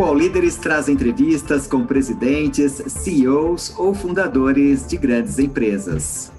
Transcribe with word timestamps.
O 0.00 0.02
All 0.02 0.14
Líderes 0.14 0.56
traz 0.56 0.88
entrevistas 0.88 1.66
com 1.66 1.84
presidentes, 1.84 2.72
CEOs 2.72 3.78
ou 3.78 3.92
fundadores 3.92 4.88
de 4.88 4.96
grandes 4.96 5.38
empresas. 5.38 6.32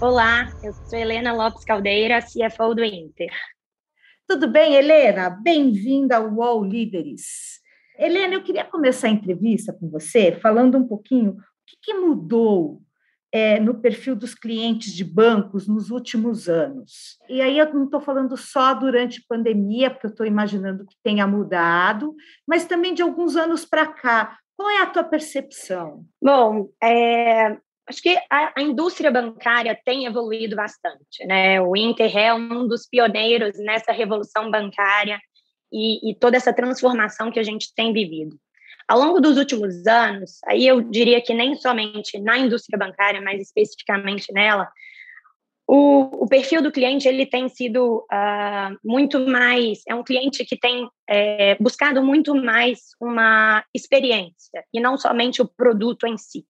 Olá, 0.00 0.52
eu 0.60 0.72
sou 0.72 0.98
Helena 0.98 1.32
Lopes 1.32 1.64
Caldeira, 1.64 2.20
CFO 2.20 2.74
do 2.74 2.82
Inter. 2.82 3.30
Tudo 4.26 4.50
bem, 4.50 4.74
Helena? 4.74 5.30
Bem-vinda 5.30 6.16
ao 6.16 6.28
UOL 6.28 6.64
Líderes. 6.64 7.60
Helena, 7.96 8.34
eu 8.34 8.42
queria 8.42 8.64
começar 8.64 9.06
a 9.06 9.12
entrevista 9.12 9.72
com 9.72 9.88
você 9.88 10.32
falando 10.32 10.76
um 10.76 10.84
pouquinho 10.88 11.30
o 11.30 11.36
que, 11.64 11.76
que 11.80 11.94
mudou 11.94 12.82
é, 13.34 13.58
no 13.58 13.74
perfil 13.74 14.14
dos 14.14 14.32
clientes 14.32 14.92
de 14.92 15.02
bancos 15.02 15.66
nos 15.66 15.90
últimos 15.90 16.48
anos. 16.48 17.18
E 17.28 17.40
aí 17.40 17.58
eu 17.58 17.74
não 17.74 17.86
estou 17.86 18.00
falando 18.00 18.36
só 18.36 18.72
durante 18.72 19.26
pandemia, 19.26 19.90
porque 19.90 20.06
eu 20.06 20.10
estou 20.10 20.24
imaginando 20.24 20.86
que 20.86 20.94
tenha 21.02 21.26
mudado, 21.26 22.14
mas 22.46 22.64
também 22.64 22.94
de 22.94 23.02
alguns 23.02 23.34
anos 23.34 23.64
para 23.64 23.88
cá. 23.88 24.38
Qual 24.56 24.70
é 24.70 24.82
a 24.82 24.86
tua 24.86 25.02
percepção? 25.02 26.04
Bom, 26.22 26.68
é, 26.80 27.56
acho 27.88 28.00
que 28.00 28.16
a, 28.30 28.52
a, 28.56 28.62
indústria 28.62 29.10
bancária 29.10 29.76
tem 29.84 30.06
evoluído 30.06 30.54
bastante, 30.54 31.26
né? 31.26 31.60
O 31.60 31.76
Inter 31.76 32.16
é 32.16 32.32
um 32.32 32.68
dos 32.68 32.86
pioneiros 32.88 33.58
nessa 33.58 33.90
revolução 33.90 34.48
bancária 34.48 35.18
e, 35.72 36.08
e, 36.08 36.14
toda 36.14 36.36
essa 36.36 36.52
transformação 36.52 37.32
que 37.32 37.40
a 37.40 37.42
gente 37.42 37.74
tem 37.74 37.92
vivido. 37.92 38.38
Ao 38.88 38.98
longo 38.98 39.20
dos 39.20 39.38
últimos 39.38 39.86
anos, 39.86 40.38
aí 40.46 40.66
eu 40.66 40.80
diria 40.82 41.20
que 41.20 41.32
nem 41.32 41.54
somente 41.54 42.18
na 42.20 42.38
indústria 42.38 42.78
bancária, 42.78 43.20
mas 43.20 43.40
especificamente 43.40 44.32
nela, 44.32 44.68
o, 45.66 46.24
o 46.24 46.28
perfil 46.28 46.60
do 46.60 46.70
cliente 46.70 47.08
ele 47.08 47.24
tem 47.24 47.48
sido 47.48 48.04
uh, 48.12 48.78
muito 48.84 49.18
mais 49.26 49.80
é 49.88 49.94
um 49.94 50.04
cliente 50.04 50.44
que 50.44 50.58
tem 50.58 50.86
é, 51.08 51.56
buscado 51.58 52.02
muito 52.02 52.34
mais 52.34 52.80
uma 53.00 53.64
experiência 53.72 54.62
e 54.74 54.78
não 54.78 54.98
somente 54.98 55.40
o 55.40 55.48
produto 55.48 56.06
em 56.06 56.18
si. 56.18 56.44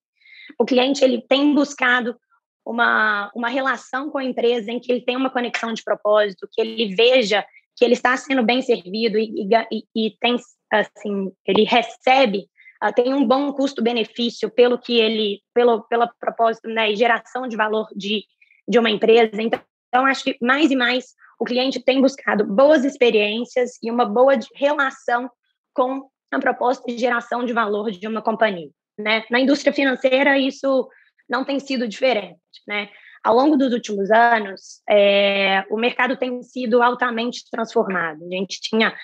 O 0.59 0.65
cliente 0.65 1.03
ele 1.03 1.21
tem 1.21 1.53
buscado 1.53 2.17
uma, 2.65 3.31
uma 3.33 3.47
relação 3.47 4.09
com 4.09 4.17
a 4.17 4.25
empresa 4.25 4.69
em 4.69 4.79
que 4.79 4.91
ele 4.91 5.01
tem 5.01 5.15
uma 5.15 5.29
conexão 5.29 5.71
de 5.71 5.83
propósito, 5.83 6.49
que 6.51 6.59
ele 6.59 6.93
veja 6.93 7.45
que 7.75 7.83
ele 7.83 7.93
está 7.93 8.15
sendo 8.17 8.43
bem 8.43 8.61
servido 8.61 9.17
e, 9.17 9.47
e, 9.71 10.07
e 10.07 10.17
tem 10.19 10.37
assim 10.79 11.31
ele 11.45 11.63
recebe 11.63 12.47
uh, 12.83 12.93
tem 12.93 13.13
um 13.13 13.25
bom 13.25 13.51
custo-benefício 13.53 14.49
pelo 14.49 14.77
que 14.77 14.99
ele 14.99 15.41
pelo 15.53 15.83
pelo 15.83 16.07
propósito 16.19 16.67
né, 16.69 16.91
e 16.91 16.95
geração 16.95 17.47
de 17.47 17.55
valor 17.55 17.87
de, 17.95 18.23
de 18.67 18.79
uma 18.79 18.89
empresa 18.89 19.41
então, 19.41 19.59
então 19.89 20.05
acho 20.05 20.23
que 20.23 20.37
mais 20.41 20.71
e 20.71 20.75
mais 20.75 21.13
o 21.39 21.45
cliente 21.45 21.83
tem 21.83 22.01
buscado 22.01 22.45
boas 22.45 22.85
experiências 22.85 23.71
e 23.83 23.91
uma 23.91 24.05
boa 24.05 24.33
relação 24.55 25.29
com 25.73 26.09
a 26.31 26.39
proposta 26.39 26.85
de 26.87 26.97
geração 26.97 27.45
de 27.45 27.53
valor 27.53 27.91
de 27.91 28.07
uma 28.07 28.21
companhia 28.21 28.69
né? 28.97 29.23
Na 29.29 29.39
indústria 29.39 29.73
financeira, 29.73 30.37
isso 30.37 30.89
não 31.29 31.43
tem 31.43 31.59
sido 31.59 31.87
diferente. 31.87 32.39
Né? 32.67 32.89
Ao 33.23 33.35
longo 33.35 33.57
dos 33.57 33.73
últimos 33.73 34.09
anos, 34.11 34.81
é, 34.89 35.63
o 35.69 35.77
mercado 35.77 36.15
tem 36.15 36.41
sido 36.43 36.81
altamente 36.81 37.43
transformado. 37.51 38.23
A 38.23 38.35
gente 38.35 38.59
tinha 38.61 38.95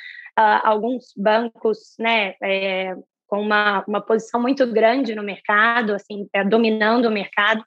uh, 0.42 0.62
alguns 0.64 1.14
bancos 1.16 1.96
né, 2.00 2.36
é, 2.42 2.96
com 3.28 3.42
uma, 3.42 3.84
uma 3.88 4.02
posição 4.02 4.42
muito 4.42 4.66
grande 4.72 5.16
no 5.16 5.24
mercado, 5.24 5.94
assim, 5.94 6.28
é, 6.34 6.44
dominando 6.44 7.06
o 7.06 7.12
mercado, 7.12 7.64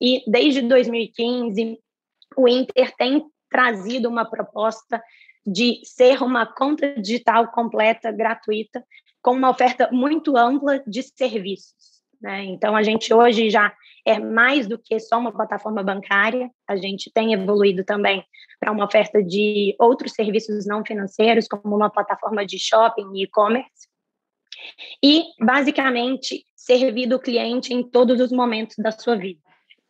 e 0.00 0.22
desde 0.26 0.62
2015, 0.62 1.78
o 2.36 2.48
Inter 2.48 2.94
tem 2.96 3.24
trazido 3.50 4.08
uma 4.08 4.28
proposta 4.28 5.02
de 5.46 5.80
ser 5.84 6.22
uma 6.22 6.46
conta 6.46 6.94
digital 7.00 7.50
completa, 7.50 8.12
gratuita, 8.12 8.84
com 9.22 9.32
uma 9.32 9.50
oferta 9.50 9.88
muito 9.90 10.36
ampla 10.36 10.82
de 10.86 11.02
serviços. 11.02 11.97
Né? 12.20 12.44
Então, 12.46 12.74
a 12.74 12.82
gente 12.82 13.12
hoje 13.14 13.48
já 13.48 13.72
é 14.04 14.18
mais 14.18 14.66
do 14.66 14.78
que 14.78 14.98
só 14.98 15.18
uma 15.18 15.32
plataforma 15.32 15.82
bancária, 15.82 16.50
a 16.66 16.76
gente 16.76 17.10
tem 17.12 17.32
evoluído 17.32 17.84
também 17.84 18.24
para 18.58 18.72
uma 18.72 18.84
oferta 18.84 19.22
de 19.22 19.76
outros 19.78 20.12
serviços 20.12 20.66
não 20.66 20.84
financeiros, 20.84 21.46
como 21.46 21.76
uma 21.76 21.90
plataforma 21.90 22.44
de 22.44 22.58
shopping 22.58 23.10
e 23.14 23.24
e-commerce, 23.24 23.88
e, 25.02 25.24
basicamente, 25.40 26.44
servir 26.56 27.12
o 27.12 27.20
cliente 27.20 27.72
em 27.72 27.82
todos 27.82 28.20
os 28.20 28.32
momentos 28.32 28.76
da 28.78 28.90
sua 28.90 29.16
vida. 29.16 29.40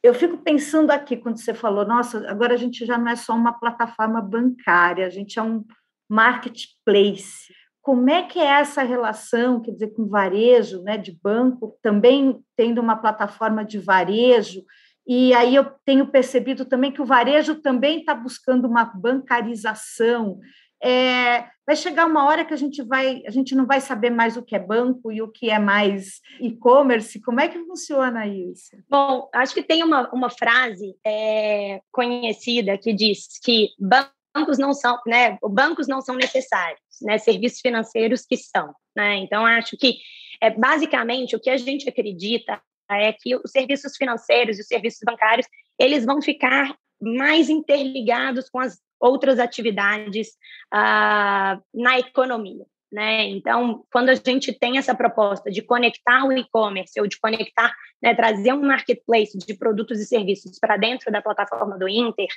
Eu 0.03 0.15
fico 0.15 0.39
pensando 0.39 0.91
aqui, 0.91 1.16
quando 1.16 1.39
você 1.39 1.55
falou, 1.55 1.84
nossa, 1.87 2.28
agora 2.31 2.55
a 2.55 2.56
gente 2.56 2.84
já 2.84 2.99
não 2.99 3.10
é 3.10 3.16
só 3.16 3.34
uma 3.34 3.59
plataforma 3.59 4.21
bancária, 4.21 5.06
a 5.06 5.10
gente 5.10 5.39
é 5.39 5.43
um 5.43 5.65
marketplace 6.09 7.53
como 7.88 8.10
é 8.10 8.22
que 8.22 8.38
é 8.38 8.44
essa 8.44 8.82
relação, 8.82 9.62
quer 9.62 9.71
dizer, 9.71 9.94
com 9.94 10.06
varejo, 10.06 10.82
né, 10.82 10.99
de 10.99 11.10
banco, 11.10 11.75
também 11.81 12.38
tendo 12.54 12.82
uma 12.82 12.94
plataforma 12.94 13.65
de 13.65 13.78
varejo, 13.78 14.62
e 15.06 15.32
aí 15.32 15.54
eu 15.54 15.65
tenho 15.87 16.06
percebido 16.06 16.66
também 16.66 16.93
que 16.93 17.00
o 17.00 17.06
varejo 17.06 17.54
também 17.54 18.00
está 18.00 18.15
buscando 18.15 18.69
uma 18.69 18.84
bancarização. 18.84 20.38
É, 20.84 21.47
vai 21.66 21.75
chegar 21.75 22.04
uma 22.04 22.27
hora 22.27 22.44
que 22.44 22.53
a 22.53 22.59
gente 22.59 22.82
vai, 22.82 23.22
a 23.27 23.31
gente 23.31 23.54
não 23.54 23.65
vai 23.65 23.81
saber 23.81 24.10
mais 24.10 24.37
o 24.37 24.43
que 24.43 24.54
é 24.54 24.59
banco 24.59 25.10
e 25.10 25.22
o 25.22 25.28
que 25.28 25.48
é 25.48 25.59
mais 25.59 26.21
e-commerce. 26.43 27.22
Como 27.22 27.41
é 27.41 27.48
que 27.48 27.59
funciona 27.59 28.27
isso? 28.27 28.77
Bom, 28.87 29.31
acho 29.32 29.54
que 29.54 29.62
tem 29.62 29.82
uma, 29.82 30.10
uma 30.12 30.28
frase 30.28 30.94
é, 31.06 31.81
conhecida 31.91 32.77
que 32.77 32.93
diz 32.93 33.41
que 33.43 33.71
banco 33.78 34.17
bancos 34.38 34.59
não 34.59 34.72
são, 34.72 34.99
né, 35.06 35.38
bancos 35.43 35.88
não 35.88 36.00
são 36.00 36.15
necessários, 36.16 36.81
né, 37.03 37.19
serviços 37.19 37.60
financeiros 37.60 38.25
que 38.25 38.37
são, 38.37 38.72
né? 38.97 39.16
Então 39.16 39.44
acho 39.44 39.76
que 39.76 39.99
é 40.41 40.50
basicamente 40.50 41.34
o 41.34 41.41
que 41.41 41.50
a 41.50 41.56
gente 41.56 41.88
acredita 41.88 42.60
é 42.91 43.12
que 43.12 43.37
os 43.37 43.50
serviços 43.50 43.97
financeiros 43.97 44.59
e 44.59 44.62
os 44.62 44.66
serviços 44.66 45.00
bancários 45.04 45.47
eles 45.78 46.04
vão 46.04 46.22
ficar 46.22 46.75
mais 47.00 47.48
interligados 47.48 48.48
com 48.48 48.59
as 48.59 48.78
outras 49.00 49.38
atividades 49.38 50.28
uh, 50.75 51.62
na 51.72 51.98
economia. 51.98 52.65
Né? 52.91 53.25
Então, 53.28 53.84
quando 53.93 54.09
a 54.09 54.15
gente 54.15 54.53
tem 54.53 54.78
essa 54.78 54.94
proposta 54.94 55.50
de 55.50 55.60
conectar 55.60 56.25
o 56.25 56.32
e-commerce 56.32 56.99
ou 56.99 57.06
de 57.06 57.19
conectar, 57.21 57.75
né, 58.03 58.15
trazer 58.15 58.54
um 58.54 58.62
marketplace 58.62 59.37
de 59.37 59.54
produtos 59.54 60.00
e 60.00 60.06
serviços 60.06 60.59
para 60.59 60.78
dentro 60.78 61.12
da 61.12 61.21
plataforma 61.21 61.78
do 61.78 61.87
Inter, 61.87 62.28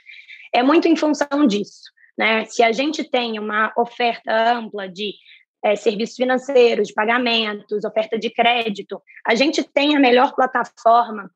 é 0.53 0.61
muito 0.61 0.89
em 0.89 0.95
função 0.95 1.47
disso. 1.47 1.89
Né? 2.17 2.43
Se 2.45 2.61
a 2.63 2.71
gente 2.73 3.03
tem 3.03 3.39
uma 3.39 3.71
oferta 3.77 4.31
ampla 4.57 4.89
de 4.89 5.13
é, 5.63 5.75
serviços 5.75 6.17
financeiros, 6.17 6.89
de 6.89 6.93
pagamentos, 6.93 7.85
oferta 7.85 8.19
de 8.19 8.29
crédito, 8.29 9.01
a 9.25 9.35
gente 9.35 9.63
tem 9.63 9.95
a 9.95 9.99
melhor 9.99 10.33
plataforma 10.35 11.31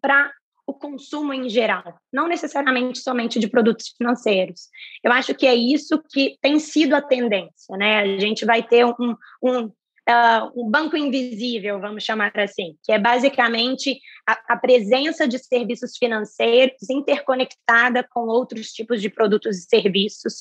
para 0.00 0.30
o 0.66 0.74
consumo 0.74 1.32
em 1.32 1.48
geral, 1.48 1.98
não 2.12 2.26
necessariamente 2.26 2.98
somente 2.98 3.38
de 3.38 3.48
produtos 3.48 3.94
financeiros. 3.96 4.68
Eu 5.02 5.12
acho 5.12 5.34
que 5.34 5.46
é 5.46 5.54
isso 5.54 6.02
que 6.10 6.36
tem 6.42 6.58
sido 6.58 6.94
a 6.94 7.00
tendência, 7.00 7.76
né? 7.76 8.00
A 8.00 8.18
gente 8.18 8.44
vai 8.44 8.62
ter 8.62 8.84
um, 8.84 9.16
um, 9.42 9.70
uh, 10.08 10.50
um 10.56 10.68
banco 10.68 10.96
invisível, 10.96 11.80
vamos 11.80 12.02
chamar 12.02 12.32
assim, 12.36 12.76
que 12.82 12.90
é 12.90 12.98
basicamente 12.98 13.98
a, 14.26 14.54
a, 14.54 14.56
presença 14.56 15.26
de 15.26 15.38
serviços 15.38 15.96
financeiros 15.96 16.90
interconectada 16.90 18.06
com 18.10 18.26
outros 18.26 18.72
tipos 18.72 19.00
de 19.00 19.08
produtos 19.08 19.58
e 19.58 19.68
serviços 19.68 20.40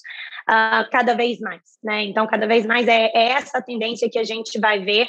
uh, 0.49 0.89
cada 0.91 1.13
vez 1.13 1.39
mais, 1.39 1.61
né? 1.83 2.03
Então, 2.03 2.25
cada 2.25 2.47
vez 2.47 2.65
mais 2.65 2.87
é, 2.87 3.11
é 3.13 3.29
essa 3.31 3.61
tendência 3.61 4.09
que 4.09 4.19
a 4.19 4.23
gente 4.23 4.59
vai 4.59 4.79
ver 4.79 5.07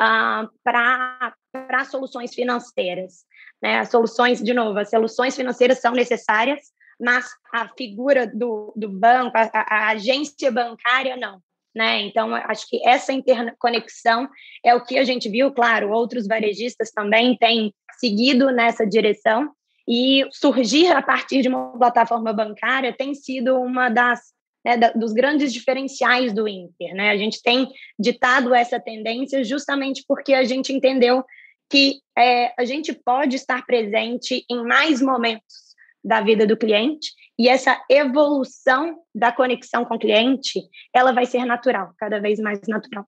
uh, 0.00 0.48
para 0.62 1.84
soluções 1.84 2.34
financeiras. 2.34 3.24
Né? 3.64 3.78
As 3.78 3.90
soluções, 3.90 4.42
de 4.42 4.52
novo, 4.52 4.78
as 4.78 4.90
soluções 4.90 5.34
financeiras 5.34 5.80
são 5.80 5.92
necessárias, 5.92 6.60
mas 7.00 7.24
a 7.50 7.66
figura 7.70 8.26
do, 8.26 8.74
do 8.76 8.90
banco, 8.90 9.34
a, 9.34 9.50
a 9.54 9.88
agência 9.92 10.52
bancária, 10.52 11.16
não. 11.16 11.40
Né? 11.74 12.02
Então, 12.02 12.34
acho 12.34 12.68
que 12.68 12.86
essa 12.86 13.10
interconexão 13.10 14.28
é 14.62 14.74
o 14.74 14.84
que 14.84 14.98
a 14.98 15.04
gente 15.04 15.30
viu, 15.30 15.50
claro, 15.50 15.90
outros 15.90 16.26
varejistas 16.26 16.90
também 16.90 17.38
têm 17.38 17.72
seguido 17.98 18.50
nessa 18.50 18.86
direção, 18.86 19.50
e 19.88 20.26
surgir 20.30 20.88
a 20.88 21.00
partir 21.00 21.40
de 21.40 21.48
uma 21.48 21.78
plataforma 21.78 22.34
bancária 22.34 22.94
tem 22.94 23.14
sido 23.14 23.58
uma 23.58 23.88
das 23.88 24.20
né, 24.64 24.76
dos 24.94 25.12
grandes 25.12 25.52
diferenciais 25.52 26.32
do 26.32 26.48
Inter. 26.48 26.94
Né? 26.94 27.10
A 27.10 27.16
gente 27.16 27.42
tem 27.42 27.68
ditado 27.98 28.54
essa 28.54 28.80
tendência 28.80 29.44
justamente 29.44 30.02
porque 30.08 30.32
a 30.32 30.44
gente 30.44 30.72
entendeu 30.72 31.22
que 31.70 32.00
é, 32.16 32.52
a 32.60 32.64
gente 32.64 32.92
pode 32.92 33.36
estar 33.36 33.64
presente 33.64 34.44
em 34.50 34.64
mais 34.64 35.00
momentos 35.00 35.74
da 36.04 36.20
vida 36.20 36.46
do 36.46 36.56
cliente 36.56 37.12
e 37.38 37.48
essa 37.48 37.82
evolução 37.90 38.98
da 39.14 39.32
conexão 39.32 39.84
com 39.84 39.94
o 39.94 39.98
cliente, 39.98 40.60
ela 40.94 41.12
vai 41.12 41.26
ser 41.26 41.44
natural, 41.44 41.92
cada 41.98 42.20
vez 42.20 42.38
mais 42.38 42.60
natural. 42.68 43.06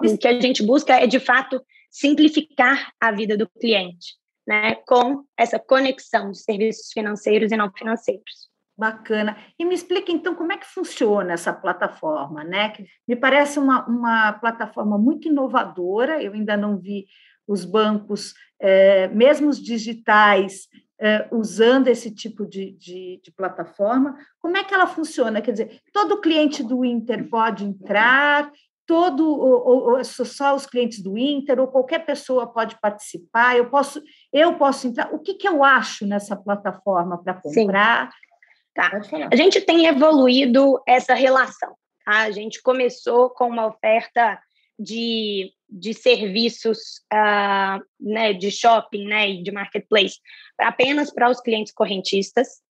O 0.00 0.18
que 0.18 0.28
a 0.28 0.40
gente 0.40 0.62
busca 0.62 0.94
é, 0.94 1.06
de 1.06 1.18
fato, 1.18 1.62
simplificar 1.90 2.92
a 3.00 3.10
vida 3.10 3.36
do 3.36 3.48
cliente, 3.48 4.16
né, 4.46 4.76
com 4.86 5.24
essa 5.36 5.58
conexão 5.58 6.30
de 6.30 6.38
serviços 6.38 6.90
financeiros 6.92 7.52
e 7.52 7.56
não 7.56 7.70
financeiros. 7.70 8.51
Bacana. 8.82 9.36
E 9.56 9.64
me 9.64 9.76
explica, 9.76 10.10
então, 10.10 10.34
como 10.34 10.50
é 10.50 10.56
que 10.56 10.66
funciona 10.66 11.34
essa 11.34 11.52
plataforma, 11.52 12.42
né? 12.42 12.70
Que 12.70 12.84
me 13.06 13.14
parece 13.14 13.60
uma, 13.60 13.86
uma 13.86 14.32
plataforma 14.32 14.98
muito 14.98 15.28
inovadora, 15.28 16.20
eu 16.20 16.32
ainda 16.32 16.56
não 16.56 16.76
vi 16.76 17.06
os 17.46 17.64
bancos, 17.64 18.34
é, 18.60 19.06
mesmo 19.06 19.48
os 19.48 19.62
digitais, 19.62 20.66
é, 21.00 21.28
usando 21.30 21.86
esse 21.86 22.12
tipo 22.12 22.44
de, 22.44 22.72
de, 22.72 23.20
de, 23.22 23.30
plataforma. 23.30 24.18
Como 24.40 24.56
é 24.56 24.64
que 24.64 24.74
ela 24.74 24.88
funciona? 24.88 25.40
Quer 25.40 25.52
dizer, 25.52 25.80
todo 25.92 26.20
cliente 26.20 26.64
do 26.64 26.84
Inter 26.84 27.30
pode 27.30 27.64
entrar, 27.64 28.50
todo 28.84 29.24
ou, 29.24 29.92
ou, 29.92 30.04
só 30.04 30.56
os 30.56 30.66
clientes 30.66 31.00
do 31.00 31.16
Inter 31.16 31.60
ou 31.60 31.68
qualquer 31.68 32.04
pessoa 32.04 32.52
pode 32.52 32.80
participar. 32.80 33.56
Eu 33.56 33.70
posso, 33.70 34.02
eu 34.32 34.54
posso 34.54 34.88
entrar. 34.88 35.14
O 35.14 35.20
que, 35.20 35.34
que 35.34 35.46
eu 35.46 35.62
acho 35.62 36.04
nessa 36.04 36.34
plataforma 36.34 37.22
para 37.22 37.34
comprar? 37.34 38.10
Sim. 38.10 38.31
Tá. 38.74 38.90
A 39.30 39.36
gente 39.36 39.60
tem 39.60 39.86
evoluído 39.86 40.80
essa 40.86 41.14
relação. 41.14 41.74
Tá? 42.04 42.22
A 42.22 42.30
gente 42.30 42.62
começou 42.62 43.30
com 43.30 43.48
uma 43.48 43.66
oferta 43.66 44.40
de, 44.78 45.52
de 45.68 45.92
serviços 45.94 46.78
uh, 47.12 47.82
né, 48.00 48.32
de 48.32 48.50
shopping 48.50 49.06
né, 49.06 49.30
e 49.30 49.42
de 49.42 49.52
marketplace 49.52 50.18
apenas 50.58 51.12
para 51.12 51.30
os 51.30 51.40
clientes 51.40 51.72
correntistas. 51.72 52.60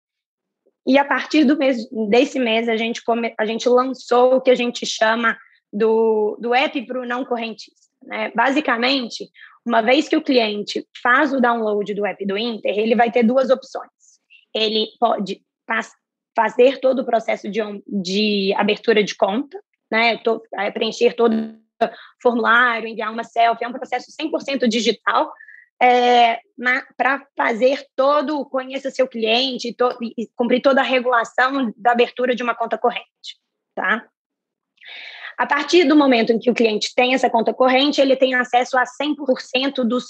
E 0.87 0.99
a 0.99 1.05
partir 1.05 1.45
do 1.45 1.57
mês, 1.57 1.89
desse 2.09 2.41
mês, 2.41 2.69
a 2.69 2.77
gente, 2.77 3.05
come, 3.05 3.33
a 3.39 3.47
gente 3.47 3.69
lançou 3.69 4.37
o 4.37 4.41
que 4.41 4.51
a 4.51 4.55
gente 4.55 4.85
chama 4.85 5.39
do, 5.73 6.37
do 6.41 6.53
app 6.53 6.83
para 6.85 7.01
o 7.01 7.07
não 7.07 7.25
correntista. 7.25 7.89
Né? 8.03 8.33
Basicamente, 8.35 9.31
uma 9.65 9.81
vez 9.81 10.09
que 10.09 10.17
o 10.17 10.23
cliente 10.23 10.85
faz 11.01 11.33
o 11.33 11.41
download 11.41 11.95
do 11.95 12.05
app 12.05 12.27
do 12.27 12.37
Inter, 12.37 12.77
ele 12.77 12.97
vai 12.97 13.13
ter 13.13 13.23
duas 13.23 13.49
opções. 13.49 13.89
Ele 14.53 14.89
pode 14.99 15.41
fazer 16.37 16.79
todo 16.81 17.01
o 17.01 17.05
processo 17.05 17.51
de, 17.51 17.61
de 17.87 18.55
abertura 18.57 19.03
de 19.03 19.15
conta, 19.15 19.59
né, 19.91 20.17
to, 20.19 20.43
é, 20.55 20.71
preencher 20.71 21.15
todo 21.15 21.35
o 21.35 21.91
formulário, 22.23 22.89
enviar 22.89 23.13
uma 23.13 23.25
selfie, 23.25 23.65
é 23.65 23.69
um 23.69 23.73
processo 23.73 24.11
100% 24.11 24.67
digital, 24.67 25.33
é, 25.83 26.39
para 26.97 27.27
fazer 27.37 27.85
todo, 27.97 28.45
conheça 28.47 28.91
seu 28.91 29.09
cliente 29.09 29.75
to, 29.75 29.99
e, 30.01 30.29
cumprir 30.37 30.63
toda 30.63 30.81
a 30.81 30.85
regulação 30.85 31.73
da 31.77 31.91
abertura 31.91 32.35
de 32.35 32.43
uma 32.43 32.55
conta 32.55 32.79
corrente, 32.79 33.37
tá? 33.75 34.07
A 35.37 35.47
partir 35.47 35.85
do 35.85 35.97
momento 35.97 36.33
em 36.33 36.39
que 36.39 36.51
o 36.51 36.55
cliente 36.55 36.95
tem 36.95 37.15
essa 37.15 37.29
conta 37.29 37.53
corrente, 37.53 38.01
ele 38.01 38.15
tem 38.15 38.35
acesso 38.35 38.79
a 38.79 38.85
100% 38.85 39.83
dos 39.83 40.05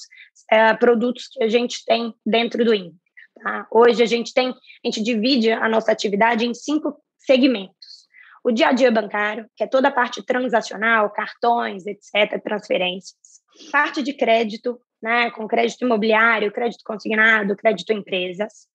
é, 0.51 0.75
produtos 0.75 1.29
que 1.29 1.43
a 1.43 1.49
gente 1.49 1.85
tem 1.87 2.13
dentro 2.27 2.65
do 2.65 2.75
INPE. 2.75 2.95
Tá? 3.40 3.67
Hoje 3.70 4.02
a 4.02 4.06
gente 4.06 4.32
tem, 4.32 4.50
a 4.50 4.55
gente 4.84 5.02
divide 5.02 5.50
a 5.50 5.69
nossa 5.69 5.90
atividade 5.93 6.46
em 6.46 6.55
cinco 6.55 6.96
segmentos. 7.19 8.02
O 8.44 8.50
dia 8.50 8.69
a 8.69 8.73
dia 8.73 8.90
bancário, 8.90 9.46
que 9.56 9.62
é 9.62 9.67
toda 9.67 9.88
a 9.88 9.93
parte 9.93 10.23
transacional, 10.25 11.11
cartões, 11.11 11.84
etc., 11.87 12.43
transferências. 12.43 13.40
Parte 13.70 14.02
de 14.02 14.12
crédito, 14.14 14.81
né, 15.00 15.31
com 15.31 15.46
crédito 15.46 15.84
imobiliário, 15.84 16.52
crédito 16.52 16.82
consignado, 16.84 17.56
crédito 17.56 17.93
empresas. 17.93 18.67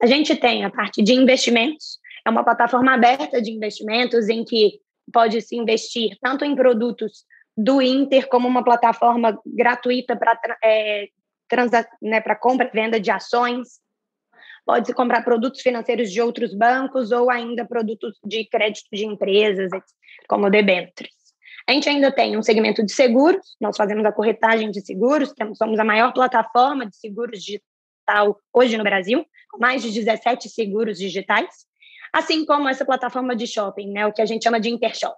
A 0.00 0.06
gente 0.06 0.36
tem 0.36 0.64
a 0.64 0.70
parte 0.70 1.02
de 1.02 1.12
investimentos, 1.12 1.98
é 2.24 2.30
uma 2.30 2.44
plataforma 2.44 2.94
aberta 2.94 3.40
de 3.40 3.50
investimentos 3.50 4.28
em 4.28 4.44
que 4.44 4.80
pode 5.12 5.40
se 5.40 5.56
investir 5.56 6.16
tanto 6.20 6.44
em 6.44 6.54
produtos 6.54 7.24
do 7.56 7.80
Inter 7.80 8.28
como 8.28 8.46
uma 8.46 8.62
plataforma 8.62 9.40
gratuita 9.46 10.16
para 10.16 10.38
é, 10.62 11.08
né, 12.02 12.20
compra 12.38 12.68
e 12.68 12.70
venda 12.70 13.00
de 13.00 13.10
ações 13.10 13.80
pode-se 14.66 14.92
comprar 14.92 15.22
produtos 15.22 15.62
financeiros 15.62 16.10
de 16.10 16.20
outros 16.20 16.52
bancos 16.52 17.12
ou 17.12 17.30
ainda 17.30 17.64
produtos 17.64 18.18
de 18.24 18.44
crédito 18.46 18.88
de 18.92 19.06
empresas, 19.06 19.70
como 20.28 20.50
debêntures. 20.50 21.14
A 21.68 21.72
gente 21.72 21.88
ainda 21.88 22.12
tem 22.12 22.36
um 22.36 22.42
segmento 22.42 22.84
de 22.84 22.92
seguros, 22.92 23.56
nós 23.60 23.76
fazemos 23.76 24.04
a 24.04 24.12
corretagem 24.12 24.70
de 24.70 24.84
seguros, 24.84 25.32
somos 25.56 25.78
a 25.78 25.84
maior 25.84 26.12
plataforma 26.12 26.84
de 26.84 26.96
seguros 26.96 27.42
digital 27.42 28.40
hoje 28.52 28.76
no 28.76 28.84
Brasil, 28.84 29.24
com 29.50 29.58
mais 29.58 29.82
de 29.82 29.90
17 29.90 30.48
seguros 30.48 30.98
digitais, 30.98 31.66
assim 32.12 32.44
como 32.44 32.68
essa 32.68 32.84
plataforma 32.84 33.34
de 33.34 33.46
shopping, 33.46 33.92
né, 33.92 34.06
o 34.06 34.12
que 34.12 34.22
a 34.22 34.26
gente 34.26 34.44
chama 34.44 34.60
de 34.60 34.68
Intershop. 34.68 35.16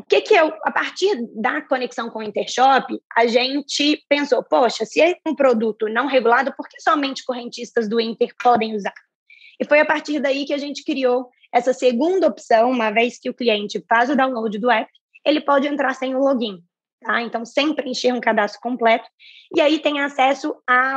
O 0.00 0.02
que 0.02 0.22
que 0.22 0.32
eu, 0.32 0.50
a 0.64 0.72
partir 0.72 1.14
da 1.34 1.60
conexão 1.60 2.08
com 2.08 2.20
o 2.20 2.22
Intershop, 2.22 2.98
a 3.14 3.26
gente 3.26 4.02
pensou, 4.08 4.42
poxa, 4.42 4.86
se 4.86 4.98
é 4.98 5.18
um 5.26 5.34
produto 5.34 5.90
não 5.90 6.06
regulado, 6.06 6.54
por 6.56 6.66
que 6.66 6.80
somente 6.80 7.22
correntistas 7.22 7.86
do 7.86 8.00
Inter 8.00 8.34
podem 8.42 8.74
usar? 8.74 8.94
E 9.60 9.64
foi 9.66 9.78
a 9.78 9.84
partir 9.84 10.18
daí 10.18 10.46
que 10.46 10.54
a 10.54 10.58
gente 10.58 10.84
criou 10.84 11.28
essa 11.52 11.74
segunda 11.74 12.26
opção, 12.26 12.70
uma 12.70 12.90
vez 12.90 13.18
que 13.18 13.28
o 13.28 13.34
cliente 13.34 13.84
faz 13.86 14.08
o 14.08 14.16
download 14.16 14.58
do 14.58 14.70
app, 14.70 14.90
ele 15.22 15.42
pode 15.42 15.68
entrar 15.68 15.92
sem 15.92 16.14
o 16.14 16.18
login, 16.18 16.62
tá? 17.02 17.20
Então, 17.20 17.44
sem 17.44 17.74
preencher 17.74 18.14
um 18.14 18.22
cadastro 18.22 18.58
completo, 18.62 19.06
e 19.54 19.60
aí 19.60 19.80
tem 19.80 20.00
acesso 20.00 20.56
a, 20.66 20.96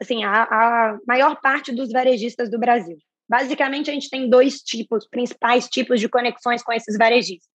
assim, 0.00 0.24
a, 0.24 0.42
a 0.42 0.98
maior 1.06 1.40
parte 1.40 1.70
dos 1.70 1.92
varejistas 1.92 2.50
do 2.50 2.58
Brasil. 2.58 2.98
Basicamente, 3.28 3.90
a 3.90 3.94
gente 3.94 4.10
tem 4.10 4.28
dois 4.28 4.60
tipos, 4.60 5.08
principais 5.08 5.68
tipos 5.68 6.00
de 6.00 6.08
conexões 6.08 6.64
com 6.64 6.72
esses 6.72 6.98
varejistas. 6.98 7.51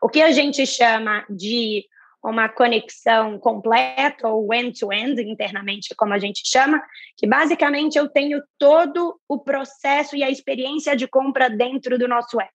O 0.00 0.08
que 0.08 0.22
a 0.22 0.32
gente 0.32 0.66
chama 0.66 1.24
de 1.28 1.84
uma 2.22 2.48
conexão 2.48 3.38
completa 3.38 4.28
ou 4.28 4.52
end-to-end, 4.52 5.20
-end, 5.20 5.30
internamente, 5.30 5.94
como 5.94 6.14
a 6.14 6.18
gente 6.18 6.42
chama, 6.44 6.82
que 7.18 7.26
basicamente 7.26 7.98
eu 7.98 8.08
tenho 8.08 8.42
todo 8.58 9.20
o 9.28 9.38
processo 9.38 10.16
e 10.16 10.24
a 10.24 10.30
experiência 10.30 10.96
de 10.96 11.06
compra 11.06 11.50
dentro 11.50 11.98
do 11.98 12.08
nosso 12.08 12.40
app. 12.40 12.52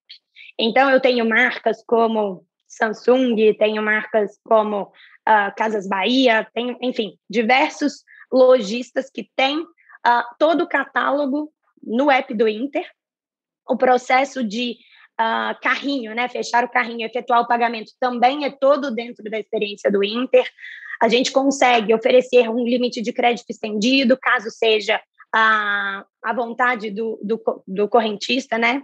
Então, 0.57 0.89
eu 0.89 0.99
tenho 0.99 1.27
marcas 1.27 1.83
como 1.85 2.43
Samsung, 2.67 3.53
tenho 3.59 3.81
marcas 3.81 4.39
como 4.43 4.83
uh, 4.83 5.55
Casas 5.55 5.87
Bahia, 5.87 6.47
tenho, 6.53 6.75
enfim, 6.81 7.17
diversos 7.29 8.03
lojistas 8.31 9.09
que 9.09 9.29
têm 9.35 9.59
uh, 9.59 10.23
todo 10.39 10.63
o 10.63 10.67
catálogo 10.67 11.51
no 11.81 12.09
app 12.09 12.33
do 12.33 12.47
Inter, 12.47 12.85
o 13.67 13.77
processo 13.77 14.43
de 14.43 14.77
uh, 15.19 15.59
carrinho, 15.61 16.15
né? 16.15 16.29
Fechar 16.29 16.63
o 16.63 16.69
carrinho, 16.69 17.05
efetuar 17.05 17.41
o 17.41 17.47
pagamento 17.47 17.91
também 17.99 18.45
é 18.45 18.49
todo 18.49 18.89
dentro 18.91 19.23
da 19.29 19.39
experiência 19.39 19.91
do 19.91 20.03
Inter. 20.03 20.47
A 21.01 21.09
gente 21.09 21.31
consegue 21.31 21.93
oferecer 21.93 22.49
um 22.49 22.63
limite 22.63 23.01
de 23.01 23.11
crédito 23.11 23.49
estendido, 23.49 24.17
caso 24.17 24.49
seja 24.49 25.01
a, 25.33 26.05
a 26.23 26.33
vontade 26.33 26.89
do, 26.89 27.19
do, 27.21 27.63
do 27.67 27.87
correntista, 27.87 28.57
né? 28.57 28.81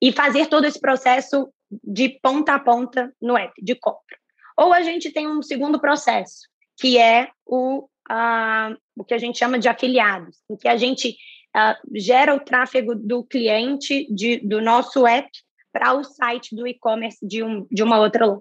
E 0.00 0.12
fazer 0.12 0.46
todo 0.46 0.64
esse 0.64 0.80
processo 0.80 1.48
de 1.82 2.08
ponta 2.22 2.54
a 2.54 2.58
ponta 2.58 3.12
no 3.20 3.36
app 3.36 3.52
de 3.62 3.74
compra. 3.74 4.16
Ou 4.56 4.72
a 4.72 4.82
gente 4.82 5.10
tem 5.10 5.28
um 5.28 5.42
segundo 5.42 5.80
processo, 5.80 6.48
que 6.78 6.98
é 6.98 7.28
o, 7.44 7.84
uh, 8.10 8.76
o 8.96 9.04
que 9.04 9.14
a 9.14 9.18
gente 9.18 9.38
chama 9.38 9.58
de 9.58 9.68
afiliados, 9.68 10.38
em 10.50 10.56
que 10.56 10.68
a 10.68 10.76
gente 10.76 11.16
uh, 11.56 11.98
gera 11.98 12.34
o 12.34 12.40
tráfego 12.40 12.94
do 12.94 13.24
cliente 13.24 14.06
de, 14.14 14.38
do 14.38 14.60
nosso 14.60 15.06
app 15.06 15.28
para 15.76 15.92
o 15.92 16.02
site 16.02 16.56
do 16.56 16.66
e-commerce 16.66 17.18
de, 17.20 17.42
um, 17.42 17.66
de 17.70 17.82
uma 17.82 17.98
outra 17.98 18.24
loja. 18.24 18.40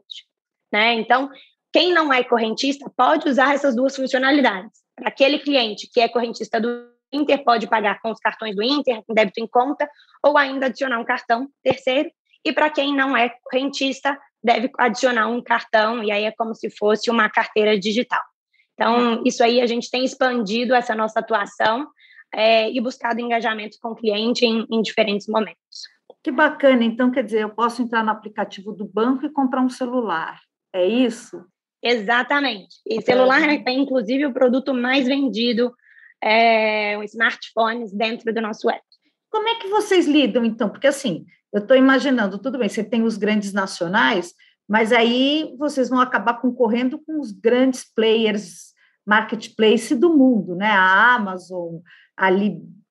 Né? 0.71 0.93
Então, 0.93 1.29
quem 1.73 1.93
não 1.93 2.11
é 2.13 2.23
correntista 2.23 2.89
pode 2.95 3.27
usar 3.27 3.53
essas 3.53 3.75
duas 3.75 3.93
funcionalidades. 3.93 4.79
Para 4.95 5.09
aquele 5.09 5.39
cliente 5.39 5.89
que 5.91 5.99
é 5.99 6.07
correntista 6.07 6.61
do 6.61 6.89
Inter, 7.11 7.43
pode 7.43 7.67
pagar 7.67 7.99
com 7.99 8.09
os 8.09 8.19
cartões 8.19 8.55
do 8.55 8.63
Inter, 8.63 9.03
com 9.05 9.13
débito 9.13 9.41
em 9.41 9.47
conta, 9.47 9.89
ou 10.23 10.37
ainda 10.37 10.67
adicionar 10.67 10.97
um 10.97 11.03
cartão 11.03 11.49
terceiro. 11.61 12.09
E 12.45 12.53
para 12.53 12.69
quem 12.69 12.95
não 12.95 13.17
é 13.17 13.29
correntista, 13.43 14.17
deve 14.41 14.71
adicionar 14.77 15.27
um 15.27 15.43
cartão, 15.43 16.01
e 16.01 16.11
aí 16.13 16.23
é 16.23 16.31
como 16.31 16.55
se 16.55 16.69
fosse 16.69 17.11
uma 17.11 17.29
carteira 17.29 17.77
digital. 17.77 18.23
Então, 18.75 19.21
isso 19.25 19.43
aí 19.43 19.59
a 19.59 19.65
gente 19.65 19.91
tem 19.91 20.05
expandido 20.05 20.73
essa 20.73 20.95
nossa 20.95 21.19
atuação 21.19 21.85
é, 22.33 22.71
e 22.71 22.79
buscado 22.79 23.19
engajamento 23.19 23.77
com 23.81 23.89
o 23.89 23.95
cliente 23.95 24.45
em, 24.45 24.65
em 24.71 24.81
diferentes 24.81 25.27
momentos. 25.27 25.94
Que 26.25 26.31
bacana, 26.31 26.83
então 26.83 27.11
quer 27.11 27.23
dizer, 27.23 27.41
eu 27.41 27.51
posso 27.51 27.83
entrar 27.83 28.03
no 28.03 28.09
aplicativo 28.09 28.71
do 28.71 28.83
banco 28.83 29.27
e 29.27 29.29
comprar 29.29 29.61
um 29.61 29.69
celular, 29.69 30.41
é 30.73 30.83
isso? 30.83 31.45
Exatamente. 31.83 32.77
E 32.83 32.99
celular 32.99 33.47
é, 33.47 33.63
é 33.63 33.71
inclusive 33.71 34.25
o 34.25 34.33
produto 34.33 34.73
mais 34.73 35.05
vendido, 35.05 35.71
é, 36.19 36.97
os 36.97 37.11
smartphones 37.11 37.93
dentro 37.93 38.33
do 38.33 38.41
nosso 38.41 38.67
app. 38.67 38.81
Como 39.29 39.47
é 39.47 39.53
que 39.59 39.67
vocês 39.67 40.07
lidam, 40.07 40.43
então? 40.43 40.67
Porque 40.67 40.87
assim, 40.87 41.27
eu 41.53 41.61
estou 41.61 41.77
imaginando, 41.77 42.39
tudo 42.39 42.57
bem, 42.57 42.69
você 42.69 42.83
tem 42.83 43.03
os 43.03 43.17
grandes 43.17 43.53
nacionais, 43.53 44.33
mas 44.67 44.91
aí 44.91 45.53
vocês 45.59 45.89
vão 45.89 46.01
acabar 46.01 46.41
concorrendo 46.41 46.97
com 47.05 47.21
os 47.21 47.31
grandes 47.31 47.85
players 47.93 48.73
marketplace 49.05 49.93
do 49.93 50.17
mundo, 50.17 50.55
né? 50.55 50.71
A 50.71 51.13
Amazon, 51.13 51.81
a 52.17 52.25
Alibaba, 52.25 52.84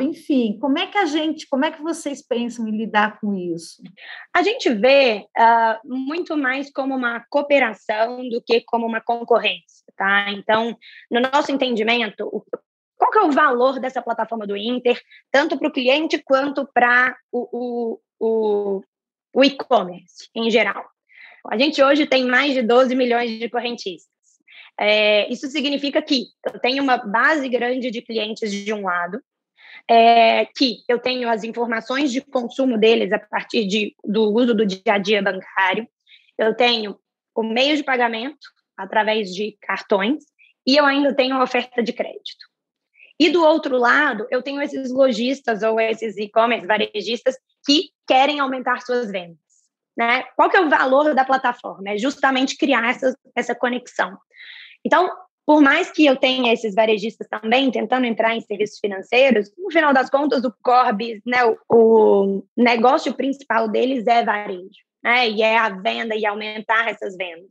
enfim, 0.00 0.58
como 0.60 0.78
é 0.78 0.86
que 0.86 0.96
a 0.96 1.04
gente, 1.04 1.48
como 1.48 1.64
é 1.64 1.72
que 1.72 1.82
vocês 1.82 2.24
pensam 2.24 2.68
em 2.68 2.76
lidar 2.76 3.18
com 3.20 3.34
isso? 3.34 3.82
A 4.34 4.42
gente 4.42 4.72
vê 4.72 5.26
uh, 5.36 5.88
muito 5.88 6.36
mais 6.36 6.72
como 6.72 6.94
uma 6.94 7.24
cooperação 7.28 8.28
do 8.28 8.40
que 8.40 8.60
como 8.60 8.86
uma 8.86 9.00
concorrência, 9.00 9.84
tá? 9.96 10.30
Então, 10.30 10.76
no 11.10 11.20
nosso 11.20 11.50
entendimento, 11.50 12.44
qual 12.96 13.10
que 13.10 13.18
é 13.18 13.22
o 13.22 13.32
valor 13.32 13.80
dessa 13.80 14.00
plataforma 14.00 14.46
do 14.46 14.56
Inter, 14.56 15.00
tanto 15.32 15.58
para 15.58 15.68
o 15.68 15.72
cliente 15.72 16.22
quanto 16.22 16.68
para 16.72 17.16
o, 17.32 17.48
o, 17.52 18.00
o, 18.20 18.82
o 19.34 19.44
e-commerce 19.44 20.28
em 20.34 20.48
geral? 20.48 20.84
A 21.50 21.56
gente 21.58 21.82
hoje 21.82 22.06
tem 22.06 22.24
mais 22.24 22.54
de 22.54 22.62
12 22.62 22.94
milhões 22.94 23.30
de 23.30 23.48
correntistas. 23.48 24.17
É, 24.78 25.30
isso 25.32 25.48
significa 25.48 26.00
que 26.00 26.26
eu 26.46 26.58
tenho 26.60 26.82
uma 26.82 26.96
base 26.96 27.48
grande 27.48 27.90
de 27.90 28.00
clientes 28.00 28.50
de 28.52 28.72
um 28.72 28.82
lado, 28.82 29.20
é, 29.90 30.44
que 30.46 30.82
eu 30.88 30.98
tenho 30.98 31.28
as 31.28 31.42
informações 31.42 32.12
de 32.12 32.20
consumo 32.20 32.78
deles 32.78 33.12
a 33.12 33.18
partir 33.18 33.66
de, 33.66 33.94
do 34.04 34.32
uso 34.32 34.54
do 34.54 34.66
dia 34.66 34.94
a 34.94 34.98
dia 34.98 35.22
bancário, 35.22 35.88
eu 36.36 36.54
tenho 36.54 36.98
o 37.34 37.42
meio 37.42 37.76
de 37.76 37.82
pagamento 37.82 38.46
através 38.76 39.34
de 39.34 39.56
cartões 39.60 40.22
e 40.66 40.76
eu 40.76 40.84
ainda 40.84 41.14
tenho 41.14 41.34
a 41.36 41.42
oferta 41.42 41.82
de 41.82 41.92
crédito. 41.92 42.46
E 43.18 43.30
do 43.30 43.42
outro 43.42 43.76
lado, 43.76 44.26
eu 44.30 44.42
tenho 44.42 44.62
esses 44.62 44.92
lojistas 44.92 45.62
ou 45.62 45.80
esses 45.80 46.16
e-commerce 46.16 46.66
varejistas 46.66 47.36
que 47.66 47.90
querem 48.06 48.38
aumentar 48.38 48.80
suas 48.82 49.10
vendas. 49.10 49.38
Né? 49.96 50.22
Qual 50.36 50.48
que 50.48 50.56
é 50.56 50.60
o 50.60 50.70
valor 50.70 51.12
da 51.14 51.24
plataforma? 51.24 51.90
É 51.90 51.98
justamente 51.98 52.56
criar 52.56 52.90
essa, 52.90 53.18
essa 53.34 53.54
conexão. 53.54 54.16
Então, 54.88 55.06
por 55.44 55.60
mais 55.60 55.92
que 55.92 56.06
eu 56.06 56.16
tenha 56.16 56.50
esses 56.50 56.74
varejistas 56.74 57.28
também 57.28 57.70
tentando 57.70 58.06
entrar 58.06 58.34
em 58.34 58.40
serviços 58.40 58.78
financeiros, 58.78 59.52
no 59.58 59.70
final 59.70 59.92
das 59.92 60.08
contas, 60.08 60.42
o 60.44 60.54
Corbis, 60.62 61.20
né, 61.26 61.44
o, 61.44 61.58
o 61.68 62.44
negócio 62.56 63.12
principal 63.12 63.68
deles 63.68 64.06
é 64.06 64.24
varejo, 64.24 64.80
né, 65.04 65.28
e 65.28 65.42
é 65.42 65.58
a 65.58 65.68
venda 65.68 66.16
e 66.16 66.24
aumentar 66.24 66.88
essas 66.88 67.14
vendas. 67.18 67.50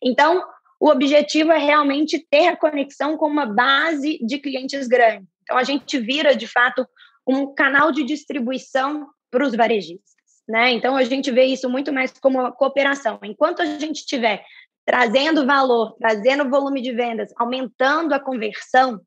Então, 0.00 0.44
o 0.78 0.88
objetivo 0.88 1.50
é 1.50 1.58
realmente 1.58 2.24
ter 2.30 2.46
a 2.46 2.56
conexão 2.56 3.16
com 3.16 3.26
uma 3.26 3.46
base 3.46 4.24
de 4.24 4.38
clientes 4.38 4.86
grande. 4.86 5.26
Então, 5.42 5.58
a 5.58 5.64
gente 5.64 5.98
vira, 5.98 6.36
de 6.36 6.46
fato, 6.46 6.86
um 7.26 7.52
canal 7.52 7.90
de 7.90 8.04
distribuição 8.04 9.08
para 9.28 9.44
os 9.44 9.56
varejistas. 9.56 10.14
Né? 10.48 10.70
Então, 10.70 10.96
a 10.96 11.02
gente 11.02 11.32
vê 11.32 11.46
isso 11.46 11.68
muito 11.68 11.92
mais 11.92 12.12
como 12.12 12.38
uma 12.38 12.52
cooperação. 12.52 13.18
Enquanto 13.24 13.62
a 13.62 13.66
gente 13.66 14.06
tiver 14.06 14.44
trazendo 14.86 15.44
valor, 15.44 15.96
trazendo 15.98 16.48
volume 16.48 16.80
de 16.80 16.92
vendas, 16.92 17.32
aumentando 17.36 18.14
a 18.14 18.20
conversão, 18.20 19.00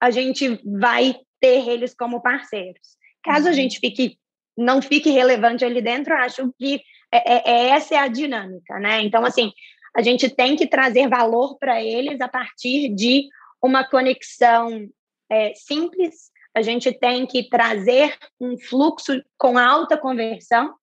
a 0.00 0.10
gente 0.10 0.60
vai 0.78 1.16
ter 1.40 1.68
eles 1.68 1.94
como 1.94 2.20
parceiros. 2.20 2.96
Caso 3.22 3.46
a 3.46 3.50
uhum. 3.50 3.56
gente 3.56 3.78
fique 3.78 4.18
não 4.56 4.80
fique 4.80 5.10
relevante 5.10 5.64
ali 5.64 5.82
dentro, 5.82 6.14
acho 6.14 6.52
que 6.56 6.80
é, 7.10 7.34
é, 7.34 7.42
é, 7.44 7.68
essa 7.70 7.94
é 7.96 7.98
a 7.98 8.06
dinâmica, 8.06 8.78
né? 8.78 9.02
Então, 9.02 9.24
assim, 9.24 9.52
a 9.96 10.00
gente 10.00 10.28
tem 10.28 10.54
que 10.54 10.66
trazer 10.66 11.08
valor 11.08 11.58
para 11.58 11.82
eles 11.82 12.20
a 12.20 12.28
partir 12.28 12.94
de 12.94 13.28
uma 13.60 13.82
conexão 13.82 14.88
é, 15.28 15.52
simples, 15.54 16.30
a 16.54 16.62
gente 16.62 16.92
tem 16.92 17.26
que 17.26 17.48
trazer 17.48 18.16
um 18.40 18.56
fluxo 18.56 19.20
com 19.36 19.58
alta 19.58 19.96
conversão 19.96 20.74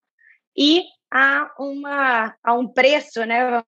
e 0.57 0.83
a, 1.09 1.49
uma, 1.57 2.35
a 2.43 2.53
um 2.53 2.67
preço, 2.67 3.23
né, 3.25 3.63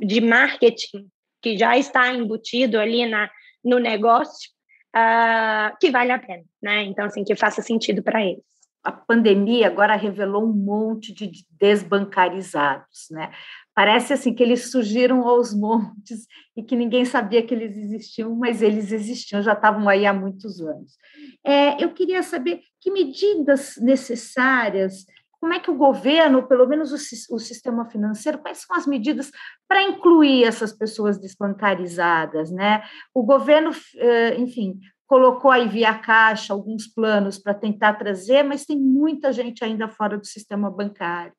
de 0.00 0.20
marketing 0.20 1.08
que 1.42 1.56
já 1.58 1.76
está 1.76 2.12
embutido 2.12 2.78
ali 2.78 3.06
na, 3.06 3.30
no 3.62 3.78
negócio, 3.78 4.50
uh, 4.96 5.76
que 5.78 5.90
vale 5.90 6.12
a 6.12 6.18
pena, 6.18 6.42
né? 6.62 6.82
Então, 6.84 7.04
assim, 7.04 7.22
que 7.22 7.36
faça 7.36 7.60
sentido 7.60 8.02
para 8.02 8.24
eles. 8.24 8.42
A 8.82 8.92
pandemia 8.92 9.66
agora 9.66 9.96
revelou 9.96 10.44
um 10.44 10.52
monte 10.52 11.12
de 11.12 11.30
desbancarizados, 11.58 13.06
né? 13.10 13.30
Parece 13.74 14.12
assim 14.12 14.34
que 14.34 14.42
eles 14.42 14.70
surgiram 14.70 15.26
aos 15.26 15.52
montes 15.54 16.26
e 16.56 16.62
que 16.62 16.76
ninguém 16.76 17.04
sabia 17.04 17.42
que 17.42 17.52
eles 17.52 17.76
existiam, 17.76 18.34
mas 18.36 18.62
eles 18.62 18.92
existiam, 18.92 19.42
já 19.42 19.52
estavam 19.52 19.88
aí 19.88 20.06
há 20.06 20.12
muitos 20.12 20.60
anos. 20.60 20.96
É, 21.44 21.82
eu 21.82 21.92
queria 21.92 22.22
saber 22.22 22.60
que 22.80 22.90
medidas 22.90 23.76
necessárias 23.78 25.06
como 25.44 25.52
é 25.52 25.60
que 25.60 25.70
o 25.70 25.76
governo, 25.76 26.48
pelo 26.48 26.66
menos 26.66 26.90
o, 26.90 27.34
o 27.34 27.38
sistema 27.38 27.84
financeiro, 27.84 28.38
quais 28.38 28.62
são 28.62 28.74
as 28.74 28.86
medidas 28.86 29.30
para 29.68 29.82
incluir 29.82 30.42
essas 30.42 30.72
pessoas 30.72 31.18
desbancarizadas, 31.18 32.50
né? 32.50 32.82
O 33.12 33.22
governo, 33.22 33.70
eh, 33.94 34.36
enfim, 34.38 34.80
colocou 35.06 35.50
aí 35.50 35.68
via 35.68 35.98
caixa 35.98 36.54
alguns 36.54 36.86
planos 36.86 37.38
para 37.38 37.52
tentar 37.52 37.92
trazer, 37.92 38.42
mas 38.42 38.64
tem 38.64 38.78
muita 38.78 39.34
gente 39.34 39.62
ainda 39.62 39.86
fora 39.86 40.16
do 40.16 40.24
sistema 40.24 40.70
bancário. 40.70 41.34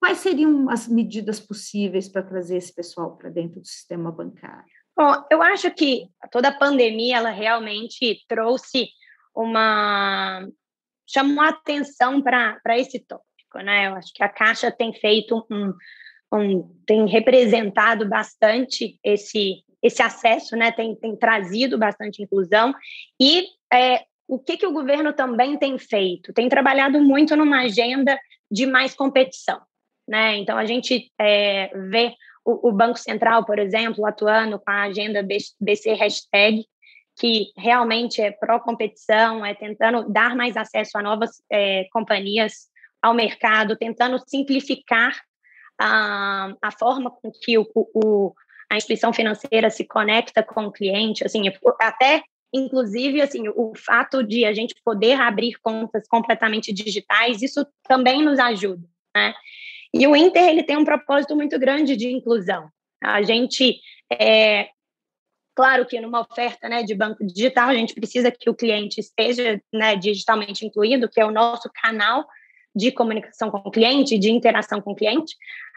Quais 0.00 0.16
seriam 0.16 0.70
as 0.70 0.88
medidas 0.88 1.38
possíveis 1.38 2.08
para 2.08 2.22
trazer 2.22 2.56
esse 2.56 2.74
pessoal 2.74 3.18
para 3.18 3.28
dentro 3.28 3.60
do 3.60 3.66
sistema 3.66 4.10
bancário? 4.10 4.64
Bom, 4.96 5.26
eu 5.30 5.42
acho 5.42 5.70
que 5.72 6.08
toda 6.30 6.48
a 6.48 6.58
pandemia 6.58 7.18
ela 7.18 7.30
realmente 7.30 8.18
trouxe 8.26 8.88
uma 9.36 10.42
chamou 11.06 11.44
a 11.44 11.50
atenção 11.50 12.22
para 12.22 12.78
esse 12.78 12.98
tópico 12.98 13.31
né? 13.58 13.88
Eu 13.88 13.94
acho 13.94 14.12
que 14.12 14.22
a 14.22 14.28
Caixa 14.28 14.70
tem 14.70 14.92
feito 14.92 15.46
um, 15.50 15.72
um 16.32 16.76
tem 16.86 17.06
representado 17.06 18.08
bastante 18.08 18.98
esse 19.02 19.64
esse 19.82 20.00
acesso, 20.00 20.56
né? 20.56 20.70
Tem, 20.70 20.94
tem 20.94 21.16
trazido 21.16 21.76
bastante 21.76 22.22
inclusão 22.22 22.72
e 23.20 23.46
é, 23.72 24.04
o 24.28 24.38
que, 24.38 24.56
que 24.56 24.66
o 24.66 24.72
governo 24.72 25.12
também 25.12 25.58
tem 25.58 25.76
feito? 25.76 26.32
Tem 26.32 26.48
trabalhado 26.48 27.00
muito 27.00 27.34
numa 27.36 27.62
agenda 27.62 28.18
de 28.50 28.64
mais 28.64 28.94
competição, 28.94 29.60
né? 30.08 30.36
Então 30.36 30.56
a 30.56 30.64
gente 30.64 31.10
é, 31.18 31.68
vê 31.90 32.14
o, 32.44 32.68
o, 32.68 32.72
Banco 32.72 32.98
Central, 32.98 33.44
por 33.44 33.58
exemplo, 33.58 34.06
atuando 34.06 34.58
com 34.58 34.70
a 34.70 34.84
agenda 34.84 35.26
BC 35.60 35.94
hashtag, 35.94 36.64
que 37.18 37.52
realmente 37.56 38.22
é 38.22 38.30
pró-competição, 38.30 39.44
é 39.44 39.54
tentando 39.54 40.10
dar 40.10 40.34
mais 40.34 40.56
acesso 40.56 40.96
a 40.96 41.02
novas 41.02 41.42
é, 41.50 41.86
companhias 41.92 42.71
ao 43.02 43.12
mercado, 43.12 43.76
tentando 43.76 44.18
simplificar 44.26 45.12
a, 45.78 46.54
a 46.62 46.70
forma 46.70 47.10
com 47.10 47.32
que 47.32 47.58
o, 47.58 47.66
o, 47.74 48.32
a 48.70 48.76
instituição 48.76 49.12
financeira 49.12 49.68
se 49.70 49.84
conecta 49.84 50.42
com 50.42 50.66
o 50.66 50.72
cliente, 50.72 51.24
assim, 51.24 51.42
até 51.80 52.22
inclusive 52.54 53.20
assim, 53.20 53.48
o 53.48 53.72
fato 53.74 54.22
de 54.22 54.44
a 54.44 54.52
gente 54.52 54.74
poder 54.84 55.18
abrir 55.18 55.54
contas 55.60 56.06
completamente 56.06 56.72
digitais, 56.72 57.42
isso 57.42 57.66
também 57.84 58.22
nos 58.22 58.38
ajuda, 58.38 58.86
né? 59.14 59.34
E 59.94 60.06
o 60.06 60.14
Inter 60.14 60.48
ele 60.48 60.62
tem 60.62 60.76
um 60.76 60.84
propósito 60.84 61.34
muito 61.34 61.58
grande 61.58 61.96
de 61.96 62.10
inclusão. 62.10 62.70
A 63.02 63.22
gente 63.22 63.78
é, 64.10 64.68
Claro 65.54 65.84
que 65.84 66.00
numa 66.00 66.20
oferta 66.20 66.68
né, 66.68 66.82
de 66.82 66.94
banco 66.94 67.24
digital, 67.26 67.68
a 67.68 67.74
gente 67.74 67.94
precisa 67.94 68.30
que 68.30 68.48
o 68.48 68.54
cliente 68.54 69.00
esteja 69.00 69.60
né, 69.72 69.96
digitalmente 69.96 70.64
incluído, 70.64 71.08
que 71.08 71.20
é 71.20 71.26
o 71.26 71.30
nosso 71.30 71.70
canal 71.74 72.26
de 72.74 72.90
comunicação 72.90 73.50
com 73.50 73.58
o 73.58 73.70
cliente, 73.70 74.18
de 74.18 74.30
interação 74.30 74.80
com 74.80 74.92
o 74.92 74.96
cliente, 74.96 75.36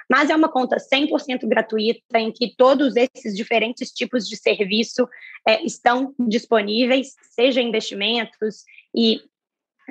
mas 0.10 0.30
é 0.30 0.36
uma 0.36 0.50
conta 0.50 0.78
100% 0.78 1.48
gratuita 1.48 2.20
em 2.20 2.32
que 2.32 2.56
todos 2.56 2.96
esses 2.96 3.36
diferentes 3.36 3.92
tipos 3.92 4.28
de 4.28 4.38
serviço 4.38 5.08
é, 5.48 5.64
estão 5.64 6.14
disponíveis, 6.20 7.16
seja 7.32 7.62
investimentos 7.62 8.64
e 8.96 9.20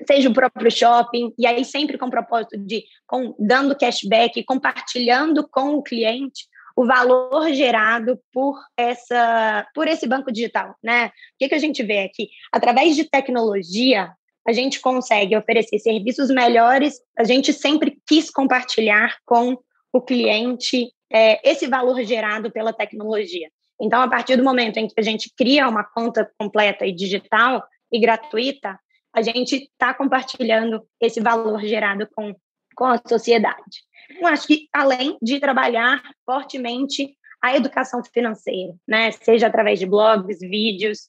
seja 0.07 0.29
o 0.29 0.35
próprio 0.35 0.71
shopping, 0.71 1.33
e 1.39 1.47
aí 1.47 1.65
sempre 1.65 1.99
com 1.99 2.07
o 2.07 2.11
propósito 2.11 2.59
de 2.59 2.85
com, 3.07 3.35
dando 3.39 3.77
cashback, 3.77 4.43
compartilhando 4.45 5.47
com 5.49 5.75
o 5.75 5.83
cliente 5.83 6.47
o 6.77 6.85
valor 6.85 7.53
gerado 7.53 8.19
por 8.33 8.59
essa 8.77 9.67
por 9.75 9.87
esse 9.87 10.09
banco 10.09 10.33
digital, 10.33 10.75
né? 10.83 11.07
O 11.07 11.11
que, 11.39 11.49
que 11.49 11.55
a 11.55 11.59
gente 11.59 11.83
vê 11.85 12.01
aqui? 12.01 12.29
Através 12.53 12.97
de 12.97 13.05
tecnologia, 13.05 14.11
a 14.47 14.53
gente 14.53 14.81
consegue 14.81 15.37
oferecer 15.37 15.79
serviços 15.79 16.29
melhores, 16.31 17.01
a 17.19 17.25
gente 17.25 17.53
sempre 17.53 17.99
quis 18.07 18.31
compartilhar 18.31 19.17
com 19.25 19.57
o 19.93 20.01
cliente 20.01 20.93
é, 21.11 21.49
esse 21.49 21.67
valor 21.67 22.03
gerado 22.03 22.51
pela 22.51 22.73
tecnologia. 22.73 23.49
Então, 23.81 24.01
a 24.01 24.09
partir 24.09 24.37
do 24.37 24.45
momento 24.45 24.77
em 24.77 24.87
que 24.87 24.95
a 24.99 25.03
gente 25.03 25.33
cria 25.37 25.69
uma 25.69 25.85
conta 25.85 26.31
completa 26.39 26.87
e 26.87 26.93
digital 26.93 27.63
e 27.91 28.01
gratuita, 28.01 28.79
a 29.13 29.23
gente 29.23 29.71
está 29.71 29.95
compartilhando 29.95 30.85
esse 31.01 31.21
valor 31.21 31.61
gerado 31.63 32.09
com, 32.15 32.35
com 32.75 32.85
a 32.85 33.01
sociedade. 33.07 33.83
Eu 34.21 34.27
acho 34.27 34.47
que, 34.47 34.69
além 34.73 35.17
de 35.23 35.39
trabalhar 35.41 36.03
fortemente 36.27 37.17
a 37.45 37.55
educação 37.55 38.03
financeira, 38.03 38.73
né? 38.89 39.11
Seja 39.11 39.49
através 39.49 39.79
de 39.79 39.85
blogs, 39.85 40.39
vídeos, 40.41 41.01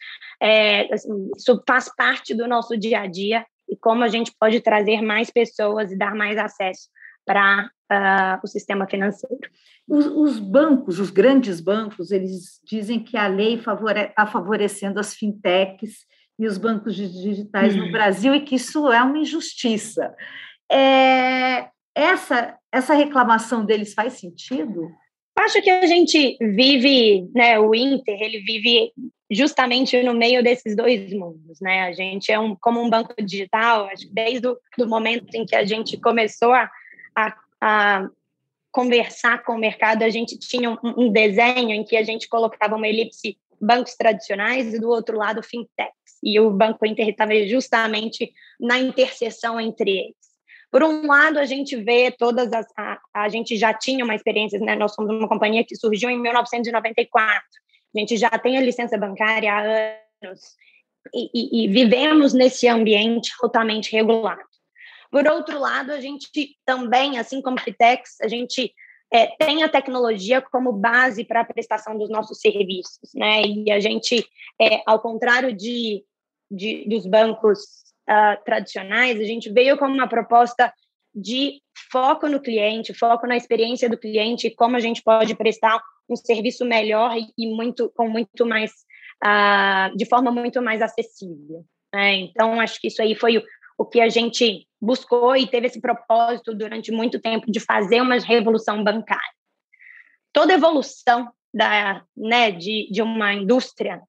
é, 0.42 0.94
assim, 0.94 1.32
isso 1.38 1.63
faz 1.65 1.89
parte 1.96 2.36
do 2.36 2.46
nosso 2.46 2.75
dia 2.77 3.00
a 3.00 3.08
dia 3.08 3.46
e 3.70 3.77
como 3.77 4.04
a 4.04 4.10
gente 4.10 4.34
pode 4.38 4.60
trazer 4.60 5.01
mais 5.01 5.32
pessoas 5.32 5.94
e 5.94 5.98
dar 5.98 6.13
mais 6.13 6.38
acesso 6.38 6.89
para 7.25 7.70
uh, 7.89 8.39
o 8.44 8.48
sistema 8.48 8.86
financeiro. 8.86 9.50
Os, 9.88 10.08
os, 10.08 10.38
bancos, 10.38 11.00
os 11.00 11.10
grandes 11.10 11.62
bancos, 11.62 12.12
eles 12.12 12.60
dizem 12.65 13.01
que 13.01 13.15
a 13.15 13.27
lei 13.27 13.56
está 13.56 13.63
favore 13.72 14.12
favorecendo 14.30 15.00
as 15.00 15.15
fintechs 15.15 16.00
e 16.38 16.46
os 16.46 16.58
bancos 16.58 16.96
digitais 16.96 17.75
hum. 17.75 17.86
no 17.86 17.92
Brasil 17.94 18.36
e 18.36 18.42
que 18.42 18.56
isso 18.56 18.92
é 18.92 19.01
uma 19.01 19.20
injustiça. 19.20 20.13
É, 20.70 21.70
essa, 21.96 22.58
essa 22.74 22.94
reclamação 22.94 23.65
deles 23.65 23.94
faz 23.94 24.13
sentido? 24.13 24.92
Acho 25.38 25.62
que 25.62 25.70
a 25.70 25.86
gente 25.86 26.38
vive, 26.39 27.30
né, 27.36 27.60
o 27.60 27.75
Inter, 27.75 28.22
ele 28.22 28.39
vive 28.39 28.92
justamente 29.30 30.01
no 30.01 30.13
meio 30.13 30.44
desses 30.44 30.75
dois 30.75 31.12
mundos, 31.13 31.60
né? 31.60 31.82
A 31.82 31.92
gente 31.92 32.32
é 32.32 32.39
um, 32.39 32.56
como 32.56 32.82
um 32.82 32.89
banco 32.89 33.13
digital, 33.22 33.86
acho 33.88 34.08
que 34.08 34.13
desde 34.13 34.48
o 34.48 34.58
momento 34.88 35.34
em 35.36 35.46
que 35.46 35.56
a 35.56 35.65
gente 35.65 35.98
começou 35.98 36.54
a, 36.54 36.70
a, 37.15 37.36
a 37.60 38.10
conversar 38.72 39.44
com 39.44 39.54
o 39.54 39.58
mercado, 39.58 40.04
a 40.04 40.10
gente 40.10 40.38
tinha 40.38 40.72
um, 40.72 40.77
um, 40.84 41.12
desenho 41.12 41.72
em 41.72 41.84
que 41.84 41.98
a 41.98 42.04
gente 42.04 42.30
colocava 42.30 42.75
uma 42.75 42.88
elipse 42.88 43.38
bancos 43.60 43.96
tradicionais 43.96 44.74
e 44.74 44.80
do 44.80 44.89
outro 44.89 45.18
lado 45.18 45.42
fintechs. 45.42 46.20
E 46.24 46.39
o 46.39 46.51
Banco 46.51 46.86
Inter 46.86 47.10
estava 47.10 47.34
justamente 47.46 48.32
na 48.60 48.80
interseção 48.80 49.60
entre 49.60 49.92
eles. 49.92 50.35
Por 50.75 50.84
um 50.84 51.08
lado, 51.08 51.39
a 51.39 51.46
gente 51.46 51.74
vê 51.77 52.12
todas 52.12 52.51
as. 52.51 52.67
A, 52.77 53.00
a 53.13 53.29
gente 53.29 53.55
já 53.55 53.74
tinha 53.74 54.03
uma 54.03 54.13
experiência, 54.13 54.60
né? 54.60 54.75
Nós 54.75 54.94
somos 54.94 55.10
uma 55.10 55.25
companhia 55.25 55.63
que 55.63 55.74
surgiu 55.74 56.10
em 56.10 56.22
1994. 56.22 57.41
A 57.96 57.98
gente 57.98 58.17
já 58.17 58.29
tem 58.32 58.58
a 58.58 58.62
licença 58.62 58.98
bancária 58.98 59.53
há 59.53 59.62
anos 59.62 60.41
e, 61.13 61.29
e, 61.34 61.63
e 61.63 61.67
vivemos 61.70 62.34
nesse 62.34 62.67
ambiente 62.67 63.32
altamente 63.41 63.89
regulado. 63.94 64.41
Por 65.10 65.25
outro 65.29 65.58
lado, 65.60 65.94
a 65.94 66.01
gente 66.01 66.27
também, 66.65 67.17
assim 67.20 67.41
como 67.41 67.58
Fitex, 67.58 68.20
a 68.22 68.27
gente 68.27 68.74
é, 69.13 69.27
tem 69.27 69.63
a 69.63 69.70
tecnologia 69.70 70.41
como 70.41 70.74
base 70.74 71.24
para 71.24 71.39
a 71.39 71.46
prestação 71.46 71.98
dos 71.98 72.10
nossos 72.10 72.41
serviços, 72.41 73.13
né? 73.15 73.44
E 73.44 73.72
a 73.72 73.79
gente, 73.79 74.27
é, 74.62 74.82
ao 74.86 75.00
contrário 75.00 75.55
de, 75.55 76.03
de 76.51 76.84
dos 76.89 77.08
bancos 77.08 77.86
uh, 78.10 78.44
tradicionais, 78.44 79.20
a 79.20 79.24
gente 79.24 79.52
veio 79.52 79.78
com 79.78 79.86
uma 79.86 80.08
proposta 80.08 80.74
de 81.14 81.62
foco 81.92 82.28
no 82.28 82.42
cliente, 82.42 82.94
foco 82.94 83.26
na 83.26 83.38
experiência 83.38 83.90
do 83.90 83.98
cliente, 83.98 84.50
como 84.50 84.76
a 84.76 84.80
gente 84.80 85.02
pode 85.02 85.34
prestar 85.36 85.82
um 86.10 86.16
serviço 86.16 86.66
melhor 86.66 87.16
e, 87.38 87.48
muito 87.56 87.92
com 87.96 88.10
muito 88.10 88.46
mais 88.46 88.72
uh, 89.24 89.96
de 89.96 90.06
forma 90.06 90.32
muito 90.32 90.62
mais 90.62 90.82
acessível. 90.82 91.66
Né? 91.94 92.16
Então, 92.16 92.60
acho 92.60 92.80
que 92.80 92.88
isso 92.88 93.02
aí 93.02 93.16
foi 93.16 93.38
o, 93.38 93.44
o 93.78 93.86
que 93.86 94.02
a 94.02 94.10
gente 94.10 94.68
buscou 94.82 95.36
e 95.36 95.48
teve 95.48 95.68
esse 95.68 95.82
propósito 95.82 96.54
durante 96.54 96.92
muito 96.92 97.20
tempo 97.20 97.50
de 97.50 97.60
fazer 97.60 98.02
uma 98.02 98.18
revolução 98.20 98.84
bancária. 98.84 99.24
Toda 100.34 100.54
evolução 100.54 101.32
da, 101.54 102.04
né, 102.16 102.52
de, 102.52 102.90
de 102.92 103.02
uma 103.02 103.34
indústria, 103.34 104.02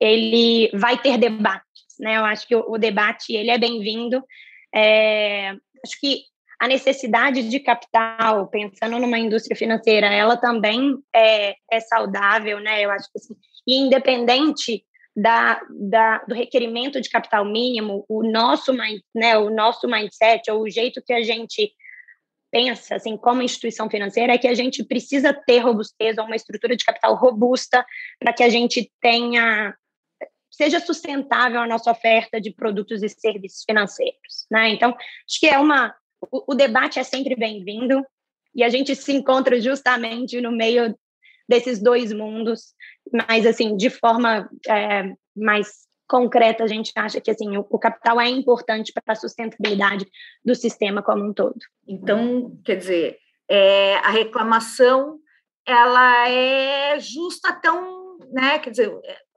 ele 0.00 0.70
vai 0.74 0.96
ter 0.98 1.18
debates, 1.18 1.65
né? 2.00 2.16
Eu 2.16 2.24
acho 2.24 2.46
que 2.46 2.54
o, 2.54 2.64
o 2.68 2.78
debate 2.78 3.32
ele 3.34 3.50
é 3.50 3.58
bem-vindo. 3.58 4.22
É, 4.74 5.50
acho 5.84 6.00
que 6.00 6.22
a 6.60 6.66
necessidade 6.66 7.48
de 7.48 7.60
capital, 7.60 8.46
pensando 8.48 8.98
numa 8.98 9.18
indústria 9.18 9.56
financeira, 9.56 10.06
ela 10.06 10.36
também 10.36 10.96
é, 11.14 11.54
é 11.70 11.80
saudável, 11.80 12.60
né? 12.60 12.82
Eu 12.82 12.90
acho 12.90 13.10
que 13.12 13.18
assim, 13.18 13.34
e 13.66 13.76
independente 13.76 14.84
da, 15.14 15.60
da, 15.70 16.18
do 16.28 16.34
requerimento 16.34 17.00
de 17.00 17.08
capital 17.08 17.44
mínimo, 17.44 18.04
o 18.08 18.22
nosso, 18.22 18.72
né, 19.14 19.38
o 19.38 19.50
nosso 19.50 19.88
mindset, 19.88 20.50
ou 20.50 20.62
o 20.62 20.70
jeito 20.70 21.02
que 21.04 21.12
a 21.12 21.22
gente 21.22 21.72
pensa, 22.50 22.96
assim, 22.96 23.16
como 23.16 23.42
instituição 23.42 23.88
financeira, 23.90 24.34
é 24.34 24.38
que 24.38 24.48
a 24.48 24.54
gente 24.54 24.84
precisa 24.84 25.32
ter 25.32 25.58
robustez 25.58 26.16
ou 26.16 26.24
uma 26.24 26.36
estrutura 26.36 26.76
de 26.76 26.84
capital 26.84 27.14
robusta 27.14 27.84
para 28.18 28.32
que 28.32 28.42
a 28.42 28.48
gente 28.48 28.90
tenha 29.00 29.74
seja 30.56 30.80
sustentável 30.80 31.60
a 31.60 31.66
nossa 31.66 31.90
oferta 31.90 32.40
de 32.40 32.50
produtos 32.50 33.02
e 33.02 33.08
serviços 33.08 33.62
financeiros, 33.64 34.46
né? 34.50 34.70
Então, 34.70 34.90
acho 34.90 35.40
que 35.40 35.46
é 35.46 35.58
uma 35.58 35.94
o, 36.30 36.52
o 36.52 36.54
debate 36.54 36.98
é 36.98 37.02
sempre 37.02 37.36
bem-vindo 37.36 38.04
e 38.54 38.64
a 38.64 38.68
gente 38.68 38.94
se 38.96 39.12
encontra 39.12 39.60
justamente 39.60 40.40
no 40.40 40.50
meio 40.50 40.96
desses 41.48 41.80
dois 41.80 42.12
mundos, 42.12 42.74
mas 43.28 43.46
assim, 43.46 43.76
de 43.76 43.90
forma 43.90 44.48
é, 44.66 45.12
mais 45.36 45.86
concreta, 46.08 46.64
a 46.64 46.66
gente 46.66 46.92
acha 46.96 47.20
que 47.20 47.30
assim, 47.30 47.56
o, 47.56 47.66
o 47.68 47.78
capital 47.78 48.20
é 48.20 48.28
importante 48.28 48.92
para 48.92 49.12
a 49.12 49.16
sustentabilidade 49.16 50.06
do 50.44 50.54
sistema 50.54 51.02
como 51.02 51.24
um 51.24 51.32
todo. 51.32 51.58
Então, 51.86 52.58
quer 52.64 52.76
dizer, 52.76 53.18
é, 53.48 53.96
a 53.96 54.10
reclamação 54.10 55.18
ela 55.66 56.28
é 56.28 56.98
justa 57.00 57.60
um, 57.72 58.18
né, 58.32 58.58
quer 58.60 58.70
dizer, 58.70 58.92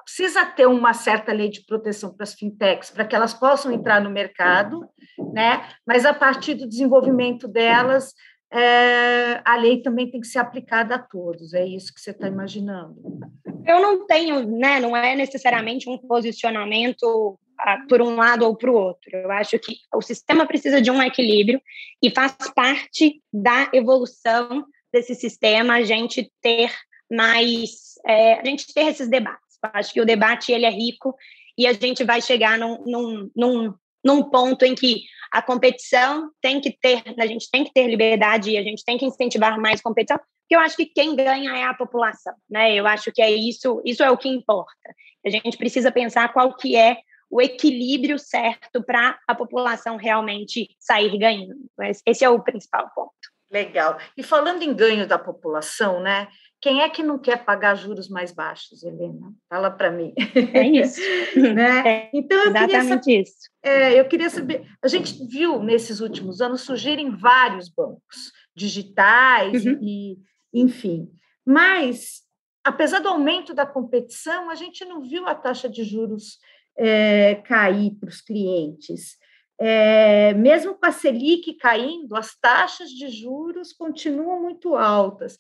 precisa 0.10 0.44
ter 0.46 0.68
uma 0.68 0.94
certa 0.94 1.32
lei 1.32 1.50
de 1.50 1.64
proteção 1.64 2.12
para 2.12 2.24
as 2.24 2.34
fintechs, 2.34 2.90
para 2.90 3.06
que 3.06 3.16
elas 3.16 3.34
possam 3.34 3.72
entrar 3.72 4.02
no 4.02 4.10
mercado, 4.10 4.90
né? 5.34 5.70
Mas 5.86 6.04
a 6.04 6.14
partir 6.14 6.56
do 6.56 6.68
desenvolvimento 6.68 7.48
delas, 7.48 8.14
é, 8.52 9.40
a 9.46 9.56
lei 9.56 9.82
também 9.82 10.10
tem 10.10 10.20
que 10.20 10.28
ser 10.28 10.40
aplicada 10.40 10.96
a 10.96 11.00
todos. 11.00 11.54
É 11.54 11.64
isso 11.66 11.94
que 11.94 12.02
você 12.02 12.10
está 12.10 12.28
imaginando? 12.28 12.96
Eu 13.66 13.80
não 13.80 14.08
tenho, 14.08 14.46
né? 14.58 14.80
Não 14.80 14.98
é 14.98 15.16
necessariamente 15.16 15.88
um 15.88 15.98
posicionamento 15.98 17.40
ah, 17.60 17.78
por 17.88 18.02
um 18.02 18.16
lado 18.16 18.46
ou 18.46 18.56
para 18.56 18.72
o 18.72 18.76
outro. 18.76 19.12
Eu 19.14 19.32
acho 19.32 19.60
que 19.60 19.76
o 19.94 20.02
sistema 20.02 20.48
precisa 20.48 20.82
de 20.82 20.90
um 20.90 21.04
equilíbrio 21.04 21.62
e 22.02 22.10
faz 22.10 22.36
parte 22.56 23.22
da 23.32 23.70
evolução 23.74 24.66
desse 24.92 25.14
sistema 25.14 25.76
a 25.76 25.84
gente 25.84 26.32
ter 26.42 26.74
mais, 27.12 27.94
é, 28.08 28.40
a 28.40 28.44
gente 28.44 28.74
ter 28.74 28.88
esses 28.88 29.08
debates. 29.08 29.49
Acho 29.62 29.94
que 29.94 30.02
o 30.02 30.06
debate 30.06 30.52
ele 30.52 30.66
é 30.66 30.70
rico 30.70 31.16
e 31.58 31.68
a 31.68 31.74
gente 31.74 32.04
vai 32.04 32.22
chegar 32.22 32.58
num, 32.58 32.84
num, 32.86 33.32
num, 33.36 33.74
num 34.04 34.24
ponto 34.24 34.64
em 34.64 34.76
que 34.76 35.04
a 35.32 35.42
competição 35.42 36.32
tem 36.42 36.60
que 36.60 36.72
ter, 36.72 37.04
a 37.18 37.28
gente 37.28 37.50
tem 37.52 37.64
que 37.64 37.74
ter 37.74 37.88
liberdade 37.88 38.52
e 38.52 38.58
a 38.58 38.64
gente 38.64 38.84
tem 38.84 38.98
que 38.98 39.06
incentivar 39.06 39.60
mais 39.60 39.82
competição, 39.82 40.18
porque 40.18 40.56
eu 40.56 40.60
acho 40.60 40.76
que 40.76 40.86
quem 40.86 41.16
ganha 41.16 41.52
é 41.56 41.64
a 41.66 41.74
população, 41.74 42.34
né? 42.50 42.74
Eu 42.74 42.88
acho 42.88 43.12
que 43.12 43.22
é 43.22 43.30
isso, 43.30 43.82
isso 43.86 44.02
é 44.02 44.10
o 44.10 44.18
que 44.18 44.28
importa. 44.28 44.96
A 45.26 45.30
gente 45.30 45.58
precisa 45.58 45.92
pensar 45.92 46.34
qual 46.34 46.56
que 46.56 46.76
é 46.76 46.98
o 47.30 47.40
equilíbrio 47.40 48.18
certo 48.18 48.84
para 48.84 49.20
a 49.28 49.36
população 49.36 49.98
realmente 49.98 50.76
sair 50.80 51.16
ganhando. 51.18 51.70
Esse 52.06 52.26
é 52.26 52.30
o 52.30 52.42
principal 52.42 52.90
ponto. 52.96 53.12
Legal. 53.52 54.00
E 54.18 54.24
falando 54.24 54.64
em 54.64 54.74
ganho 54.74 55.08
da 55.08 55.20
população, 55.20 56.00
né? 56.00 56.28
Quem 56.62 56.82
é 56.82 56.90
que 56.90 57.02
não 57.02 57.18
quer 57.18 57.46
pagar 57.46 57.76
juros 57.76 58.10
mais 58.10 58.34
baixos, 58.34 58.84
Helena? 58.84 59.34
Fala 59.48 59.72
para 59.72 59.90
mim. 59.92 60.14
É 60.54 60.68
isso. 60.68 61.00
né? 61.56 61.88
É 61.88 62.10
então, 62.14 62.38
eu 62.38 62.50
exatamente 62.50 63.06
saber, 63.06 63.22
isso. 63.22 63.50
É, 63.64 64.00
eu 64.00 64.06
queria 64.06 64.30
saber. 64.30 64.66
A 64.84 64.88
gente 64.88 65.26
viu 65.26 65.64
nesses 65.64 66.02
últimos 66.02 66.42
anos 66.42 66.62
surgirem 66.62 67.16
vários 67.16 67.70
bancos 67.70 68.34
digitais 68.54 69.66
uhum. 69.66 69.80
e, 69.82 70.18
enfim. 70.54 71.10
Mas, 71.46 72.24
apesar 72.64 73.00
do 73.00 73.08
aumento 73.08 73.54
da 73.54 73.66
competição, 73.66 74.50
a 74.50 74.56
gente 74.56 74.84
não 74.84 75.02
viu 75.02 75.28
a 75.28 75.36
taxa 75.36 75.70
de 75.70 75.84
juros 75.86 76.40
é, 76.78 77.36
cair 77.36 77.92
para 77.92 78.10
os 78.10 78.22
clientes. 78.22 79.18
É, 79.62 80.34
mesmo 80.36 80.74
com 80.76 80.86
a 80.86 80.92
Selic 80.92 81.54
caindo, 81.56 82.16
as 82.16 82.34
taxas 82.40 82.90
de 82.90 83.10
juros 83.10 83.74
continuam 83.74 84.42
muito 84.42 84.76
altas. 84.76 85.38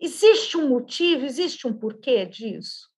Existe 0.00 0.56
um 0.56 0.68
motivo, 0.68 1.24
existe 1.24 1.66
um 1.66 1.72
porquê 1.72 2.26
disso? 2.26 2.88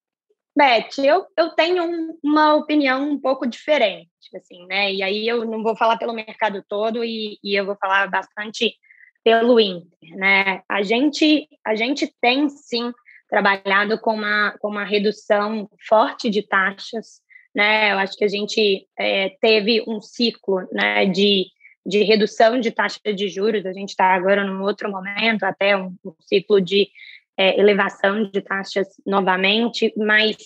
Beth, 0.57 0.99
eu, 0.99 1.25
eu 1.37 1.51
tenho 1.51 1.85
um, 1.85 2.19
uma 2.23 2.55
opinião 2.57 3.09
um 3.09 3.21
pouco 3.21 3.47
diferente, 3.47 4.09
assim, 4.35 4.67
né? 4.67 4.93
E 4.93 5.03
aí 5.03 5.29
eu 5.29 5.45
não 5.45 5.63
vou 5.63 5.77
falar 5.77 5.97
pelo 5.97 6.13
mercado 6.13 6.65
todo 6.69 7.05
e, 7.05 7.39
e 7.45 7.55
eu 7.55 7.65
vou 7.65 7.77
falar 7.77 8.09
bastante 8.09 8.75
pelo 9.23 9.61
Inter, 9.61 10.17
né? 10.17 10.63
A 10.69 10.83
gente, 10.83 11.49
a 11.65 11.77
gente 11.77 12.13
tem 12.21 12.49
sim 12.49 12.93
trabalhado 13.29 14.01
com 14.01 14.15
uma, 14.15 14.57
com 14.59 14.69
uma 14.69 14.85
redução 14.85 15.69
forte 15.89 16.29
de 16.29 16.43
taxas, 16.43 17.21
né? 17.55 17.93
Eu 17.93 17.99
acho 17.99 18.17
que 18.17 18.25
a 18.25 18.29
gente 18.29 18.85
é, 18.99 19.37
teve 19.41 19.85
um 19.87 20.01
ciclo, 20.01 20.67
né, 20.73 21.07
de 21.07 21.47
de 21.89 22.03
redução 22.03 22.61
de 22.61 22.71
taxa 22.71 23.01
de 23.15 23.29
juros, 23.31 23.65
a 23.65 23.73
gente 23.73 23.89
está 23.91 24.13
agora 24.15 24.45
num 24.45 24.63
outro 24.63 24.91
momento, 24.91 25.45
até 25.45 25.75
um, 25.75 25.97
um 26.05 26.15
ciclo 26.21 26.61
de 26.61 26.87
é, 27.35 27.59
elevação 27.59 28.25
de 28.25 28.43
taxas 28.43 28.89
novamente, 29.07 29.95
mas 29.97 30.37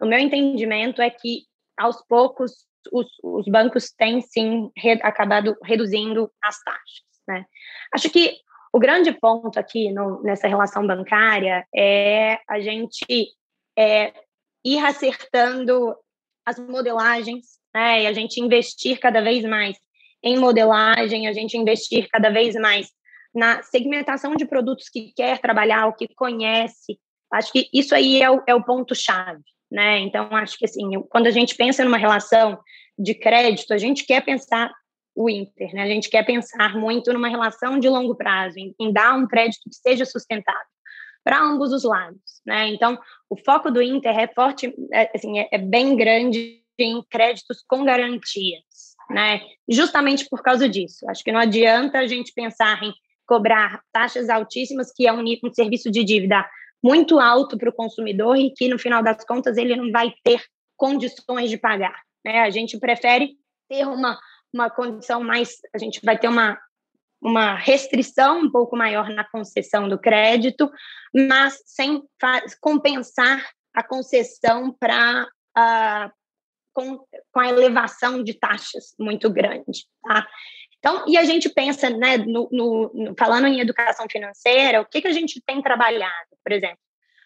o 0.00 0.06
meu 0.06 0.18
entendimento 0.18 1.02
é 1.02 1.10
que, 1.10 1.42
aos 1.76 2.02
poucos, 2.08 2.64
os, 2.90 3.06
os 3.22 3.46
bancos 3.46 3.90
têm, 3.90 4.22
sim, 4.22 4.70
re, 4.74 4.92
acabado 5.02 5.54
reduzindo 5.62 6.30
as 6.42 6.62
taxas. 6.62 7.04
Né? 7.28 7.44
Acho 7.92 8.08
que 8.08 8.38
o 8.72 8.78
grande 8.78 9.12
ponto 9.12 9.58
aqui 9.58 9.92
no, 9.92 10.22
nessa 10.22 10.48
relação 10.48 10.86
bancária 10.86 11.66
é 11.74 12.38
a 12.48 12.58
gente 12.58 13.04
é, 13.78 14.14
ir 14.64 14.78
acertando 14.78 15.94
as 16.46 16.58
modelagens 16.58 17.58
né, 17.74 18.04
e 18.04 18.06
a 18.06 18.14
gente 18.14 18.40
investir 18.40 18.98
cada 18.98 19.20
vez 19.20 19.44
mais 19.44 19.76
em 20.22 20.38
modelagem, 20.38 21.28
a 21.28 21.32
gente 21.32 21.56
investir 21.56 22.08
cada 22.10 22.30
vez 22.30 22.54
mais 22.54 22.88
na 23.34 23.62
segmentação 23.62 24.34
de 24.34 24.46
produtos 24.46 24.88
que 24.88 25.12
quer 25.14 25.38
trabalhar, 25.40 25.86
o 25.86 25.92
que 25.92 26.08
conhece. 26.14 26.98
Acho 27.32 27.52
que 27.52 27.68
isso 27.72 27.94
aí 27.94 28.22
é 28.22 28.30
o, 28.30 28.42
é 28.46 28.54
o 28.54 28.64
ponto-chave, 28.64 29.42
né? 29.70 29.98
Então, 29.98 30.28
acho 30.36 30.58
que, 30.58 30.64
assim, 30.64 30.88
quando 31.10 31.26
a 31.26 31.30
gente 31.30 31.54
pensa 31.54 31.84
numa 31.84 31.98
relação 31.98 32.58
de 32.98 33.14
crédito, 33.14 33.74
a 33.74 33.78
gente 33.78 34.06
quer 34.06 34.24
pensar 34.24 34.72
o 35.14 35.28
Inter, 35.28 35.72
né? 35.74 35.82
A 35.82 35.86
gente 35.86 36.08
quer 36.08 36.24
pensar 36.24 36.76
muito 36.76 37.12
numa 37.12 37.28
relação 37.28 37.78
de 37.78 37.88
longo 37.88 38.14
prazo, 38.14 38.58
em, 38.58 38.74
em 38.80 38.92
dar 38.92 39.14
um 39.14 39.26
crédito 39.26 39.68
que 39.68 39.74
seja 39.76 40.04
sustentável. 40.06 40.66
para 41.24 41.42
ambos 41.42 41.72
os 41.72 41.82
lados, 41.82 42.40
né? 42.46 42.68
Então, 42.68 42.96
o 43.28 43.36
foco 43.36 43.68
do 43.70 43.82
Inter 43.82 44.16
é 44.16 44.28
forte, 44.28 44.72
é, 44.92 45.10
assim, 45.14 45.40
é, 45.40 45.48
é 45.50 45.58
bem 45.58 45.96
grande 45.96 46.62
em 46.78 47.02
créditos 47.10 47.64
com 47.66 47.84
garantias, 47.84 48.62
né? 49.10 49.40
Justamente 49.68 50.28
por 50.28 50.42
causa 50.42 50.68
disso. 50.68 51.08
Acho 51.08 51.22
que 51.22 51.32
não 51.32 51.40
adianta 51.40 51.98
a 51.98 52.06
gente 52.06 52.32
pensar 52.32 52.82
em 52.82 52.92
cobrar 53.26 53.80
taxas 53.92 54.28
altíssimas, 54.28 54.92
que 54.92 55.06
é 55.06 55.12
um, 55.12 55.22
um 55.22 55.52
serviço 55.52 55.90
de 55.90 56.04
dívida 56.04 56.48
muito 56.82 57.18
alto 57.18 57.58
para 57.58 57.70
o 57.70 57.74
consumidor 57.74 58.36
e 58.36 58.52
que, 58.52 58.68
no 58.68 58.78
final 58.78 59.02
das 59.02 59.24
contas, 59.24 59.56
ele 59.56 59.74
não 59.74 59.90
vai 59.90 60.14
ter 60.22 60.42
condições 60.76 61.50
de 61.50 61.56
pagar. 61.56 62.00
Né? 62.24 62.40
A 62.40 62.50
gente 62.50 62.78
prefere 62.78 63.34
ter 63.68 63.86
uma, 63.86 64.18
uma 64.52 64.70
condição 64.70 65.22
mais, 65.22 65.56
a 65.74 65.78
gente 65.78 66.00
vai 66.04 66.16
ter 66.16 66.28
uma, 66.28 66.58
uma 67.20 67.56
restrição 67.56 68.40
um 68.40 68.50
pouco 68.50 68.76
maior 68.76 69.08
na 69.10 69.24
concessão 69.24 69.88
do 69.88 69.98
crédito, 69.98 70.70
mas 71.12 71.60
sem 71.66 72.02
compensar 72.60 73.44
a 73.74 73.82
concessão 73.82 74.72
para 74.78 75.26
ah, 75.56 76.10
com, 76.76 76.98
com 77.32 77.40
a 77.40 77.48
elevação 77.48 78.22
de 78.22 78.34
taxas 78.34 78.94
muito 79.00 79.30
grande. 79.30 79.86
Tá? 80.02 80.26
Então, 80.78 81.04
e 81.08 81.16
a 81.16 81.24
gente 81.24 81.48
pensa, 81.48 81.88
né, 81.88 82.18
no, 82.18 82.50
no, 82.52 83.14
falando 83.18 83.46
em 83.46 83.60
educação 83.60 84.06
financeira, 84.10 84.82
o 84.82 84.84
que, 84.84 85.00
que 85.00 85.08
a 85.08 85.12
gente 85.12 85.42
tem 85.44 85.62
trabalhado, 85.62 86.36
por 86.44 86.52
exemplo? 86.52 86.78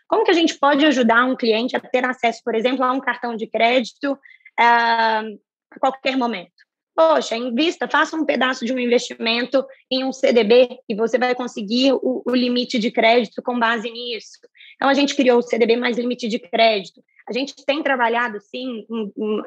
Como 0.09 0.25
que 0.25 0.31
a 0.31 0.35
gente 0.35 0.57
pode 0.57 0.87
ajudar 0.87 1.25
um 1.25 1.37
cliente 1.37 1.77
a 1.77 1.81
ter 1.81 2.05
acesso, 2.05 2.41
por 2.45 2.55
exemplo, 2.55 2.85
a 2.85 2.93
um 2.93 3.01
cartão 3.01 3.35
de 3.35 3.49
crédito 3.49 4.13
uh, 4.13 5.39
a 5.71 5.81
qualquer 5.81 6.17
momento? 6.17 6.53
Poxa, 6.95 7.37
invista, 7.37 7.89
faça 7.89 8.17
um 8.17 8.25
pedaço 8.25 8.65
de 8.65 8.73
um 8.73 8.79
investimento 8.79 9.67
em 9.91 10.05
um 10.05 10.13
CDB 10.13 10.79
e 10.89 10.95
você 10.95 11.19
vai 11.19 11.35
conseguir 11.35 11.93
o, 11.95 12.23
o 12.25 12.35
limite 12.35 12.79
de 12.79 12.91
crédito 12.91 13.43
com 13.43 13.59
base 13.59 13.91
nisso. 13.91 14.39
Então, 14.81 14.89
a 14.89 14.95
gente 14.95 15.15
criou 15.15 15.39
o 15.39 15.43
CDB 15.43 15.77
mais 15.77 15.99
limite 15.99 16.27
de 16.27 16.39
crédito. 16.39 17.05
A 17.29 17.35
gente 17.35 17.55
tem 17.67 17.83
trabalhado, 17.83 18.41
sim, 18.41 18.87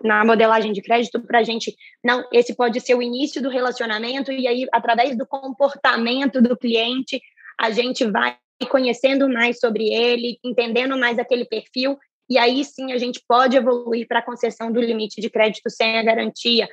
na 0.03 0.23
modelagem 0.23 0.71
de 0.71 0.81
crédito 0.81 1.19
para 1.19 1.39
a 1.39 1.43
gente, 1.43 1.75
não, 2.05 2.23
esse 2.31 2.55
pode 2.55 2.79
ser 2.79 2.93
o 2.93 3.01
início 3.01 3.41
do 3.41 3.49
relacionamento 3.49 4.31
e 4.31 4.47
aí, 4.47 4.67
através 4.71 5.17
do 5.17 5.25
comportamento 5.25 6.39
do 6.39 6.55
cliente, 6.55 7.19
a 7.59 7.71
gente 7.71 8.05
vai 8.05 8.37
conhecendo 8.69 9.27
mais 9.27 9.59
sobre 9.59 9.91
ele, 9.91 10.37
entendendo 10.43 10.95
mais 10.97 11.17
aquele 11.17 11.45
perfil 11.45 11.97
e 12.29 12.37
aí 12.37 12.63
sim 12.63 12.91
a 12.93 12.97
gente 12.97 13.21
pode 13.27 13.57
evoluir 13.57 14.07
para 14.07 14.19
a 14.19 14.25
concessão 14.25 14.71
do 14.71 14.79
limite 14.79 15.19
de 15.19 15.29
crédito 15.29 15.69
sem 15.69 15.97
a 15.97 16.03
garantia. 16.03 16.67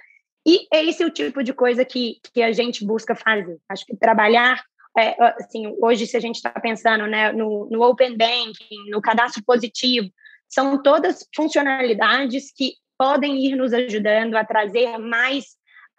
E 0.46 0.66
esse 0.72 1.02
é 1.02 1.06
o 1.06 1.10
tipo 1.10 1.42
de 1.42 1.52
coisa 1.52 1.84
que, 1.84 2.18
que 2.32 2.42
a 2.42 2.52
gente 2.52 2.84
busca 2.84 3.14
fazer. 3.14 3.58
Acho 3.68 3.84
que 3.84 3.96
trabalhar, 3.96 4.62
é, 4.98 5.16
assim, 5.40 5.74
hoje 5.80 6.06
se 6.06 6.16
a 6.16 6.20
gente 6.20 6.36
está 6.36 6.50
pensando 6.50 7.06
né, 7.06 7.32
no, 7.32 7.68
no 7.70 7.82
Open 7.82 8.16
Banking, 8.16 8.90
no 8.90 9.00
cadastro 9.00 9.42
positivo, 9.44 10.08
são 10.48 10.82
todas 10.82 11.26
funcionalidades 11.34 12.52
que 12.52 12.74
podem 12.98 13.44
ir 13.46 13.56
nos 13.56 13.72
ajudando 13.72 14.34
a 14.34 14.44
trazer 14.44 14.98
mais 14.98 15.44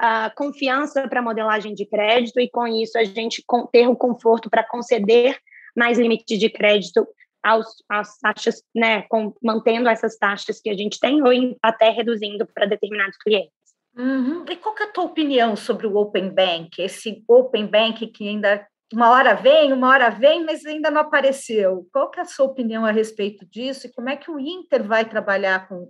uh, 0.01 0.33
confiança 0.35 1.07
para 1.07 1.19
a 1.19 1.23
modelagem 1.23 1.73
de 1.73 1.85
crédito 1.85 2.39
e, 2.39 2.49
com 2.49 2.67
isso, 2.67 2.97
a 2.97 3.03
gente 3.03 3.43
ter 3.71 3.87
o 3.87 3.95
conforto 3.95 4.49
para 4.49 4.63
conceder 4.63 5.37
mais 5.75 5.97
limite 5.97 6.37
de 6.37 6.49
crédito 6.49 7.07
aos, 7.41 7.67
às 7.89 8.17
taxas, 8.19 8.61
né, 8.75 9.03
com, 9.03 9.33
mantendo 9.41 9.87
essas 9.89 10.17
taxas 10.17 10.59
que 10.59 10.69
a 10.69 10.75
gente 10.75 10.99
tem 10.99 11.23
ou 11.23 11.31
até 11.61 11.89
reduzindo 11.89 12.45
para 12.45 12.65
determinados 12.65 13.17
clientes. 13.17 13.51
Uhum. 13.97 14.45
E 14.49 14.55
qual 14.57 14.75
é 14.79 14.83
a 14.83 14.91
tua 14.91 15.05
opinião 15.05 15.55
sobre 15.55 15.87
o 15.87 15.95
Open 15.95 16.29
Bank? 16.29 16.81
Esse 16.81 17.23
Open 17.27 17.67
Bank 17.67 18.05
que 18.07 18.27
ainda 18.27 18.65
uma 18.93 19.09
hora 19.09 19.33
vem, 19.33 19.71
uma 19.71 19.89
hora 19.89 20.09
vem, 20.09 20.43
mas 20.43 20.65
ainda 20.65 20.91
não 20.91 21.01
apareceu. 21.01 21.87
Qual 21.91 22.11
é 22.17 22.21
a 22.21 22.25
sua 22.25 22.45
opinião 22.45 22.85
a 22.85 22.91
respeito 22.91 23.45
disso 23.45 23.87
e 23.87 23.91
como 23.91 24.09
é 24.09 24.17
que 24.17 24.29
o 24.29 24.39
Inter 24.39 24.83
vai 24.83 25.07
trabalhar 25.07 25.67
com, 25.67 25.89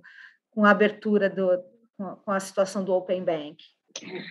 com 0.51 0.65
a 0.65 0.71
abertura 0.71 1.29
do, 1.29 1.63
com 2.23 2.31
a 2.31 2.39
situação 2.39 2.83
do 2.83 2.93
Open 2.93 3.23
Bank? 3.23 3.57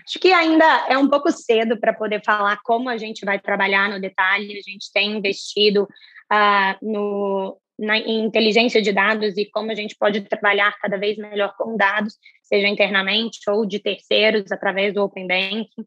Acho 0.07 0.19
que 0.19 0.33
ainda 0.33 0.65
é 0.89 0.97
um 0.97 1.09
pouco 1.09 1.31
cedo 1.31 1.79
para 1.79 1.93
poder 1.93 2.23
falar 2.25 2.61
como 2.63 2.89
a 2.89 2.97
gente 2.97 3.25
vai 3.25 3.39
trabalhar 3.39 3.91
no 3.91 4.01
detalhe. 4.01 4.59
A 4.59 4.71
gente 4.71 4.91
tem 4.93 5.17
investido 5.17 5.83
uh, 5.85 6.79
no, 6.81 7.61
na, 7.79 7.99
inteligência 7.99 8.81
de 8.81 8.93
dados 8.93 9.37
e 9.37 9.45
como 9.51 9.71
a 9.71 9.75
gente 9.75 9.97
pode 9.99 10.21
trabalhar 10.23 10.77
cada 10.81 10.97
vez 10.97 11.19
melhor 11.19 11.55
com 11.57 11.77
dados, 11.77 12.17
seja 12.43 12.69
internamente 12.69 13.39
ou 13.49 13.67
de 13.67 13.79
terceiros 13.79 14.51
através 14.51 14.95
do 14.95 15.03
Open 15.03 15.27
Banking. 15.27 15.87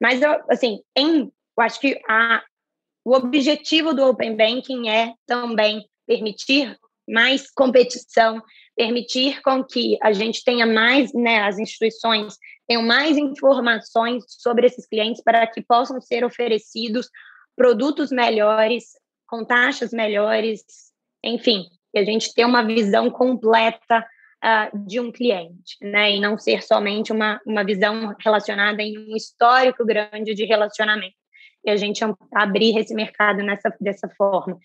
Mas, 0.00 0.20
assim, 0.50 0.80
em 0.96 1.30
eu 1.56 1.64
acho 1.64 1.80
que 1.80 2.00
a, 2.08 2.42
o 3.04 3.14
objetivo 3.14 3.94
do 3.94 4.04
Open 4.04 4.36
Banking 4.36 4.88
é 4.88 5.14
também 5.26 5.86
permitir 6.06 6.76
mais 7.08 7.50
competição, 7.50 8.42
permitir 8.76 9.40
com 9.42 9.62
que 9.62 9.98
a 10.02 10.12
gente 10.12 10.42
tenha 10.42 10.66
mais, 10.66 11.12
né, 11.12 11.42
as 11.42 11.58
instituições 11.58 12.36
tenham 12.66 12.82
mais 12.82 13.18
informações 13.18 14.24
sobre 14.28 14.66
esses 14.66 14.86
clientes 14.86 15.22
para 15.22 15.46
que 15.46 15.62
possam 15.62 16.00
ser 16.00 16.24
oferecidos 16.24 17.08
produtos 17.54 18.10
melhores, 18.10 18.84
com 19.28 19.44
taxas 19.44 19.92
melhores, 19.92 20.62
enfim, 21.22 21.66
que 21.92 21.98
a 21.98 22.04
gente 22.04 22.32
tenha 22.32 22.48
uma 22.48 22.64
visão 22.64 23.10
completa 23.10 24.06
uh, 24.42 24.86
de 24.86 24.98
um 24.98 25.12
cliente, 25.12 25.76
né, 25.82 26.12
e 26.12 26.20
não 26.20 26.38
ser 26.38 26.62
somente 26.62 27.12
uma, 27.12 27.38
uma 27.46 27.62
visão 27.62 28.14
relacionada 28.18 28.82
em 28.82 28.98
um 28.98 29.14
histórico 29.14 29.84
grande 29.84 30.34
de 30.34 30.44
relacionamento 30.46 31.23
e 31.64 31.70
a 31.70 31.76
gente 31.76 32.04
abrir 32.32 32.76
esse 32.78 32.94
mercado 32.94 33.42
nessa, 33.42 33.74
dessa 33.80 34.08
forma. 34.16 34.58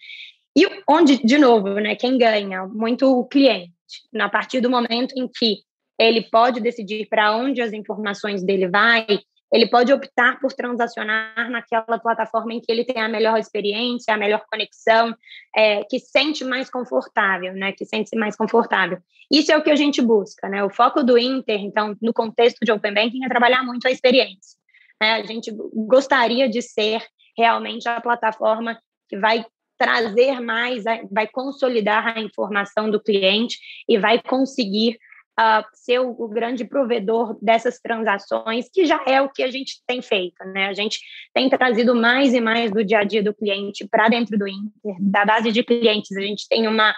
E 0.57 0.67
onde, 0.87 1.17
de 1.23 1.37
novo, 1.37 1.75
né, 1.75 1.95
quem 1.95 2.17
ganha? 2.17 2.65
Muito 2.67 3.07
o 3.07 3.25
cliente. 3.25 3.71
A 4.19 4.29
partir 4.29 4.61
do 4.61 4.69
momento 4.69 5.13
em 5.17 5.27
que 5.27 5.57
ele 5.99 6.21
pode 6.29 6.59
decidir 6.59 7.07
para 7.07 7.35
onde 7.35 7.61
as 7.61 7.73
informações 7.73 8.43
dele 8.43 8.67
vai, 8.67 9.05
ele 9.51 9.67
pode 9.67 9.91
optar 9.91 10.39
por 10.39 10.53
transacionar 10.53 11.49
naquela 11.49 11.97
plataforma 11.97 12.53
em 12.53 12.61
que 12.61 12.71
ele 12.71 12.85
tem 12.85 13.01
a 13.01 13.09
melhor 13.09 13.37
experiência, 13.37 14.13
a 14.13 14.17
melhor 14.17 14.43
conexão, 14.49 15.15
é, 15.55 15.83
que 15.83 15.99
sente 15.99 16.43
mais 16.43 16.69
confortável, 16.69 17.53
né? 17.53 17.71
Que 17.71 17.85
sente-se 17.85 18.15
mais 18.15 18.35
confortável. 18.35 18.99
Isso 19.31 19.51
é 19.51 19.57
o 19.57 19.63
que 19.63 19.71
a 19.71 19.75
gente 19.75 20.01
busca, 20.01 20.47
né? 20.47 20.63
O 20.63 20.69
foco 20.69 21.03
do 21.03 21.17
Inter, 21.17 21.59
então, 21.61 21.95
no 22.01 22.13
contexto 22.13 22.63
de 22.63 22.71
Open 22.71 22.93
Banking, 22.93 23.25
é 23.25 23.27
trabalhar 23.27 23.63
muito 23.63 23.87
a 23.87 23.91
experiência. 23.91 24.59
Né? 25.01 25.13
A 25.13 25.23
gente 25.23 25.51
gostaria 25.73 26.49
de 26.49 26.61
ser 26.61 27.05
realmente 27.37 27.87
a 27.87 28.01
plataforma 28.01 28.79
que 29.07 29.17
vai 29.17 29.45
trazer 29.77 30.41
mais, 30.41 30.83
vai 31.09 31.25
consolidar 31.25 32.17
a 32.17 32.19
informação 32.19 32.91
do 32.91 33.01
cliente 33.01 33.57
e 33.87 33.97
vai 33.97 34.21
conseguir 34.21 34.99
uh, 35.39 35.63
ser 35.73 35.99
o, 35.99 36.27
grande 36.27 36.65
provedor 36.65 37.37
dessas 37.41 37.79
transações, 37.79 38.67
que 38.69 38.85
já 38.85 39.01
é 39.07 39.21
o 39.21 39.29
que 39.29 39.41
a 39.41 39.49
gente 39.49 39.81
tem 39.87 40.01
feito, 40.01 40.43
né? 40.53 40.67
A 40.67 40.73
gente 40.73 40.99
tem 41.33 41.49
trazido 41.49 41.95
mais 41.95 42.33
e 42.33 42.41
mais 42.41 42.71
do 42.71 42.83
dia 42.83 42.99
a 42.99 43.03
dia 43.05 43.23
do 43.23 43.33
cliente 43.33 43.87
para 43.87 44.09
dentro 44.09 44.37
do 44.37 44.47
Inter, 44.47 44.97
da 44.99 45.23
base 45.23 45.49
de 45.51 45.63
clientes. 45.63 46.15
A 46.17 46.21
gente 46.21 46.45
tem 46.49 46.67
uma 46.67 46.93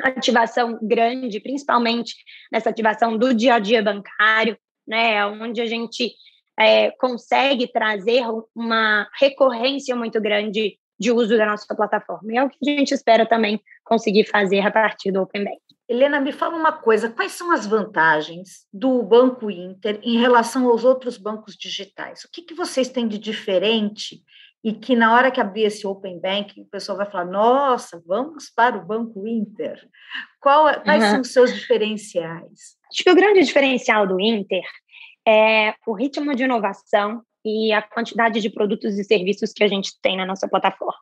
ativação 0.00 0.78
grande, 0.80 1.40
principalmente 1.40 2.14
nessa 2.52 2.70
ativação 2.70 3.18
do 3.18 3.34
dia 3.34 3.54
a 3.54 3.58
dia 3.58 3.82
bancário, 3.82 4.56
né? 4.86 5.26
Onde 5.26 5.60
a 5.60 5.66
gente 5.66 6.12
é, 6.58 6.90
consegue 6.92 7.66
trazer 7.66 8.24
uma 8.54 9.08
recorrência 9.18 9.94
muito 9.94 10.20
grande 10.20 10.78
de 10.98 11.12
uso 11.12 11.36
da 11.36 11.46
nossa 11.46 11.74
plataforma. 11.74 12.32
E 12.32 12.36
é 12.36 12.44
o 12.44 12.48
que 12.48 12.56
a 12.62 12.78
gente 12.78 12.94
espera 12.94 13.26
também 13.26 13.60
conseguir 13.84 14.24
fazer 14.24 14.60
a 14.60 14.70
partir 14.70 15.12
do 15.12 15.22
Open 15.22 15.44
Bank. 15.44 15.60
Helena, 15.88 16.20
me 16.20 16.32
fala 16.32 16.56
uma 16.56 16.72
coisa: 16.72 17.10
quais 17.10 17.32
são 17.32 17.52
as 17.52 17.66
vantagens 17.66 18.66
do 18.72 19.02
Banco 19.02 19.50
Inter 19.50 20.00
em 20.02 20.18
relação 20.18 20.66
aos 20.68 20.84
outros 20.84 21.16
bancos 21.16 21.54
digitais? 21.54 22.24
O 22.24 22.30
que, 22.30 22.42
que 22.42 22.54
vocês 22.54 22.88
têm 22.88 23.06
de 23.06 23.18
diferente 23.18 24.22
e 24.64 24.72
que 24.72 24.96
na 24.96 25.14
hora 25.14 25.30
que 25.30 25.40
abrir 25.40 25.64
esse 25.64 25.86
Open 25.86 26.18
Bank, 26.18 26.60
o 26.60 26.64
pessoal 26.66 26.98
vai 26.98 27.08
falar: 27.08 27.26
nossa, 27.26 28.02
vamos 28.04 28.50
para 28.50 28.76
o 28.76 28.84
Banco 28.84 29.26
Inter? 29.28 29.80
Qual, 30.40 30.68
é, 30.68 30.80
quais 30.80 31.04
uhum. 31.04 31.10
são 31.10 31.20
os 31.20 31.32
seus 31.32 31.54
diferenciais? 31.54 32.76
Acho 32.90 33.04
que 33.04 33.10
o 33.10 33.14
grande 33.14 33.44
diferencial 33.44 34.08
do 34.08 34.20
Inter 34.20 34.64
é 35.26 35.74
o 35.86 35.92
ritmo 35.92 36.34
de 36.34 36.44
inovação 36.44 37.22
e 37.44 37.72
a 37.72 37.82
quantidade 37.82 38.40
de 38.40 38.50
produtos 38.50 38.98
e 38.98 39.04
serviços 39.04 39.52
que 39.52 39.64
a 39.64 39.68
gente 39.68 39.92
tem 40.00 40.16
na 40.16 40.26
nossa 40.26 40.48
plataforma. 40.48 40.98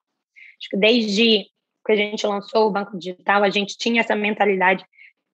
Acho 0.59 0.69
que 0.71 0.77
desde 0.77 1.47
que 1.85 1.93
a 1.93 1.97
gente 1.97 2.27
lançou 2.27 2.69
o 2.69 2.71
Banco 2.71 2.99
Digital, 2.99 3.43
a 3.43 3.51
gente 3.51 3.77
tinha 3.77 4.01
essa 4.01 4.17
mentalidade 4.17 4.85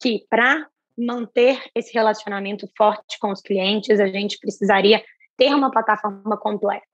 que 0.00 0.24
para 0.28 0.66
manter 0.98 1.60
esse 1.74 1.92
relacionamento 1.92 2.68
forte 2.76 3.18
com 3.20 3.30
os 3.30 3.40
clientes, 3.40 4.00
a 4.00 4.06
gente 4.06 4.38
precisaria 4.38 5.02
ter 5.36 5.54
uma 5.54 5.70
plataforma 5.70 6.36
completa. 6.36 6.86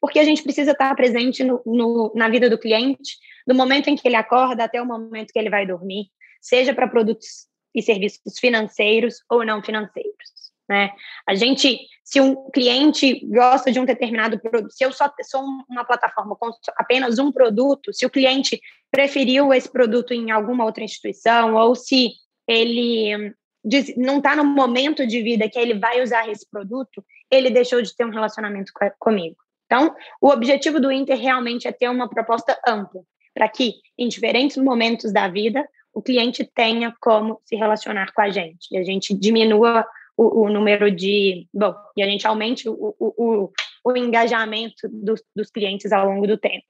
Porque 0.00 0.18
a 0.18 0.24
gente 0.24 0.42
precisa 0.42 0.72
estar 0.72 0.94
presente 0.94 1.42
no, 1.42 1.60
no, 1.66 2.12
na 2.14 2.28
vida 2.28 2.48
do 2.48 2.58
cliente, 2.58 3.16
do 3.46 3.54
momento 3.54 3.88
em 3.88 3.96
que 3.96 4.06
ele 4.06 4.14
acorda 4.14 4.64
até 4.64 4.80
o 4.80 4.86
momento 4.86 5.32
que 5.32 5.38
ele 5.38 5.50
vai 5.50 5.66
dormir, 5.66 6.06
seja 6.40 6.72
para 6.72 6.86
produtos 6.86 7.48
e 7.74 7.82
serviços 7.82 8.38
financeiros 8.38 9.16
ou 9.28 9.44
não 9.44 9.62
financeiros. 9.62 10.47
Né? 10.68 10.90
A 11.26 11.34
gente, 11.34 11.78
se 12.04 12.20
um 12.20 12.50
cliente 12.50 13.24
gosta 13.26 13.72
de 13.72 13.80
um 13.80 13.84
determinado 13.84 14.38
produto, 14.38 14.72
se 14.72 14.84
eu 14.84 14.92
só 14.92 15.10
sou 15.22 15.42
uma 15.68 15.84
plataforma 15.84 16.36
com 16.36 16.50
apenas 16.76 17.18
um 17.18 17.32
produto, 17.32 17.92
se 17.92 18.04
o 18.04 18.10
cliente 18.10 18.60
preferiu 18.90 19.52
esse 19.52 19.70
produto 19.70 20.12
em 20.12 20.30
alguma 20.30 20.64
outra 20.64 20.84
instituição, 20.84 21.54
ou 21.54 21.74
se 21.74 22.10
ele 22.46 23.34
diz, 23.64 23.94
não 23.96 24.18
está 24.18 24.36
no 24.36 24.44
momento 24.44 25.06
de 25.06 25.22
vida 25.22 25.48
que 25.48 25.58
ele 25.58 25.78
vai 25.78 26.02
usar 26.02 26.28
esse 26.28 26.48
produto, 26.50 27.04
ele 27.30 27.50
deixou 27.50 27.82
de 27.82 27.94
ter 27.94 28.04
um 28.04 28.10
relacionamento 28.10 28.72
comigo. 28.98 29.36
Então, 29.66 29.94
o 30.20 30.28
objetivo 30.28 30.80
do 30.80 30.90
Inter 30.90 31.18
realmente 31.18 31.68
é 31.68 31.72
ter 31.72 31.88
uma 31.88 32.08
proposta 32.08 32.58
ampla, 32.66 33.02
para 33.34 33.48
que 33.48 33.74
em 33.98 34.08
diferentes 34.08 34.56
momentos 34.56 35.12
da 35.12 35.28
vida 35.28 35.66
o 35.92 36.02
cliente 36.02 36.44
tenha 36.54 36.94
como 37.00 37.40
se 37.44 37.56
relacionar 37.56 38.12
com 38.14 38.22
a 38.22 38.30
gente, 38.30 38.68
e 38.70 38.78
a 38.78 38.82
gente 38.82 39.14
diminua 39.14 39.86
o, 40.18 40.46
o 40.46 40.48
número 40.50 40.90
de. 40.90 41.46
Bom, 41.54 41.72
e 41.96 42.02
a 42.02 42.06
gente 42.06 42.26
aumente 42.26 42.68
o, 42.68 42.94
o, 42.98 43.52
o 43.84 43.96
engajamento 43.96 44.88
dos, 44.90 45.22
dos 45.34 45.48
clientes 45.50 45.92
ao 45.92 46.06
longo 46.06 46.26
do 46.26 46.36
tempo. 46.36 46.66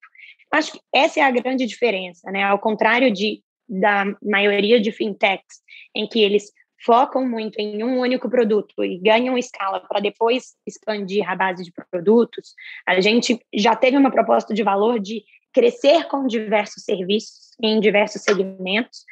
Acho 0.52 0.72
que 0.72 0.80
essa 0.94 1.20
é 1.20 1.22
a 1.22 1.30
grande 1.30 1.66
diferença, 1.66 2.30
né? 2.30 2.42
Ao 2.42 2.58
contrário 2.58 3.11
de, 3.11 3.42
da 3.66 4.04
maioria 4.22 4.78
de 4.78 4.92
fintechs, 4.92 5.62
em 5.94 6.06
que 6.06 6.20
eles 6.20 6.52
focam 6.84 7.26
muito 7.26 7.58
em 7.58 7.82
um 7.82 7.98
único 7.98 8.30
produto 8.30 8.84
e 8.84 8.98
ganham 8.98 9.37
escala 9.37 9.80
para 9.80 10.00
depois 10.00 10.54
expandir 10.66 11.28
a 11.28 11.34
base 11.34 11.64
de 11.64 11.72
produtos, 11.90 12.54
a 12.87 13.00
gente 13.00 13.40
já 13.52 13.74
teve 13.74 13.96
uma 13.96 14.11
proposta 14.11 14.54
de 14.54 14.62
valor 14.62 15.00
de 15.00 15.24
crescer 15.52 16.04
com 16.04 16.26
diversos 16.26 16.84
serviços 16.84 17.48
em 17.61 17.80
diversos 17.80 18.22
segmentos, 18.22 19.04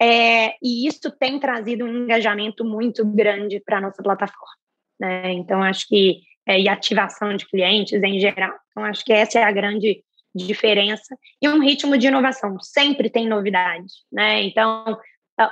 é, 0.00 0.54
e 0.62 0.86
isso 0.86 1.10
tem 1.18 1.38
trazido 1.38 1.84
um 1.84 2.04
engajamento 2.04 2.64
muito 2.64 3.04
grande 3.04 3.60
para 3.60 3.78
a 3.78 3.80
nossa 3.80 4.02
plataforma. 4.02 4.54
Né? 5.00 5.32
Então, 5.32 5.62
acho 5.62 5.86
que, 5.88 6.20
é, 6.46 6.60
e 6.60 6.68
ativação 6.68 7.36
de 7.36 7.46
clientes 7.46 8.02
em 8.02 8.18
geral. 8.18 8.54
Então, 8.70 8.84
acho 8.84 9.04
que 9.04 9.12
essa 9.12 9.38
é 9.38 9.44
a 9.44 9.52
grande 9.52 10.02
diferença. 10.34 11.16
E 11.40 11.48
um 11.48 11.60
ritmo 11.60 11.96
de 11.96 12.08
inovação, 12.08 12.58
sempre 12.60 13.08
tem 13.08 13.28
novidade. 13.28 13.92
Né? 14.12 14.42
Então, 14.42 14.98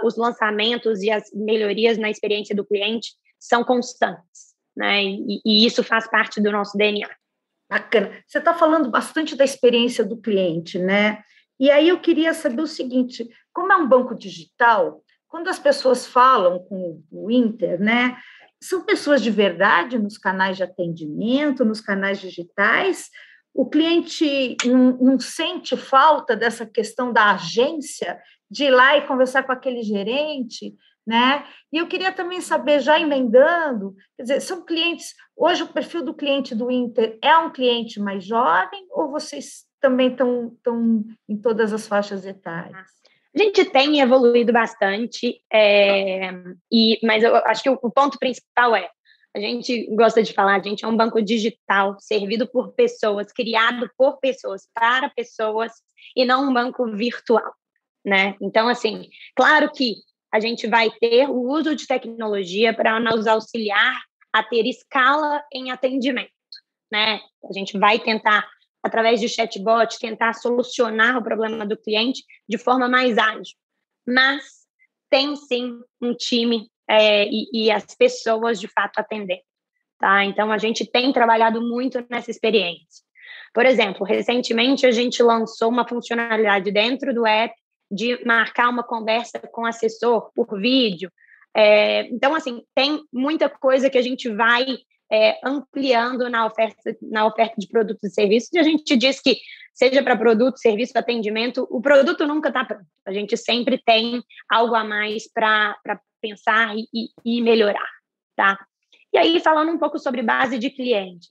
os 0.04 0.16
lançamentos 0.16 1.02
e 1.02 1.10
as 1.10 1.24
melhorias 1.32 1.98
na 1.98 2.10
experiência 2.10 2.54
do 2.54 2.64
cliente 2.64 3.12
são 3.38 3.64
constantes. 3.64 4.52
Né? 4.76 5.04
E, 5.04 5.40
e 5.44 5.66
isso 5.66 5.84
faz 5.84 6.08
parte 6.08 6.40
do 6.40 6.50
nosso 6.50 6.76
DNA. 6.76 7.08
Bacana. 7.70 8.12
Você 8.26 8.38
está 8.38 8.52
falando 8.52 8.90
bastante 8.90 9.34
da 9.34 9.44
experiência 9.44 10.04
do 10.04 10.20
cliente, 10.20 10.78
né? 10.78 11.22
E 11.62 11.70
aí 11.70 11.90
eu 11.90 12.00
queria 12.00 12.34
saber 12.34 12.60
o 12.60 12.66
seguinte: 12.66 13.30
como 13.52 13.72
é 13.72 13.76
um 13.76 13.88
banco 13.88 14.16
digital, 14.16 15.00
quando 15.28 15.46
as 15.46 15.60
pessoas 15.60 16.04
falam 16.04 16.58
com 16.58 17.00
o 17.08 17.30
Inter, 17.30 17.80
né? 17.80 18.16
São 18.60 18.84
pessoas 18.84 19.22
de 19.22 19.30
verdade 19.30 19.96
nos 19.96 20.18
canais 20.18 20.56
de 20.56 20.64
atendimento, 20.64 21.64
nos 21.64 21.80
canais 21.80 22.20
digitais? 22.20 23.10
O 23.54 23.70
cliente 23.70 24.56
não, 24.64 24.96
não 24.96 25.20
sente 25.20 25.76
falta 25.76 26.34
dessa 26.34 26.66
questão 26.66 27.12
da 27.12 27.30
agência, 27.30 28.20
de 28.50 28.64
ir 28.64 28.70
lá 28.70 28.96
e 28.96 29.06
conversar 29.06 29.44
com 29.44 29.52
aquele 29.52 29.84
gerente? 29.84 30.74
né? 31.04 31.44
E 31.72 31.78
eu 31.78 31.88
queria 31.88 32.12
também 32.12 32.40
saber, 32.40 32.78
já 32.78 32.98
emendando, 32.98 33.92
quer 34.16 34.22
dizer, 34.22 34.40
são 34.40 34.64
clientes, 34.64 35.12
hoje 35.36 35.64
o 35.64 35.72
perfil 35.72 36.04
do 36.04 36.14
cliente 36.14 36.54
do 36.54 36.70
Inter 36.70 37.18
é 37.20 37.36
um 37.36 37.50
cliente 37.50 37.98
mais 37.98 38.24
jovem 38.24 38.86
ou 38.88 39.10
vocês 39.10 39.64
também 39.82 40.08
estão, 40.08 40.56
em 41.28 41.36
todas 41.36 41.72
as 41.72 41.86
faixas 41.86 42.24
etárias? 42.24 42.86
A 43.34 43.38
gente 43.42 43.64
tem 43.66 44.00
evoluído 44.00 44.52
bastante, 44.52 45.42
é, 45.52 46.30
e, 46.70 46.98
mas 47.02 47.22
eu 47.22 47.34
acho 47.36 47.62
que 47.62 47.70
o, 47.70 47.78
o 47.82 47.90
ponto 47.90 48.18
principal 48.18 48.74
é 48.76 48.88
a 49.34 49.40
gente 49.40 49.86
gosta 49.94 50.22
de 50.22 50.34
falar, 50.34 50.56
a 50.56 50.62
gente 50.62 50.84
é 50.84 50.88
um 50.88 50.96
banco 50.96 51.22
digital, 51.22 51.96
servido 51.98 52.46
por 52.46 52.72
pessoas, 52.74 53.32
criado 53.32 53.90
por 53.96 54.18
pessoas, 54.18 54.68
para 54.74 55.08
pessoas, 55.08 55.72
e 56.14 56.24
não 56.24 56.50
um 56.50 56.52
banco 56.52 56.84
virtual, 56.92 57.54
né? 58.04 58.36
Então, 58.42 58.68
assim, 58.68 59.08
claro 59.34 59.70
que 59.72 59.94
a 60.30 60.38
gente 60.38 60.66
vai 60.66 60.90
ter 60.90 61.28
o 61.30 61.48
uso 61.48 61.74
de 61.74 61.86
tecnologia 61.86 62.74
para 62.74 63.00
nos 63.00 63.26
auxiliar 63.26 64.02
a 64.32 64.42
ter 64.42 64.66
escala 64.66 65.42
em 65.52 65.70
atendimento, 65.70 66.30
né? 66.90 67.20
A 67.48 67.52
gente 67.54 67.78
vai 67.78 67.98
tentar 67.98 68.46
através 68.82 69.20
de 69.20 69.28
chatbot, 69.28 69.98
tentar 69.98 70.32
solucionar 70.34 71.16
o 71.16 71.22
problema 71.22 71.64
do 71.64 71.76
cliente 71.76 72.24
de 72.48 72.58
forma 72.58 72.88
mais 72.88 73.16
ágil. 73.16 73.56
Mas 74.06 74.42
tem 75.08 75.36
sim 75.36 75.78
um 76.00 76.14
time 76.14 76.66
é, 76.88 77.26
e, 77.26 77.48
e, 77.52 77.70
as 77.70 77.94
pessoas 77.94 78.58
de 78.58 78.66
fato 78.66 78.98
atendendo. 78.98 79.40
Tá? 79.98 80.24
Então, 80.24 80.50
a 80.50 80.58
gente 80.58 80.84
tem 80.84 81.12
trabalhado 81.12 81.60
muito 81.60 82.04
nessa 82.10 82.30
experiência. 82.30 83.04
Por 83.54 83.64
exemplo, 83.64 84.04
recentemente 84.04 84.86
a 84.86 84.90
gente 84.90 85.22
lançou 85.22 85.68
uma 85.68 85.86
funcionalidade 85.86 86.72
dentro 86.72 87.14
do 87.14 87.26
app 87.26 87.54
de 87.90 88.24
marcar 88.24 88.68
uma 88.68 88.82
conversa 88.82 89.38
com 89.38 89.62
o 89.62 89.66
assessor 89.66 90.32
por 90.34 90.58
vídeo. 90.58 91.10
É, 91.54 92.06
então, 92.06 92.34
assim, 92.34 92.62
tem 92.74 93.00
muita 93.12 93.48
coisa 93.48 93.90
que 93.90 93.98
a 93.98 94.02
gente 94.02 94.28
vai 94.34 94.64
é, 95.12 95.38
ampliando 95.44 96.30
na 96.30 96.46
oferta, 96.46 96.96
na 97.02 97.26
oferta 97.26 97.54
de 97.58 97.68
produtos 97.68 98.02
e 98.02 98.14
serviços, 98.14 98.50
e 98.54 98.58
a 98.58 98.62
gente 98.62 98.96
diz 98.96 99.20
que, 99.20 99.36
seja 99.74 100.02
para 100.02 100.16
produto, 100.16 100.56
serviço, 100.56 100.96
atendimento, 100.96 101.66
o 101.70 101.82
produto 101.82 102.26
nunca 102.26 102.48
está 102.48 102.64
pronto. 102.64 102.86
A 103.06 103.12
gente 103.12 103.36
sempre 103.36 103.78
tem 103.84 104.22
algo 104.48 104.74
a 104.74 104.82
mais 104.82 105.30
para 105.30 105.76
pensar 106.20 106.74
e, 106.76 107.10
e 107.24 107.42
melhorar, 107.42 107.90
tá? 108.34 108.58
E 109.12 109.18
aí, 109.18 109.38
falando 109.40 109.70
um 109.70 109.78
pouco 109.78 109.98
sobre 109.98 110.22
base 110.22 110.58
de 110.58 110.70
clientes. 110.70 111.30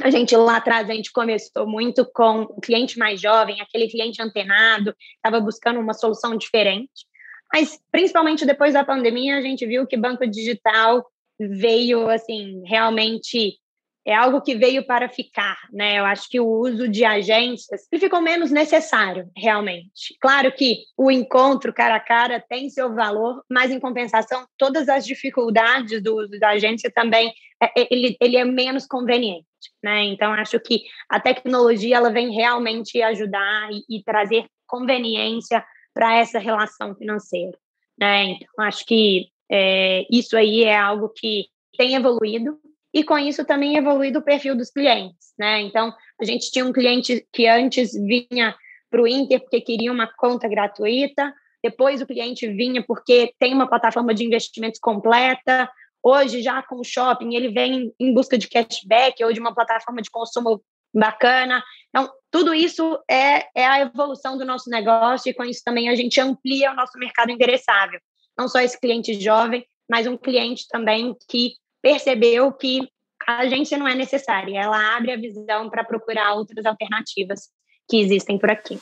A 0.00 0.10
gente 0.10 0.36
lá 0.36 0.58
atrás, 0.58 0.88
a 0.88 0.94
gente 0.94 1.10
começou 1.10 1.66
muito 1.66 2.06
com 2.12 2.42
o 2.42 2.60
cliente 2.60 2.98
mais 2.98 3.20
jovem, 3.20 3.60
aquele 3.60 3.88
cliente 3.88 4.22
antenado, 4.22 4.94
estava 5.16 5.40
buscando 5.40 5.80
uma 5.80 5.94
solução 5.94 6.36
diferente. 6.36 7.06
Mas, 7.52 7.80
principalmente 7.90 8.46
depois 8.46 8.74
da 8.74 8.84
pandemia, 8.84 9.38
a 9.38 9.40
gente 9.40 9.66
viu 9.66 9.86
que 9.86 9.96
banco 9.96 10.26
digital 10.26 11.04
veio, 11.38 12.08
assim, 12.08 12.62
realmente 12.66 13.58
é 14.06 14.14
algo 14.14 14.40
que 14.40 14.54
veio 14.54 14.86
para 14.86 15.08
ficar, 15.08 15.58
né? 15.72 15.98
Eu 15.98 16.04
acho 16.04 16.28
que 16.28 16.38
o 16.38 16.46
uso 16.46 16.86
de 16.86 17.04
agências 17.04 17.88
ficou 17.98 18.20
menos 18.20 18.52
necessário, 18.52 19.28
realmente. 19.36 20.16
Claro 20.20 20.52
que 20.52 20.84
o 20.96 21.10
encontro 21.10 21.72
cara 21.72 21.96
a 21.96 22.00
cara 22.00 22.40
tem 22.48 22.70
seu 22.70 22.94
valor, 22.94 23.42
mas 23.50 23.72
em 23.72 23.80
compensação, 23.80 24.46
todas 24.56 24.88
as 24.88 25.04
dificuldades 25.04 26.00
do 26.00 26.16
uso 26.18 26.38
da 26.38 26.50
agência 26.50 26.88
também 26.94 27.32
é, 27.60 27.82
é, 27.82 27.88
ele, 27.90 28.16
ele 28.20 28.36
é 28.36 28.44
menos 28.44 28.86
conveniente, 28.86 29.44
né? 29.82 30.04
Então 30.04 30.32
acho 30.32 30.60
que 30.60 30.82
a 31.08 31.18
tecnologia 31.18 31.96
ela 31.96 32.10
vem 32.10 32.30
realmente 32.30 33.02
ajudar 33.02 33.70
e, 33.72 33.96
e 33.98 34.04
trazer 34.04 34.46
conveniência 34.68 35.64
para 35.92 36.16
essa 36.16 36.38
relação 36.38 36.94
financeira, 36.94 37.58
né? 37.98 38.36
Então 38.40 38.64
acho 38.64 38.86
que 38.86 39.26
é, 39.50 40.04
isso 40.10 40.36
aí 40.36 40.64
é 40.64 40.76
algo 40.76 41.08
que 41.08 41.46
tem 41.76 41.94
evoluído 41.94 42.58
e 42.92 43.04
com 43.04 43.18
isso 43.18 43.44
também 43.44 43.76
evoluído 43.76 44.20
o 44.20 44.22
perfil 44.22 44.56
dos 44.56 44.70
clientes, 44.70 45.34
né? 45.38 45.60
Então, 45.60 45.92
a 46.20 46.24
gente 46.24 46.50
tinha 46.50 46.64
um 46.64 46.72
cliente 46.72 47.26
que 47.32 47.46
antes 47.46 47.92
vinha 47.92 48.56
para 48.90 49.02
o 49.02 49.06
Inter 49.06 49.40
porque 49.40 49.60
queria 49.60 49.92
uma 49.92 50.10
conta 50.16 50.48
gratuita, 50.48 51.32
depois 51.62 52.00
o 52.00 52.06
cliente 52.06 52.48
vinha 52.48 52.82
porque 52.82 53.34
tem 53.38 53.52
uma 53.52 53.68
plataforma 53.68 54.14
de 54.14 54.24
investimentos 54.24 54.80
completa, 54.80 55.70
hoje 56.02 56.40
já 56.40 56.62
com 56.62 56.76
o 56.76 56.84
shopping 56.84 57.34
ele 57.34 57.50
vem 57.50 57.92
em 58.00 58.14
busca 58.14 58.38
de 58.38 58.48
cashback 58.48 59.22
ou 59.22 59.32
de 59.32 59.40
uma 59.40 59.54
plataforma 59.54 60.00
de 60.00 60.10
consumo 60.10 60.62
bacana. 60.94 61.62
Então, 61.90 62.10
tudo 62.30 62.54
isso 62.54 62.98
é, 63.10 63.46
é 63.54 63.66
a 63.66 63.80
evolução 63.80 64.38
do 64.38 64.44
nosso 64.44 64.70
negócio 64.70 65.28
e 65.28 65.34
com 65.34 65.44
isso 65.44 65.62
também 65.64 65.88
a 65.88 65.94
gente 65.94 66.18
amplia 66.20 66.72
o 66.72 66.76
nosso 66.76 66.98
mercado 66.98 67.30
endereçável 67.30 68.00
não 68.38 68.48
só 68.48 68.60
esse 68.60 68.78
cliente 68.78 69.18
jovem, 69.20 69.64
mas 69.88 70.06
um 70.06 70.16
cliente 70.16 70.66
também 70.68 71.14
que 71.28 71.52
percebeu 71.82 72.52
que 72.52 72.80
a 73.26 73.38
agência 73.38 73.78
não 73.78 73.88
é 73.88 73.94
necessária, 73.94 74.58
ela 74.58 74.96
abre 74.96 75.12
a 75.12 75.16
visão 75.16 75.68
para 75.70 75.84
procurar 75.84 76.34
outras 76.34 76.64
alternativas 76.64 77.48
que 77.88 78.00
existem 78.00 78.38
por 78.38 78.50
aqui. 78.50 78.78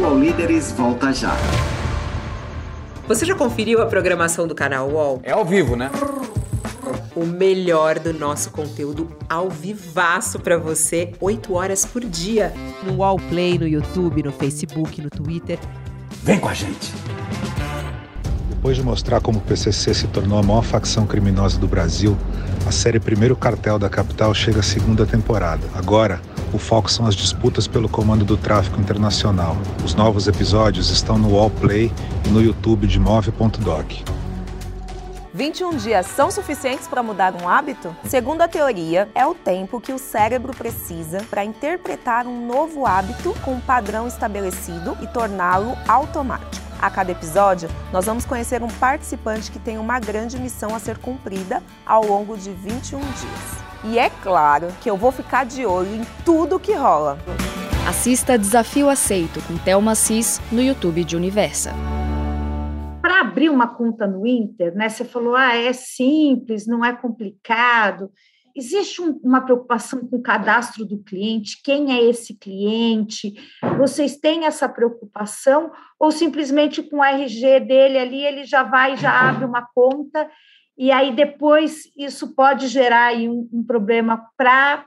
O 0.00 0.04
All 0.04 0.18
Líderes 0.18 0.72
volta 0.72 1.12
já. 1.12 1.34
Você 3.06 3.24
já 3.24 3.34
conferiu 3.34 3.80
a 3.80 3.86
programação 3.86 4.46
do 4.46 4.54
canal 4.54 4.90
UOL? 4.90 5.20
É 5.22 5.32
ao 5.32 5.44
vivo, 5.44 5.76
né? 5.76 5.90
O 7.16 7.24
melhor 7.24 7.98
do 7.98 8.12
nosso 8.12 8.50
conteúdo 8.50 9.16
ao 9.28 9.48
vivaço 9.48 10.38
para 10.38 10.58
você, 10.58 11.14
8 11.18 11.54
horas 11.54 11.86
por 11.86 12.04
dia. 12.04 12.52
No 12.82 12.98
UOL 12.98 13.16
Play, 13.30 13.58
no 13.58 13.66
YouTube, 13.66 14.22
no 14.22 14.32
Facebook, 14.32 15.00
no 15.00 15.08
Twitter. 15.08 15.58
Vem 16.22 16.38
com 16.38 16.48
a 16.48 16.54
gente! 16.54 16.92
Depois 18.58 18.76
de 18.76 18.82
mostrar 18.82 19.20
como 19.20 19.38
o 19.38 19.40
PCC 19.40 19.94
se 19.94 20.08
tornou 20.08 20.36
a 20.36 20.42
maior 20.42 20.64
facção 20.64 21.06
criminosa 21.06 21.60
do 21.60 21.68
Brasil, 21.68 22.18
a 22.66 22.72
série 22.72 22.98
Primeiro 22.98 23.36
Cartel 23.36 23.78
da 23.78 23.88
Capital 23.88 24.34
chega 24.34 24.58
à 24.58 24.62
segunda 24.64 25.06
temporada. 25.06 25.62
Agora, 25.76 26.20
o 26.52 26.58
foco 26.58 26.90
são 26.90 27.06
as 27.06 27.14
disputas 27.14 27.68
pelo 27.68 27.88
comando 27.88 28.24
do 28.24 28.36
tráfico 28.36 28.80
internacional. 28.80 29.56
Os 29.84 29.94
novos 29.94 30.26
episódios 30.26 30.90
estão 30.90 31.16
no 31.16 31.36
Wallplay 31.36 31.92
e 32.26 32.28
no 32.30 32.42
YouTube 32.42 32.88
de 32.88 32.98
Move.doc. 32.98 33.92
21 35.32 35.76
dias 35.76 36.06
são 36.06 36.28
suficientes 36.28 36.88
para 36.88 37.00
mudar 37.00 37.40
um 37.40 37.48
hábito? 37.48 37.94
Segundo 38.06 38.42
a 38.42 38.48
teoria, 38.48 39.08
é 39.14 39.24
o 39.24 39.36
tempo 39.36 39.80
que 39.80 39.92
o 39.92 39.98
cérebro 39.98 40.52
precisa 40.52 41.24
para 41.30 41.44
interpretar 41.44 42.26
um 42.26 42.44
novo 42.44 42.84
hábito 42.84 43.36
com 43.44 43.52
um 43.52 43.60
padrão 43.60 44.08
estabelecido 44.08 44.98
e 45.00 45.06
torná-lo 45.06 45.78
automático. 45.86 46.67
A 46.80 46.90
cada 46.90 47.10
episódio, 47.10 47.68
nós 47.92 48.06
vamos 48.06 48.24
conhecer 48.24 48.62
um 48.62 48.68
participante 48.68 49.50
que 49.50 49.58
tem 49.58 49.78
uma 49.78 49.98
grande 49.98 50.38
missão 50.38 50.74
a 50.74 50.78
ser 50.78 50.98
cumprida 50.98 51.62
ao 51.84 52.04
longo 52.04 52.36
de 52.36 52.50
21 52.50 53.00
dias. 53.00 53.68
E 53.84 53.98
é 53.98 54.10
claro 54.10 54.68
que 54.80 54.88
eu 54.88 54.96
vou 54.96 55.10
ficar 55.10 55.44
de 55.44 55.66
olho 55.66 55.94
em 55.94 56.02
tudo 56.24 56.58
que 56.58 56.72
rola. 56.72 57.18
Assista 57.88 58.38
Desafio 58.38 58.88
Aceito 58.88 59.40
com 59.46 59.56
Thelma 59.56 59.94
Cis 59.94 60.40
no 60.52 60.62
YouTube 60.62 61.04
de 61.04 61.16
Universa 61.16 61.72
para 63.08 63.22
abrir 63.22 63.48
uma 63.48 63.74
conta 63.74 64.06
no 64.06 64.26
Inter, 64.26 64.74
né? 64.74 64.86
Você 64.86 65.02
falou, 65.02 65.34
ah, 65.34 65.56
é 65.56 65.72
simples, 65.72 66.66
não 66.66 66.84
é 66.84 66.94
complicado. 66.94 68.10
Existe 68.58 69.00
um, 69.00 69.12
uma 69.22 69.40
preocupação 69.40 70.00
com 70.00 70.16
o 70.16 70.22
cadastro 70.22 70.84
do 70.84 70.98
cliente? 70.98 71.62
Quem 71.62 71.92
é 71.96 72.02
esse 72.02 72.36
cliente? 72.36 73.34
Vocês 73.78 74.16
têm 74.16 74.46
essa 74.46 74.68
preocupação? 74.68 75.70
Ou 75.96 76.10
simplesmente 76.10 76.82
com 76.82 76.96
o 76.96 77.04
RG 77.04 77.60
dele 77.60 77.98
ali, 77.98 78.24
ele 78.24 78.44
já 78.44 78.64
vai, 78.64 78.96
já 78.96 79.12
abre 79.28 79.44
uma 79.44 79.64
conta, 79.72 80.28
e 80.76 80.90
aí 80.90 81.14
depois 81.14 81.84
isso 81.96 82.34
pode 82.34 82.66
gerar 82.66 83.14
um, 83.14 83.48
um 83.52 83.64
problema 83.64 84.28
para 84.36 84.84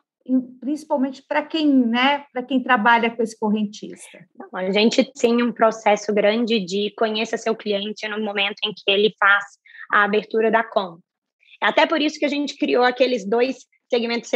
principalmente 0.59 1.23
para 1.25 1.41
quem, 1.41 1.67
né, 1.67 2.25
para 2.31 2.43
quem 2.43 2.61
trabalha 2.61 3.09
com 3.09 3.23
esse 3.23 3.37
correntista? 3.39 4.19
A 4.53 4.71
gente 4.71 5.11
tem 5.13 5.41
um 5.41 5.51
processo 5.51 6.13
grande 6.13 6.59
de 6.59 6.93
conheça 6.95 7.37
seu 7.37 7.55
cliente 7.55 8.07
no 8.07 8.23
momento 8.23 8.57
em 8.63 8.71
que 8.71 8.83
ele 8.87 9.15
faz 9.17 9.43
a 9.91 10.03
abertura 10.03 10.51
da 10.51 10.63
conta. 10.63 11.01
Até 11.61 11.85
por 11.85 12.01
isso 12.01 12.17
que 12.17 12.25
a 12.25 12.29
gente 12.29 12.57
criou 12.57 12.83
aqueles 12.83 13.27
dois 13.27 13.57
segmentos 13.89 14.31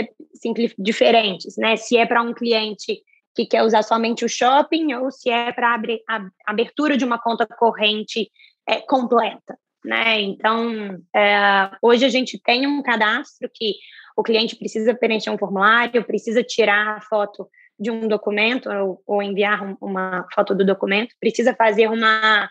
diferentes, 0.78 1.56
né? 1.58 1.76
Se 1.76 1.98
é 1.98 2.06
para 2.06 2.22
um 2.22 2.34
cliente 2.34 3.02
que 3.36 3.46
quer 3.46 3.64
usar 3.64 3.84
somente 3.84 4.24
o 4.24 4.30
shopping 4.30 4.94
ou 4.94 5.12
se 5.12 5.30
é 5.30 5.52
para 5.52 5.76
a 6.08 6.22
abertura 6.46 6.96
de 6.96 7.04
uma 7.04 7.20
conta 7.20 7.46
corrente 7.46 8.30
é, 8.68 8.80
completa, 8.82 9.58
né? 9.84 10.22
Então, 10.22 10.98
é, 11.16 11.72
hoje 11.82 12.06
a 12.06 12.10
gente 12.10 12.40
tem 12.42 12.68
um 12.68 12.82
cadastro 12.82 13.50
que 13.54 13.76
o 14.16 14.24
cliente 14.24 14.56
precisa 14.56 14.96
preencher 14.96 15.30
um 15.30 15.38
formulário, 15.38 16.06
precisa 16.06 16.44
tirar 16.44 16.98
a 16.98 17.02
foto 17.02 17.48
de 17.78 17.92
um 17.92 18.08
documento 18.08 18.70
ou, 18.70 19.02
ou 19.06 19.22
enviar 19.22 19.76
uma 19.82 20.26
foto 20.34 20.56
do 20.56 20.66
documento, 20.66 21.14
precisa 21.20 21.54
fazer 21.54 21.90
uma 21.90 22.50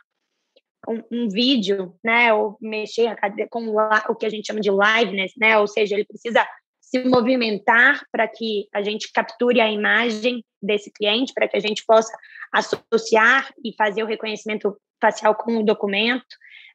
um, 0.88 1.02
um, 1.10 1.28
vídeo, 1.28 1.94
né, 2.02 2.32
ou 2.32 2.56
mexer 2.60 3.16
com 3.50 3.74
o 4.08 4.14
que 4.14 4.26
a 4.26 4.28
gente 4.30 4.46
chama 4.46 4.60
de 4.60 4.70
liveness, 4.70 5.32
né, 5.36 5.58
ou 5.58 5.66
seja, 5.66 5.94
ele 5.94 6.04
precisa 6.04 6.46
se 6.80 7.02
movimentar 7.08 8.04
para 8.12 8.28
que 8.28 8.68
a 8.72 8.82
gente 8.82 9.10
capture 9.12 9.60
a 9.60 9.70
imagem 9.70 10.44
desse 10.62 10.92
cliente, 10.92 11.32
para 11.34 11.48
que 11.48 11.56
a 11.56 11.60
gente 11.60 11.84
possa 11.86 12.16
associar 12.52 13.52
e 13.64 13.74
fazer 13.76 14.02
o 14.02 14.06
reconhecimento 14.06 14.76
facial 15.00 15.34
com 15.34 15.58
o 15.58 15.64
documento, 15.64 16.24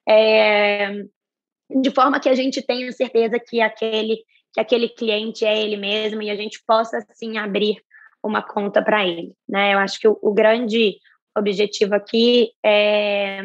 é, 0.07 0.91
de 1.81 1.91
forma 1.91 2.19
que 2.19 2.29
a 2.29 2.35
gente 2.35 2.61
tenha 2.61 2.91
certeza 2.91 3.39
que 3.39 3.61
aquele 3.61 4.17
que 4.51 4.59
aquele 4.59 4.89
cliente 4.89 5.45
é 5.45 5.61
ele 5.61 5.77
mesmo 5.77 6.23
e 6.23 6.29
a 6.31 6.35
gente 6.35 6.59
possa, 6.65 6.97
assim, 7.09 7.37
abrir 7.37 7.75
uma 8.23 8.41
conta 8.41 8.81
para 8.81 9.05
ele, 9.05 9.33
né? 9.47 9.73
Eu 9.73 9.79
acho 9.79 9.99
que 9.99 10.07
o, 10.07 10.17
o, 10.21 10.33
grande 10.33 10.97
objetivo 11.37 11.93
aqui 11.93 12.51
é, 12.65 13.41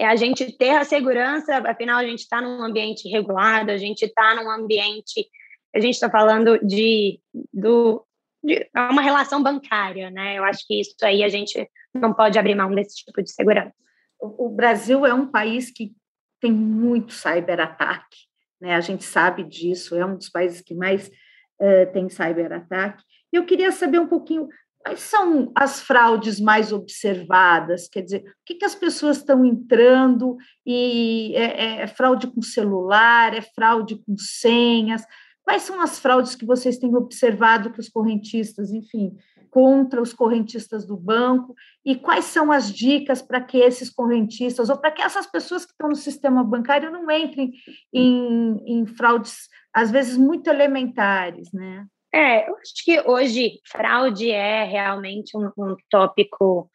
é 0.00 0.06
a 0.06 0.16
gente 0.16 0.50
ter 0.56 0.70
a 0.70 0.84
segurança, 0.84 1.58
afinal, 1.58 1.98
a 1.98 2.04
gente 2.04 2.20
está 2.20 2.40
num 2.40 2.62
ambiente 2.62 3.06
regulado, 3.06 3.70
a 3.70 3.76
gente 3.76 4.06
está 4.06 4.34
num 4.34 4.50
ambiente, 4.50 5.28
a 5.76 5.78
gente 5.78 5.92
está 5.92 6.08
falando 6.08 6.58
de, 6.66 7.20
do, 7.52 8.02
de 8.42 8.66
é 8.74 8.80
uma 8.80 9.02
relação 9.02 9.42
bancária, 9.42 10.10
né? 10.10 10.38
Eu 10.38 10.44
acho 10.44 10.66
que 10.66 10.80
isso 10.80 10.94
aí 11.02 11.22
a 11.22 11.28
gente 11.28 11.68
não 11.92 12.14
pode 12.14 12.38
abrir 12.38 12.54
mão 12.54 12.74
desse 12.74 13.04
tipo 13.04 13.22
de 13.22 13.30
segurança. 13.30 13.74
O, 14.18 14.48
Brasil 14.48 15.04
é 15.04 15.12
um 15.12 15.26
país 15.26 15.70
que 15.70 15.92
tem 16.40 16.50
muito 16.50 17.12
cyberataque, 17.12 18.20
né? 18.58 18.76
A 18.76 18.80
gente 18.80 19.04
sabe 19.04 19.44
disso, 19.44 19.94
é 19.94 20.06
um 20.06 20.16
dos 20.16 20.30
países 20.30 20.62
que 20.62 20.74
mais 20.74 21.08
uh, 21.08 21.92
tem 21.92 22.08
cyberataque. 22.08 23.04
Eu 23.30 23.44
queria 23.44 23.70
saber 23.70 24.00
um 24.00 24.06
pouquinho 24.06 24.48
quais 24.82 25.00
são 25.00 25.52
as 25.54 25.80
fraudes 25.80 26.40
mais 26.40 26.72
observadas, 26.72 27.88
quer 27.88 28.02
dizer, 28.02 28.20
o 28.20 28.32
que, 28.46 28.54
que 28.54 28.64
as 28.64 28.74
pessoas 28.74 29.18
estão 29.18 29.44
entrando 29.44 30.36
e 30.66 31.34
é, 31.34 31.42
é, 31.42 31.82
é 31.82 31.86
fraude 31.86 32.26
com 32.26 32.40
celular, 32.40 33.34
é 33.34 33.42
fraude 33.42 33.96
com 33.96 34.16
senhas, 34.16 35.04
quais 35.42 35.62
são 35.62 35.80
as 35.80 35.98
fraudes 35.98 36.34
que 36.34 36.46
vocês 36.46 36.78
têm 36.78 36.94
observado 36.94 37.72
que 37.72 37.80
os 37.80 37.88
correntistas, 37.88 38.72
enfim, 38.72 39.14
contra 39.50 40.00
os 40.00 40.14
correntistas 40.14 40.86
do 40.86 40.96
banco? 40.96 41.54
E 41.84 41.96
quais 41.96 42.26
são 42.26 42.50
as 42.50 42.72
dicas 42.72 43.20
para 43.20 43.40
que 43.40 43.58
esses 43.58 43.90
correntistas 43.90 44.70
ou 44.70 44.78
para 44.78 44.92
que 44.92 45.02
essas 45.02 45.26
pessoas 45.26 45.66
que 45.66 45.72
estão 45.72 45.88
no 45.88 45.96
sistema 45.96 46.42
bancário 46.44 46.90
não 46.90 47.10
entrem 47.10 47.52
em, 47.92 48.62
em 48.64 48.86
fraudes, 48.86 49.48
às 49.74 49.90
vezes, 49.90 50.16
muito 50.16 50.48
elementares, 50.48 51.52
né? 51.52 51.84
É, 52.12 52.48
eu 52.48 52.56
acho 52.56 52.84
que 52.84 53.00
hoje 53.00 53.60
fraude 53.64 54.30
é 54.30 54.64
realmente 54.64 55.36
um, 55.36 55.50
um 55.56 55.76
tópico, 55.88 56.70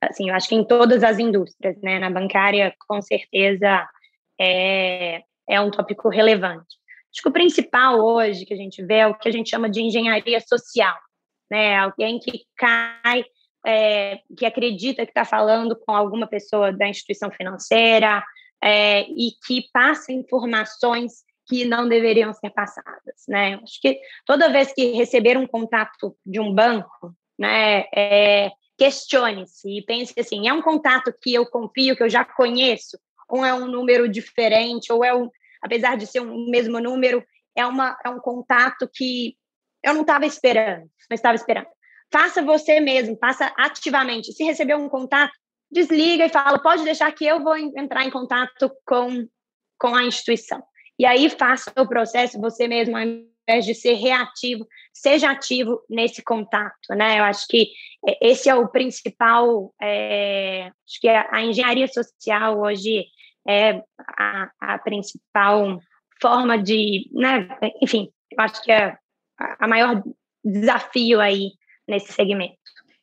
assim, 0.00 0.30
eu 0.30 0.34
acho 0.34 0.48
que 0.48 0.54
em 0.54 0.66
todas 0.66 1.04
as 1.04 1.18
indústrias, 1.18 1.80
né? 1.82 1.98
Na 1.98 2.10
bancária, 2.10 2.74
com 2.88 3.00
certeza, 3.00 3.88
é, 4.40 5.22
é 5.48 5.60
um 5.60 5.70
tópico 5.70 6.08
relevante. 6.08 6.78
Acho 7.12 7.22
que 7.22 7.28
o 7.28 7.32
principal 7.32 8.00
hoje 8.00 8.44
que 8.44 8.54
a 8.54 8.56
gente 8.56 8.84
vê 8.84 8.98
é 8.98 9.06
o 9.06 9.14
que 9.14 9.28
a 9.28 9.32
gente 9.32 9.50
chama 9.50 9.68
de 9.68 9.80
engenharia 9.82 10.40
social 10.40 10.96
né? 11.50 11.76
Alguém 11.76 12.18
que 12.20 12.44
cai, 12.56 13.24
é, 13.66 14.20
que 14.36 14.46
acredita 14.46 15.04
que 15.04 15.10
está 15.10 15.24
falando 15.24 15.76
com 15.76 15.92
alguma 15.92 16.26
pessoa 16.26 16.72
da 16.72 16.88
instituição 16.88 17.30
financeira 17.30 18.22
é, 18.62 19.02
e 19.02 19.32
que 19.46 19.68
passa 19.72 20.12
informações 20.12 21.24
que 21.50 21.64
não 21.64 21.88
deveriam 21.88 22.32
ser 22.32 22.50
passadas, 22.50 23.24
né? 23.28 23.58
Acho 23.60 23.80
que 23.82 24.00
toda 24.24 24.52
vez 24.52 24.72
que 24.72 24.92
receber 24.92 25.36
um 25.36 25.48
contato 25.48 26.16
de 26.24 26.38
um 26.38 26.54
banco, 26.54 27.12
né, 27.36 27.86
é, 27.92 28.52
questione-se 28.78 29.68
e 29.68 29.84
pense 29.84 30.14
assim: 30.16 30.46
é 30.46 30.52
um 30.52 30.62
contato 30.62 31.12
que 31.20 31.34
eu 31.34 31.44
confio, 31.44 31.96
que 31.96 32.04
eu 32.04 32.08
já 32.08 32.24
conheço, 32.24 32.96
ou 33.28 33.44
é 33.44 33.52
um 33.52 33.66
número 33.66 34.08
diferente, 34.08 34.92
ou 34.92 35.04
é 35.04 35.12
um, 35.12 35.28
apesar 35.60 35.96
de 35.96 36.06
ser 36.06 36.20
um 36.20 36.48
mesmo 36.48 36.78
número, 36.78 37.24
é, 37.56 37.66
uma, 37.66 37.98
é 38.04 38.08
um 38.08 38.20
contato 38.20 38.88
que 38.94 39.36
eu 39.82 39.92
não 39.92 40.02
estava 40.02 40.24
esperando, 40.24 40.88
não 41.10 41.14
estava 41.14 41.34
esperando. 41.34 41.66
Faça 42.12 42.42
você 42.42 42.78
mesmo, 42.78 43.18
faça 43.18 43.52
ativamente. 43.56 44.32
Se 44.32 44.44
receber 44.44 44.76
um 44.76 44.88
contato, 44.88 45.32
desliga 45.70 46.26
e 46.26 46.28
fala, 46.28 46.60
pode 46.60 46.84
deixar 46.84 47.10
que 47.12 47.24
eu 47.24 47.42
vou 47.42 47.56
entrar 47.56 48.04
em 48.04 48.10
contato 48.10 48.70
com, 48.86 49.26
com 49.78 49.94
a 49.96 50.04
instituição. 50.04 50.62
E 51.00 51.06
aí 51.06 51.30
faça 51.30 51.72
o 51.78 51.88
processo 51.88 52.38
você 52.38 52.68
mesmo, 52.68 52.94
ao 52.94 53.02
invés 53.02 53.64
de 53.64 53.74
ser 53.74 53.94
reativo, 53.94 54.66
seja 54.92 55.30
ativo 55.30 55.80
nesse 55.88 56.22
contato, 56.22 56.90
né? 56.90 57.20
Eu 57.20 57.24
acho 57.24 57.46
que 57.48 57.70
esse 58.20 58.50
é 58.50 58.54
o 58.54 58.68
principal, 58.68 59.74
é, 59.80 60.64
acho 60.64 61.00
que 61.00 61.08
a, 61.08 61.42
engenharia 61.42 61.88
social 61.88 62.60
hoje 62.60 63.06
é 63.48 63.82
a, 64.18 64.50
a 64.60 64.78
principal 64.80 65.78
forma 66.20 66.58
de, 66.58 67.08
né? 67.14 67.48
Enfim, 67.80 68.10
eu 68.30 68.44
acho 68.44 68.62
que 68.62 68.70
é 68.70 68.94
a 69.38 69.66
maior 69.66 70.02
desafio 70.44 71.18
aí 71.18 71.52
nesse 71.88 72.12
segmento. 72.12 72.58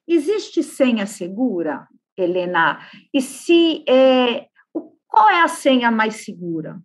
Existe 0.08 0.62
senha 0.62 1.08
segura, 1.08 1.88
Helena? 2.16 2.80
E 3.12 3.24
se 3.24 3.84
é, 3.90 4.46
qual 5.08 5.32
é 5.32 5.42
a 5.42 5.48
senha 5.48 5.90
mais 5.90 6.24
segura? 6.24 6.80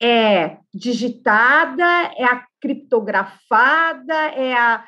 É 0.00 0.58
digitada, 0.72 2.12
é 2.16 2.24
a 2.24 2.46
criptografada, 2.60 4.14
é 4.14 4.52
a, 4.54 4.84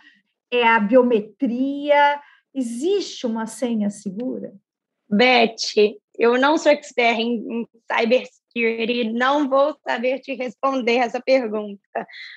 é 0.52 0.68
a 0.68 0.78
biometria? 0.78 2.20
Existe 2.54 3.26
uma 3.26 3.46
senha 3.46 3.90
segura? 3.90 4.52
Beth, 5.08 5.56
eu 6.16 6.38
não 6.38 6.56
sou 6.56 6.70
expert 6.70 7.18
em, 7.18 7.36
em 7.50 7.68
cybersecurity, 7.90 9.12
não 9.12 9.48
vou 9.48 9.76
saber 9.82 10.20
te 10.20 10.34
responder 10.34 10.96
essa 10.96 11.20
pergunta. 11.20 11.80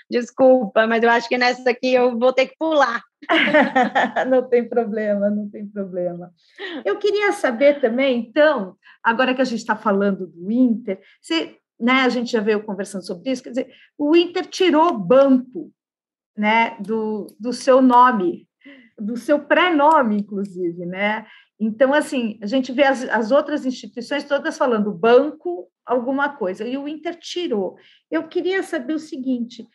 Desculpa, 0.10 0.88
mas 0.88 1.04
eu 1.04 1.10
acho 1.10 1.28
que 1.28 1.38
nessa 1.38 1.70
aqui 1.70 1.94
eu 1.94 2.18
vou 2.18 2.34
ter 2.34 2.48
que 2.48 2.56
pular. 2.58 3.04
não 4.28 4.48
tem 4.50 4.68
problema, 4.68 5.30
não 5.30 5.50
tem 5.50 5.68
problema. 5.68 6.32
Eu 6.84 6.98
queria 6.98 7.32
saber 7.32 7.80
também, 7.80 8.20
então, 8.20 8.76
agora 9.04 9.36
que 9.36 9.42
a 9.42 9.46
gente 9.46 9.60
está 9.60 9.76
falando 9.76 10.28
do 10.28 10.52
Inter, 10.52 11.00
se, 11.22 11.56
né, 11.84 12.04
a 12.04 12.10
gente 12.10 12.32
já 12.32 12.40
veio 12.40 12.64
conversando 12.64 13.06
sobre 13.06 13.30
isso, 13.30 13.44
quer 13.44 13.50
dizer, 13.50 13.74
o 13.98 14.16
Inter 14.16 14.46
tirou 14.46 14.98
banco 14.98 15.70
né, 16.36 16.78
do, 16.80 17.28
do 17.38 17.52
seu 17.52 17.82
nome, 17.82 18.48
do 18.98 19.18
seu 19.18 19.38
pré-nome, 19.38 20.16
inclusive, 20.16 20.86
né? 20.86 21.26
Então, 21.60 21.94
assim, 21.94 22.40
a 22.42 22.46
gente 22.46 22.72
vê 22.72 22.86
as, 22.86 23.04
as 23.10 23.32
outras 23.32 23.66
instituições 23.66 24.24
todas 24.24 24.58
falando 24.58 24.94
banco, 24.94 25.68
alguma 25.86 26.30
coisa, 26.30 26.66
e 26.66 26.78
o 26.78 26.88
Inter 26.88 27.20
tirou. 27.20 27.76
Eu 28.10 28.30
queria 28.30 28.64
saber 28.64 28.94
o 28.94 29.00
seguinte, 29.00 29.68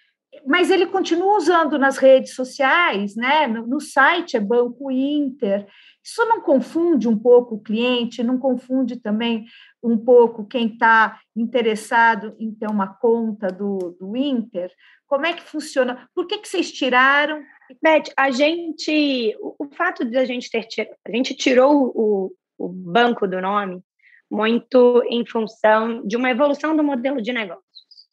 mas 0.46 0.70
ele 0.70 0.86
continua 0.86 1.36
usando 1.36 1.78
nas 1.78 1.98
redes 1.98 2.34
sociais, 2.34 3.16
né? 3.16 3.46
No, 3.46 3.66
no, 3.66 3.80
site 3.80 4.34
é 4.34 4.40
Banco 4.40 4.90
Inter. 4.90 5.66
Isso 6.08 6.24
não 6.24 6.40
confunde 6.40 7.06
um 7.06 7.18
pouco 7.18 7.56
o 7.56 7.60
cliente, 7.60 8.22
não 8.22 8.38
confunde 8.38 8.96
também 8.96 9.44
um 9.82 9.98
pouco 9.98 10.46
quem 10.46 10.68
está 10.68 11.20
interessado 11.36 12.34
em 12.38 12.50
ter 12.50 12.66
uma 12.66 12.94
conta 12.94 13.48
do, 13.48 13.94
do 14.00 14.16
Inter? 14.16 14.72
Como 15.06 15.26
é 15.26 15.34
que 15.34 15.42
funciona? 15.42 16.08
Por 16.14 16.26
que, 16.26 16.38
que 16.38 16.48
vocês 16.48 16.72
tiraram? 16.72 17.42
Beth, 17.82 18.10
a 18.16 18.30
gente, 18.30 19.36
o, 19.38 19.68
fato 19.76 20.02
de 20.02 20.16
a 20.16 20.24
gente 20.24 20.50
ter 20.50 20.66
a 21.06 21.14
gente 21.14 21.34
tirou 21.34 21.92
o, 21.94 22.32
o 22.56 22.68
banco 22.68 23.28
do 23.28 23.38
nome 23.42 23.82
muito 24.30 25.02
em 25.10 25.26
função 25.26 26.06
de 26.06 26.16
uma 26.16 26.30
evolução 26.30 26.74
do 26.74 26.82
modelo 26.82 27.20
de 27.20 27.34
negócios. 27.34 27.64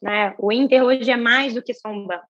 Né? 0.02 0.36
O 0.38 0.52
Inter 0.52 0.84
hoje 0.84 1.10
é 1.10 1.18
mais 1.18 1.54
do 1.54 1.64
que 1.64 1.74
só 1.74 1.88
um 1.88 2.06
banco. 2.06 2.28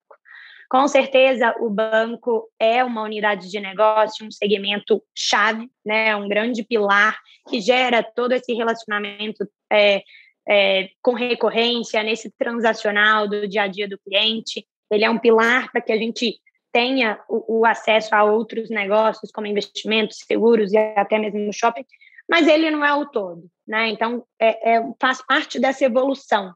Com 0.69 0.87
certeza, 0.87 1.55
o 1.59 1.69
banco 1.69 2.49
é 2.59 2.83
uma 2.83 3.03
unidade 3.03 3.49
de 3.49 3.59
negócio, 3.59 4.25
um 4.25 4.31
segmento 4.31 5.01
chave, 5.15 5.69
né? 5.85 6.15
um 6.15 6.27
grande 6.27 6.63
pilar 6.63 7.17
que 7.47 7.61
gera 7.61 8.01
todo 8.01 8.31
esse 8.31 8.53
relacionamento 8.53 9.47
é, 9.71 10.01
é, 10.47 10.89
com 11.01 11.13
recorrência, 11.13 12.01
nesse 12.03 12.31
transacional 12.37 13.27
do 13.27 13.47
dia 13.47 13.63
a 13.63 13.67
dia 13.67 13.87
do 13.87 13.99
cliente. 13.99 14.65
Ele 14.91 15.05
é 15.05 15.09
um 15.09 15.19
pilar 15.19 15.71
para 15.71 15.81
que 15.81 15.91
a 15.91 15.97
gente 15.97 16.39
tenha 16.71 17.19
o, 17.29 17.59
o, 17.59 17.65
acesso 17.65 18.13
a 18.13 18.23
outros 18.23 18.69
negócios, 18.69 19.31
como 19.31 19.47
investimentos, 19.47 20.17
seguros 20.25 20.73
e 20.73 20.77
até 20.77 21.17
mesmo 21.17 21.53
shopping, 21.53 21.85
mas 22.29 22.47
ele 22.47 22.69
não 22.69 22.83
é 22.83 22.93
o 22.93 23.05
todo. 23.05 23.49
Né? 23.67 23.89
Então, 23.89 24.25
é, 24.39 24.75
é 24.75 24.83
faz 24.99 25.25
parte 25.25 25.59
dessa 25.59 25.85
evolução. 25.85 26.53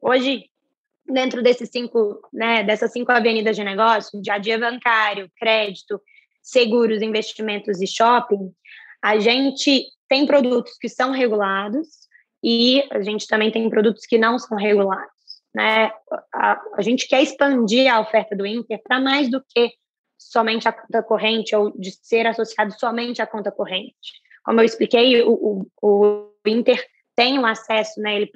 Hoje, 0.00 0.50
dentro 1.06 1.42
desses 1.42 1.68
cinco, 1.70 2.20
né, 2.32 2.62
dessas 2.62 2.92
cinco 2.92 3.12
avenidas 3.12 3.56
de 3.56 3.64
negócio, 3.64 4.20
dia 4.22 4.34
a 4.34 4.38
dia 4.38 4.58
bancário, 4.58 5.30
crédito, 5.36 6.00
seguros, 6.42 7.02
investimentos 7.02 7.80
e 7.80 7.86
shopping, 7.86 8.52
a 9.02 9.18
gente 9.18 9.86
tem 10.08 10.26
produtos 10.26 10.76
que 10.78 10.88
são 10.88 11.10
regulados 11.10 11.88
e 12.42 12.82
a 12.90 13.00
gente 13.02 13.26
também 13.26 13.50
tem 13.50 13.68
produtos 13.70 14.04
que 14.06 14.18
não 14.18 14.38
são 14.38 14.56
regulados. 14.56 15.10
Né? 15.54 15.90
A, 16.34 16.60
a 16.76 16.82
gente 16.82 17.06
quer 17.08 17.22
expandir 17.22 17.92
a 17.92 18.00
oferta 18.00 18.34
do 18.34 18.46
Inter 18.46 18.80
para 18.82 19.00
mais 19.00 19.30
do 19.30 19.42
que 19.48 19.72
somente 20.18 20.68
a 20.68 20.72
conta 20.72 21.02
corrente 21.02 21.54
ou 21.54 21.70
de 21.78 21.90
ser 21.90 22.26
associado 22.26 22.72
somente 22.78 23.20
à 23.20 23.26
conta 23.26 23.50
corrente. 23.50 23.94
Como 24.44 24.60
eu 24.60 24.64
expliquei, 24.64 25.22
o, 25.22 25.66
o, 25.80 26.32
o 26.44 26.48
Inter 26.48 26.84
tem 27.14 27.38
o 27.38 27.46
acesso, 27.46 28.00
né, 28.00 28.16
ele, 28.16 28.32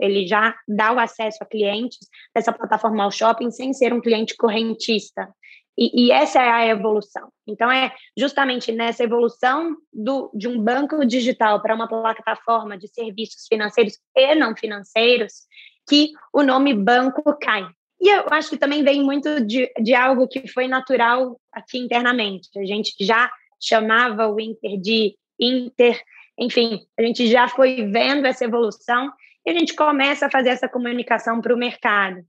ele 0.00 0.26
já 0.26 0.54
dá 0.68 0.92
o 0.92 0.98
acesso 0.98 1.38
a 1.40 1.46
clientes 1.46 1.98
dessa 2.34 2.52
plataforma 2.52 3.04
ao 3.04 3.10
shopping 3.10 3.50
sem 3.50 3.72
ser 3.72 3.92
um 3.92 4.00
cliente 4.00 4.36
correntista. 4.36 5.28
E, 5.76 6.06
e, 6.06 6.12
essa 6.12 6.40
é 6.42 6.50
a 6.50 6.66
evolução. 6.66 7.32
Então, 7.46 7.70
é 7.70 7.92
justamente 8.16 8.70
nessa 8.70 9.04
evolução 9.04 9.74
do, 9.92 10.30
de 10.34 10.46
um 10.46 10.62
banco 10.62 11.04
digital 11.06 11.62
para 11.62 11.74
uma 11.74 11.88
plataforma 11.88 12.76
de 12.76 12.88
serviços 12.88 13.46
financeiros 13.48 13.98
e 14.14 14.34
não 14.34 14.54
financeiros 14.54 15.46
que 15.88 16.12
o 16.32 16.42
nome 16.42 16.74
banco 16.74 17.22
cai. 17.40 17.66
E 18.00 18.08
eu 18.08 18.26
acho 18.30 18.50
que 18.50 18.58
também 18.58 18.82
vem 18.82 19.02
muito 19.02 19.40
de, 19.46 19.72
de 19.80 19.94
algo 19.94 20.28
que 20.28 20.46
foi 20.46 20.68
natural 20.68 21.40
aqui 21.52 21.78
internamente. 21.78 22.50
A 22.56 22.64
gente 22.64 22.92
já 23.00 23.30
chamava 23.60 24.28
o 24.28 24.38
Inter 24.40 24.78
de 24.78 25.16
Inter 25.40 26.02
enfim, 26.38 26.80
a 26.98 27.02
gente 27.02 27.26
já 27.26 27.48
foi 27.48 27.86
vendo 27.90 28.26
essa 28.26 28.44
evolução 28.44 29.12
e 29.46 29.50
a 29.50 29.54
gente 29.54 29.74
começa 29.74 30.26
a 30.26 30.30
fazer 30.30 30.50
essa 30.50 30.68
comunicação 30.68 31.40
para 31.40 31.54
o 31.54 31.58
mercado. 31.58 32.22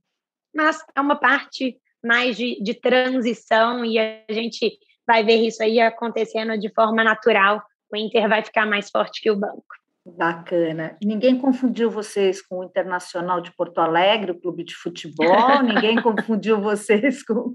Mas 0.54 0.78
é 0.94 1.00
uma 1.00 1.16
parte 1.16 1.76
mais 2.04 2.36
de, 2.36 2.62
de 2.62 2.74
transição 2.74 3.84
e 3.84 3.98
a 3.98 4.24
gente 4.30 4.78
vai 5.06 5.24
ver 5.24 5.36
isso 5.36 5.62
aí 5.62 5.80
acontecendo 5.80 6.58
de 6.58 6.72
forma 6.72 7.02
natural. 7.02 7.62
O 7.92 7.96
Inter 7.96 8.28
vai 8.28 8.44
ficar 8.44 8.66
mais 8.66 8.90
forte 8.90 9.20
que 9.20 9.30
o 9.30 9.36
banco. 9.36 9.64
Bacana. 10.06 10.98
Ninguém 11.02 11.38
confundiu 11.38 11.90
vocês 11.90 12.42
com 12.42 12.58
o 12.58 12.64
Internacional 12.64 13.40
de 13.40 13.50
Porto 13.56 13.78
Alegre, 13.78 14.32
o 14.32 14.38
clube 14.38 14.62
de 14.62 14.74
futebol, 14.74 15.62
ninguém 15.64 16.00
confundiu 16.02 16.60
vocês 16.60 17.24
com, 17.24 17.54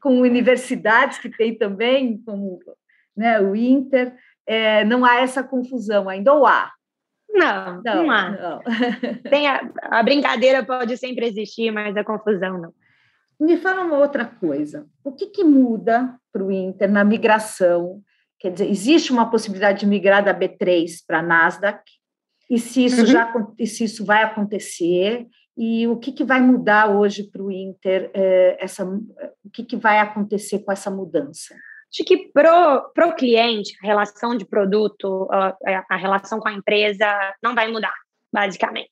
com 0.00 0.20
universidades 0.20 1.18
que 1.18 1.28
tem 1.28 1.56
também, 1.56 2.22
como 2.24 2.58
né, 3.14 3.38
o 3.38 3.54
Inter 3.54 4.16
é, 4.46 4.84
não 4.84 5.04
há 5.04 5.20
essa 5.20 5.42
confusão 5.42 6.08
ainda, 6.08 6.32
ou 6.32 6.46
há? 6.46 6.70
Não, 7.30 7.82
não, 7.82 7.96
não 7.96 8.10
há. 8.10 8.30
Não. 8.30 8.60
Tem 9.30 9.46
a, 9.46 9.70
a 9.90 10.02
brincadeira 10.02 10.64
pode 10.64 10.96
sempre 10.96 11.26
existir, 11.26 11.70
mas 11.70 11.96
a 11.96 12.04
confusão 12.04 12.58
não. 12.58 12.72
Me 13.40 13.56
fala 13.56 13.82
uma 13.82 13.98
outra 13.98 14.24
coisa. 14.24 14.86
O 15.02 15.12
que, 15.12 15.26
que 15.26 15.42
muda 15.42 16.16
para 16.32 16.44
o 16.44 16.52
Inter 16.52 16.90
na 16.90 17.04
migração? 17.04 18.00
Quer 18.38 18.52
dizer, 18.52 18.70
existe 18.70 19.12
uma 19.12 19.30
possibilidade 19.30 19.80
de 19.80 19.86
migrar 19.86 20.24
da 20.24 20.34
B3 20.34 20.86
para 21.06 21.18
a 21.18 21.22
Nasdaq? 21.22 21.82
E 22.48 22.58
se 22.58 22.84
isso 22.84 23.00
uhum. 23.00 23.06
já 23.06 23.32
e 23.58 23.66
se 23.66 23.84
isso 23.84 24.04
vai 24.04 24.22
acontecer? 24.22 25.26
E 25.56 25.86
o 25.86 25.96
que, 25.96 26.12
que 26.12 26.24
vai 26.24 26.40
mudar 26.40 26.90
hoje 26.90 27.24
para 27.24 27.42
o 27.42 27.50
Inter? 27.50 28.10
É, 28.14 28.58
essa, 28.62 28.84
o 28.84 29.50
que, 29.52 29.64
que 29.64 29.76
vai 29.76 29.98
acontecer 29.98 30.60
com 30.60 30.70
essa 30.70 30.90
mudança? 30.90 31.54
Acho 31.92 32.04
que 32.04 32.30
pro, 32.32 32.90
pro 32.94 33.14
cliente, 33.14 33.76
a 33.82 33.86
relação 33.86 34.34
de 34.34 34.46
produto, 34.46 35.28
a, 35.30 35.56
a 35.90 35.96
relação 35.96 36.40
com 36.40 36.48
a 36.48 36.52
empresa 36.52 37.06
não 37.42 37.54
vai 37.54 37.70
mudar, 37.70 37.94
basicamente. 38.32 38.90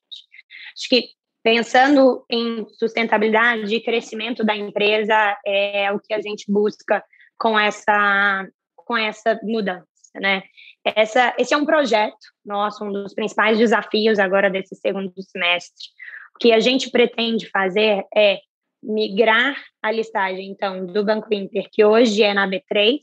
Acho 0.77 0.87
que 0.87 1.09
pensando 1.43 2.23
em 2.29 2.67
sustentabilidade 2.77 3.75
e 3.75 3.81
crescimento 3.81 4.43
da 4.43 4.55
empresa 4.55 5.35
é 5.43 5.91
o 5.91 5.99
que 5.99 6.13
a 6.13 6.21
gente 6.21 6.45
busca 6.47 7.03
com 7.37 7.57
essa 7.57 8.47
com 8.75 8.97
essa 8.97 9.39
mudança, 9.43 9.87
né? 10.15 10.43
Essa, 10.83 11.33
esse 11.37 11.53
é 11.53 11.57
um 11.57 11.65
projeto 11.65 12.17
nosso, 12.45 12.83
um 12.83 12.91
dos 12.91 13.13
principais 13.13 13.57
desafios 13.57 14.19
agora 14.19 14.49
desse 14.49 14.75
segundo 14.75 15.13
semestre. 15.21 15.87
O 16.35 16.39
que 16.39 16.51
a 16.51 16.59
gente 16.59 16.89
pretende 16.89 17.49
fazer 17.49 18.03
é 18.15 18.39
migrar 18.81 19.55
a 19.81 19.91
listagem, 19.91 20.49
então, 20.49 20.85
do 20.85 21.05
Banco 21.05 21.33
Inter, 21.33 21.67
que 21.71 21.83
hoje 21.83 22.23
é 22.23 22.33
na 22.33 22.47
B3, 22.47 22.99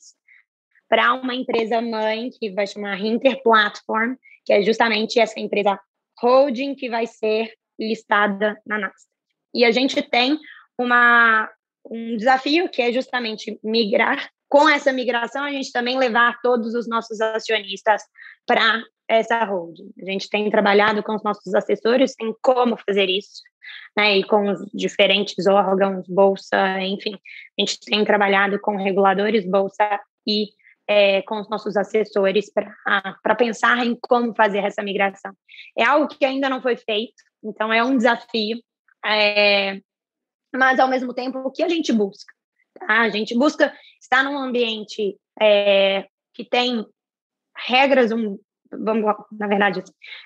para 0.88 1.14
uma 1.14 1.34
empresa 1.34 1.80
mãe 1.80 2.30
que 2.30 2.50
vai 2.50 2.66
chamar 2.66 3.00
Inter 3.00 3.42
Platform, 3.42 4.14
que 4.44 4.52
é 4.52 4.62
justamente 4.62 5.20
essa 5.20 5.38
empresa 5.38 5.78
holding 6.20 6.74
que 6.74 6.88
vai 6.88 7.06
ser 7.06 7.52
listada 7.78 8.60
na 8.66 8.78
Nasdaq. 8.78 9.08
E 9.54 9.64
a 9.64 9.70
gente 9.70 10.02
tem 10.02 10.38
uma, 10.78 11.48
um 11.90 12.16
desafio 12.16 12.68
que 12.68 12.82
é 12.82 12.92
justamente 12.92 13.58
migrar. 13.62 14.28
Com 14.48 14.66
essa 14.66 14.90
migração, 14.92 15.44
a 15.44 15.50
gente 15.50 15.70
também 15.70 15.98
levar 15.98 16.40
todos 16.40 16.74
os 16.74 16.88
nossos 16.88 17.20
acionistas 17.20 18.02
para 18.46 18.82
essa 19.08 19.42
holding. 19.44 19.90
A 20.02 20.10
gente 20.10 20.28
tem 20.28 20.50
trabalhado 20.50 21.02
com 21.02 21.14
os 21.14 21.22
nossos 21.22 21.54
assessores 21.54 22.14
em 22.20 22.34
como 22.42 22.76
fazer 22.76 23.08
isso 23.08 23.42
né, 23.96 24.18
e 24.18 24.24
com 24.24 24.50
os 24.50 24.60
diferentes 24.72 25.46
órgãos, 25.46 26.06
bolsa, 26.08 26.80
enfim, 26.80 27.14
a 27.58 27.60
gente 27.60 27.80
tem 27.80 28.04
trabalhado 28.04 28.60
com 28.60 28.76
reguladores, 28.76 29.48
bolsa 29.48 30.00
e 30.26 30.48
é, 30.86 31.22
com 31.22 31.40
os 31.40 31.48
nossos 31.50 31.76
assessores 31.76 32.50
para 32.52 33.34
pensar 33.34 33.84
em 33.84 33.96
como 34.00 34.34
fazer 34.34 34.58
essa 34.58 34.82
migração. 34.82 35.32
É 35.76 35.84
algo 35.84 36.08
que 36.08 36.24
ainda 36.24 36.48
não 36.48 36.62
foi 36.62 36.76
feito, 36.76 37.22
então 37.42 37.72
é 37.72 37.82
um 37.84 37.96
desafio, 37.96 38.58
é, 39.04 39.80
mas 40.54 40.80
ao 40.80 40.88
mesmo 40.88 41.12
tempo, 41.12 41.38
o 41.38 41.50
que 41.50 41.62
a 41.62 41.68
gente 41.68 41.92
busca? 41.92 42.32
Tá? 42.78 43.00
A 43.02 43.10
gente 43.10 43.36
busca 43.36 43.74
estar 44.00 44.22
num 44.22 44.38
ambiente 44.38 45.16
é, 45.40 46.06
que 46.32 46.44
tem 46.44 46.86
regras, 47.66 48.12
um, 48.12 48.38
vamos, 48.72 49.14
na 49.32 49.46
verdade, 49.46 49.82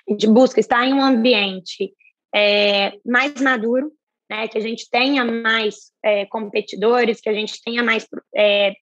a 0.07 0.11
gente 0.11 0.27
busca 0.27 0.59
estar 0.59 0.85
em 0.85 0.93
um 0.93 1.03
ambiente 1.03 1.93
é, 2.33 2.93
mais 3.05 3.39
maduro, 3.41 3.91
né, 4.29 4.47
que 4.47 4.57
a 4.57 4.61
gente 4.61 4.89
tenha 4.89 5.23
mais 5.23 5.91
é, 6.03 6.25
competidores, 6.25 7.21
que 7.21 7.29
a 7.29 7.33
gente 7.33 7.61
tenha 7.63 7.83
mais 7.83 8.07
é, 8.35 8.73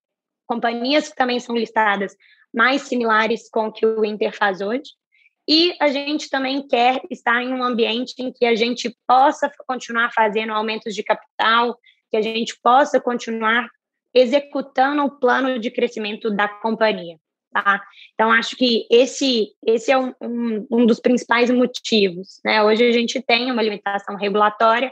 companhias 0.47 1.09
que 1.09 1.15
também 1.15 1.39
são 1.39 1.55
listadas 1.55 2.15
mais 2.53 2.83
similares 2.83 3.49
com 3.49 3.67
o 3.67 3.71
que 3.71 3.85
o 3.85 4.03
Inter 4.03 4.35
faz 4.35 4.61
hoje. 4.61 4.91
E 5.47 5.75
a 5.79 5.87
gente 5.87 6.29
também 6.29 6.67
quer 6.67 7.01
estar 7.09 7.41
em 7.41 7.53
um 7.53 7.63
ambiente 7.63 8.13
em 8.19 8.31
que 8.31 8.45
a 8.45 8.55
gente 8.55 8.95
possa 9.07 9.51
continuar 9.67 10.11
fazendo 10.13 10.53
aumentos 10.53 10.93
de 10.93 11.03
capital, 11.03 11.77
que 12.09 12.17
a 12.17 12.21
gente 12.21 12.57
possa 12.61 12.99
continuar 12.99 13.67
executando 14.13 15.03
o 15.03 15.19
plano 15.19 15.57
de 15.57 15.71
crescimento 15.71 16.29
da 16.29 16.47
companhia. 16.47 17.17
Tá? 17.53 17.83
Então, 18.13 18.31
acho 18.31 18.55
que 18.55 18.87
esse, 18.89 19.49
esse 19.65 19.91
é 19.91 19.97
um, 19.97 20.13
um, 20.71 20.85
dos 20.85 21.01
principais 21.01 21.49
motivos. 21.49 22.39
Né? 22.45 22.63
Hoje 22.63 22.87
a 22.87 22.91
gente 22.91 23.21
tem 23.21 23.51
uma 23.51 23.61
limitação 23.61 24.15
regulatória 24.15 24.91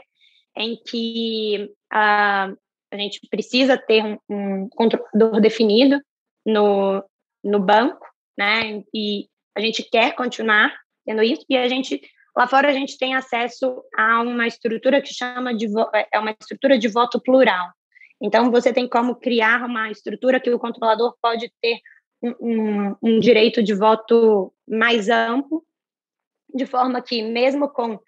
em 0.54 0.76
que 0.76 1.70
uh, 1.92 2.56
a 2.92 2.96
gente 2.96 3.20
precisa 3.30 3.78
ter 3.78 4.04
um, 4.04 4.18
um 4.28 4.68
controlador 4.68 5.40
definido 5.40 5.98
no, 6.44 7.02
no 7.42 7.60
banco, 7.60 8.06
né? 8.36 8.82
E 8.94 9.26
a 9.56 9.60
gente 9.60 9.82
quer 9.82 10.14
continuar 10.14 10.72
tendo 11.06 11.22
isso, 11.22 11.44
e 11.48 11.56
a 11.56 11.68
gente 11.68 12.00
lá 12.36 12.46
fora 12.46 12.68
a 12.68 12.72
gente 12.72 12.98
tem 12.98 13.14
acesso 13.14 13.82
a 13.96 14.20
uma 14.20 14.46
estrutura 14.46 15.00
que 15.00 15.12
chama 15.12 15.54
de 15.54 15.66
é 16.12 16.18
uma 16.18 16.30
estrutura 16.30 16.78
de 16.78 16.88
voto 16.88 17.20
plural. 17.20 17.68
Então 18.22 18.50
você 18.50 18.72
tem 18.72 18.88
como 18.88 19.16
criar 19.16 19.64
uma 19.64 19.90
estrutura 19.90 20.38
que 20.38 20.50
o 20.50 20.58
controlador 20.58 21.14
pode 21.22 21.50
ter 21.60 21.80
um, 22.22 22.96
um, 23.02 23.18
direito 23.18 23.62
de 23.62 23.74
voto 23.74 24.52
mais 24.68 25.08
amplo, 25.08 25.64
de 26.54 26.66
forma 26.66 27.00
que 27.00 27.22
mesmo 27.22 27.68
com 27.68 27.98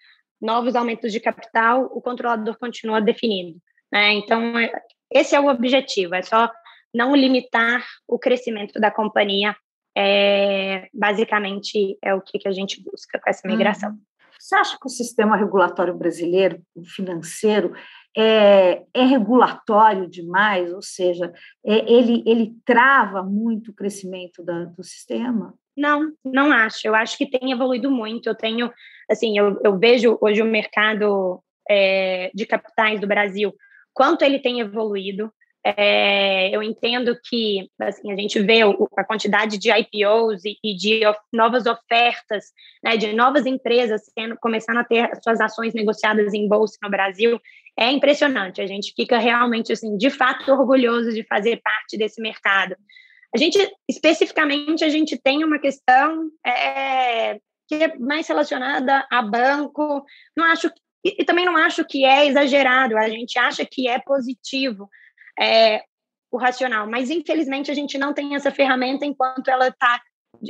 novos 0.41 0.75
aumentos 0.75 1.11
de 1.11 1.19
capital, 1.19 1.89
o 1.93 2.01
controlador 2.01 2.57
continua 2.57 3.01
definido. 3.01 3.57
Né? 3.91 4.13
Então 4.13 4.57
é, 4.57 4.71
esse 5.11 5.35
é 5.35 5.39
o 5.39 5.47
objetivo, 5.47 6.15
é 6.15 6.21
só 6.21 6.51
não 6.93 7.15
limitar 7.15 7.83
o 8.07 8.19
crescimento 8.19 8.79
da 8.79 8.91
companhia 8.91 9.55
é, 9.95 10.87
basicamente 10.93 11.97
é 12.01 12.13
o 12.13 12.21
que, 12.21 12.39
que 12.39 12.47
a 12.47 12.51
gente 12.51 12.83
busca 12.83 13.19
com 13.19 13.29
essa 13.29 13.47
migração. 13.47 13.91
Uhum. 13.91 13.99
Você 14.39 14.55
acha 14.55 14.77
que 14.77 14.85
o 14.85 14.89
sistema 14.89 15.37
regulatório 15.37 15.93
brasileiro, 15.93 16.61
financeiro, 16.95 17.73
é, 18.15 18.83
é 18.93 19.03
regulatório 19.03 20.09
demais? 20.09 20.73
Ou 20.73 20.81
seja, 20.81 21.33
é, 21.65 21.91
ele, 21.91 22.23
ele 22.25 22.55
trava 22.65 23.23
muito 23.23 23.71
o 23.71 23.73
crescimento 23.73 24.43
da, 24.43 24.65
do 24.65 24.83
sistema? 24.83 25.53
Não, 25.75 26.11
não 26.23 26.51
acho. 26.51 26.87
Eu 26.87 26.95
acho 26.95 27.17
que 27.17 27.29
tem 27.29 27.51
evoluído 27.51 27.89
muito. 27.89 28.27
Eu 28.27 28.35
tenho, 28.35 28.71
assim, 29.09 29.37
eu, 29.37 29.59
eu 29.63 29.77
vejo 29.77 30.17
hoje 30.21 30.41
o 30.41 30.45
mercado 30.45 31.41
é, 31.69 32.31
de 32.33 32.45
capitais 32.45 32.99
do 32.99 33.07
Brasil, 33.07 33.53
quanto 33.93 34.23
ele 34.23 34.39
tem 34.39 34.59
evoluído. 34.59 35.31
É, 35.65 36.53
eu 36.53 36.61
entendo 36.61 37.17
que 37.23 37.69
assim, 37.79 38.11
a 38.11 38.17
gente 38.17 38.37
vê 38.41 38.59
a 38.97 39.03
quantidade 39.05 39.57
de 39.57 39.71
IPOs 39.71 40.43
e, 40.43 40.57
e 40.61 40.75
de 40.75 41.05
of, 41.07 41.17
novas 41.31 41.65
ofertas, 41.65 42.51
né, 42.83 42.97
de 42.97 43.13
novas 43.13 43.45
empresas 43.45 44.01
sendo, 44.13 44.35
começando 44.41 44.79
a 44.79 44.83
ter 44.83 45.09
suas 45.23 45.39
ações 45.39 45.73
negociadas 45.73 46.33
em 46.33 46.49
bolsa 46.49 46.77
no 46.83 46.89
Brasil, 46.89 47.39
é 47.77 47.91
impressionante. 47.91 48.61
A 48.61 48.67
gente 48.67 48.93
fica 48.95 49.17
realmente, 49.17 49.71
assim, 49.73 49.97
de 49.97 50.09
fato, 50.09 50.51
orgulhoso 50.51 51.11
de 51.11 51.23
fazer 51.23 51.59
parte 51.63 51.97
desse 51.97 52.21
mercado. 52.21 52.75
A 53.35 53.37
gente, 53.37 53.57
especificamente, 53.89 54.83
a 54.83 54.89
gente 54.89 55.17
tem 55.17 55.43
uma 55.43 55.59
questão 55.59 56.29
é, 56.45 57.39
que 57.67 57.75
é 57.75 57.97
mais 57.97 58.27
relacionada 58.27 59.07
a 59.11 59.21
banco. 59.21 60.05
Não 60.37 60.45
acho 60.45 60.69
e, 61.03 61.25
também 61.25 61.45
não 61.45 61.57
acho 61.57 61.83
que 61.83 62.05
é 62.05 62.27
exagerado. 62.27 62.97
A 62.97 63.09
gente 63.09 63.37
acha 63.37 63.65
que 63.65 63.87
é 63.87 63.99
positivo 63.99 64.89
é, 65.39 65.83
o 66.31 66.37
racional. 66.37 66.89
Mas, 66.89 67.09
infelizmente, 67.09 67.69
a 67.69 67.73
gente 67.73 67.97
não 67.97 68.13
tem 68.13 68.35
essa 68.35 68.51
ferramenta 68.51 69.05
enquanto 69.05 69.49
ela 69.49 69.67
está. 69.67 70.01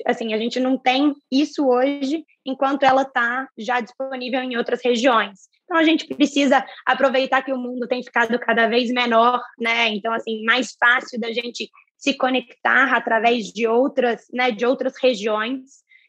Assim, 0.05 0.33
a 0.33 0.37
gente 0.37 0.59
não 0.59 0.77
tem 0.77 1.13
isso 1.31 1.67
hoje 1.67 2.23
enquanto 2.45 2.83
ela 2.83 3.01
está 3.01 3.47
já 3.57 3.81
disponível 3.81 4.41
em 4.41 4.55
outras 4.55 4.81
regiões. 4.83 5.49
Então, 5.63 5.77
a 5.77 5.83
gente 5.83 6.07
precisa 6.07 6.63
aproveitar 6.85 7.41
que 7.41 7.53
o 7.53 7.57
mundo 7.57 7.87
tem 7.87 8.03
ficado 8.03 8.37
cada 8.39 8.67
vez 8.67 8.91
menor, 8.91 9.41
né? 9.59 9.89
Então, 9.89 10.13
assim, 10.13 10.43
mais 10.43 10.75
fácil 10.79 11.19
da 11.19 11.31
gente 11.31 11.69
se 11.97 12.13
conectar 12.13 12.93
através 12.93 13.45
de 13.45 13.65
outras, 13.65 14.25
né, 14.33 14.51
de 14.51 14.65
outras 14.65 14.93
regiões 15.01 15.61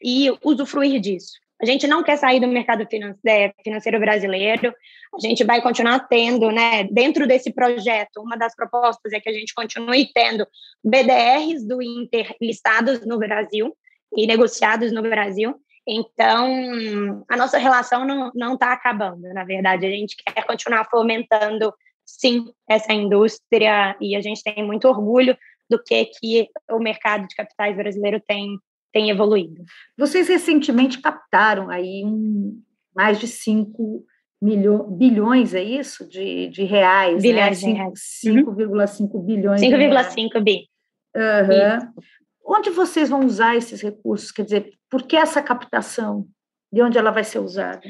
e 0.03 0.29
usufruir 0.43 0.99
disso. 0.99 1.33
A 1.61 1.65
gente 1.65 1.87
não 1.87 2.03
quer 2.03 2.17
sair 2.17 2.41
do 2.41 2.47
mercado 2.47 2.85
é, 3.25 3.53
financeiro 3.63 3.97
brasileiro, 3.97 4.73
a 5.13 5.19
gente 5.25 5.45
vai 5.45 5.61
continuar 5.61 5.99
tendo, 6.09 6.51
né, 6.51 6.83
dentro 6.91 7.25
desse 7.25 7.53
projeto, 7.53 8.21
uma 8.21 8.35
das 8.35 8.53
propostas 8.53 9.13
é 9.13 9.21
que 9.21 9.29
a 9.29 9.33
gente 9.33 9.53
continue 9.53 10.11
tendo 10.13 10.45
BDRs 10.83 11.65
do 11.65 11.81
Inter 11.81 12.35
listados 12.41 13.05
no 13.05 13.17
Brasil 13.17 13.73
e 14.17 14.27
negociados 14.27 14.91
no 14.91 15.01
Brasil. 15.01 15.55
Então, 15.87 17.23
a 17.29 17.37
nossa 17.37 17.57
relação 17.57 18.05
não 18.33 18.53
está 18.53 18.73
acabando, 18.73 19.21
na 19.33 19.43
verdade, 19.43 19.85
a 19.85 19.89
gente 19.89 20.15
quer 20.15 20.43
continuar 20.43 20.85
fomentando, 20.89 21.71
sim, 22.03 22.51
essa 22.67 22.91
indústria 22.91 23.95
e 24.01 24.15
a 24.15 24.21
gente 24.21 24.41
tem 24.43 24.65
muito 24.65 24.87
orgulho 24.87 25.37
do 25.69 25.81
que, 25.81 26.05
que 26.05 26.47
o 26.71 26.79
mercado 26.79 27.27
de 27.27 27.35
capitais 27.35 27.75
brasileiro 27.75 28.21
tem 28.27 28.57
tem 28.95 29.09
evoluído. 29.09 29.61
Vocês 29.97 30.29
recentemente 30.29 31.01
captaram 31.01 31.69
aí 31.69 32.01
um, 32.05 32.61
mais 32.95 33.19
de 33.19 33.27
5 33.27 34.05
bilhões, 34.97 35.53
é 35.53 35.61
isso? 35.61 36.07
De, 36.07 36.47
de 36.47 36.63
reais, 36.63 37.21
bilhões 37.21 37.61
né? 37.61 37.91
5,5 38.25 39.13
uhum. 39.13 39.21
bilhões 39.21 39.61
5,5 39.61 40.41
bi. 40.41 40.69
Uhum. 41.13 41.93
Onde 42.45 42.69
vocês 42.69 43.09
vão 43.09 43.25
usar 43.25 43.55
esses 43.55 43.81
recursos? 43.81 44.31
Quer 44.31 44.43
dizer, 44.43 44.73
por 44.89 45.03
que 45.03 45.15
essa 45.15 45.41
captação? 45.41 46.27
De 46.71 46.81
onde 46.81 46.97
ela 46.97 47.11
vai 47.11 47.23
ser 47.23 47.39
usada? 47.39 47.81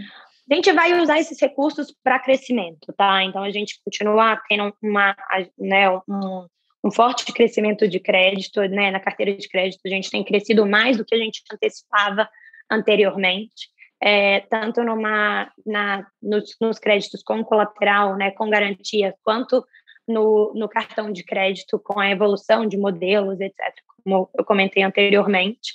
A 0.50 0.54
gente 0.54 0.72
vai 0.72 1.02
usar 1.02 1.20
esses 1.20 1.40
recursos 1.42 1.94
para 2.04 2.20
crescimento, 2.20 2.94
tá? 2.96 3.24
Então 3.24 3.44
a 3.44 3.50
gente 3.50 3.82
continua 3.84 4.40
tendo 4.48 4.72
uma, 4.82 5.16
né, 5.58 5.90
um, 5.90 6.48
um 6.84 6.92
forte 6.92 7.26
crescimento 7.34 7.88
de 7.88 8.00
crédito, 8.00 8.62
né? 8.62 8.92
Na 8.92 9.00
carteira 9.00 9.36
de 9.36 9.50
crédito, 9.50 9.82
a 9.86 9.90
gente 9.90 10.10
tem 10.10 10.24
crescido 10.24 10.66
mais 10.66 10.98
do 10.98 11.04
que 11.06 11.16
a 11.16 11.18
gente 11.18 11.42
antecipava 11.52 12.30
anteriormente, 12.72 13.70
é, 14.02 14.42
tanto 14.42 14.84
numa, 14.84 15.52
na, 15.66 16.06
nos, 16.22 16.56
nos, 16.62 16.78
créditos 16.78 17.24
com 17.24 17.44
colateral, 17.44 18.16
né, 18.16 18.32
com 18.32 18.50
garantia, 18.50 19.16
quanto 19.24 19.66
no, 20.08 20.54
no 20.56 20.70
cartão 20.70 21.12
de 21.12 21.24
crédito 21.24 21.80
com 21.80 22.00
a 22.00 22.10
evolução 22.10 22.68
de 22.68 22.78
modelos, 22.78 23.40
etc., 23.40 23.85
como 24.06 24.30
eu 24.38 24.46
comentei 24.46 24.84
anteriormente. 24.84 25.74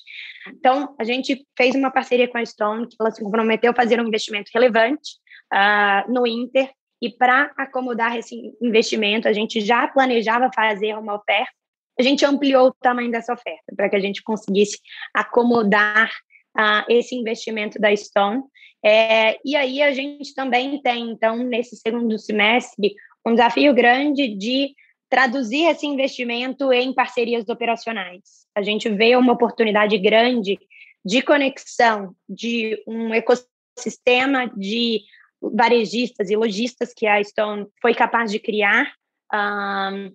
Então, 0.48 0.94
a 0.98 1.04
gente 1.04 1.44
fez 1.56 1.74
uma 1.74 1.90
parceria 1.90 2.28
com 2.28 2.38
a 2.38 2.46
Stone, 2.46 2.86
que 2.86 2.96
ela 2.98 3.10
se 3.10 3.22
comprometeu 3.22 3.72
a 3.72 3.74
fazer 3.74 4.00
um 4.00 4.06
investimento 4.06 4.50
relevante 4.54 5.16
uh, 5.52 6.10
no 6.10 6.26
Inter, 6.26 6.70
e 7.02 7.10
para 7.10 7.50
acomodar 7.56 8.16
esse 8.16 8.36
investimento, 8.62 9.26
a 9.26 9.32
gente 9.32 9.60
já 9.60 9.88
planejava 9.88 10.50
fazer 10.54 10.96
uma 10.96 11.16
oferta, 11.16 11.52
a 11.98 12.02
gente 12.02 12.24
ampliou 12.24 12.68
o 12.68 12.74
tamanho 12.74 13.10
dessa 13.10 13.32
oferta 13.32 13.74
para 13.74 13.88
que 13.88 13.96
a 13.96 14.00
gente 14.00 14.22
conseguisse 14.22 14.78
acomodar 15.14 16.10
uh, 16.56 16.84
esse 16.88 17.14
investimento 17.14 17.78
da 17.78 17.94
Stone. 17.94 18.42
É, 18.82 19.38
e 19.44 19.56
aí 19.56 19.82
a 19.82 19.92
gente 19.92 20.34
também 20.34 20.80
tem, 20.80 21.10
então, 21.10 21.36
nesse 21.36 21.76
segundo 21.76 22.18
semestre, 22.18 22.94
um 23.26 23.34
desafio 23.34 23.74
grande 23.74 24.28
de 24.28 24.74
traduzir 25.10 25.66
esse 25.66 25.86
investimento 25.86 26.72
em 26.72 26.94
parcerias 26.94 27.48
operacionais. 27.48 28.46
A 28.54 28.62
gente 28.62 28.88
vê 28.88 29.16
uma 29.16 29.32
oportunidade 29.32 29.98
grande 29.98 30.58
de 31.04 31.20
conexão 31.20 32.14
de 32.28 32.80
um 32.86 33.12
ecossistema 33.12 34.46
de 34.56 35.02
varejistas 35.42 36.30
e 36.30 36.36
lojistas 36.36 36.94
que 36.94 37.06
a 37.06 37.22
Stone 37.24 37.66
foi 37.82 37.92
capaz 37.94 38.30
de 38.30 38.38
criar 38.38 38.92
um, 39.34 40.14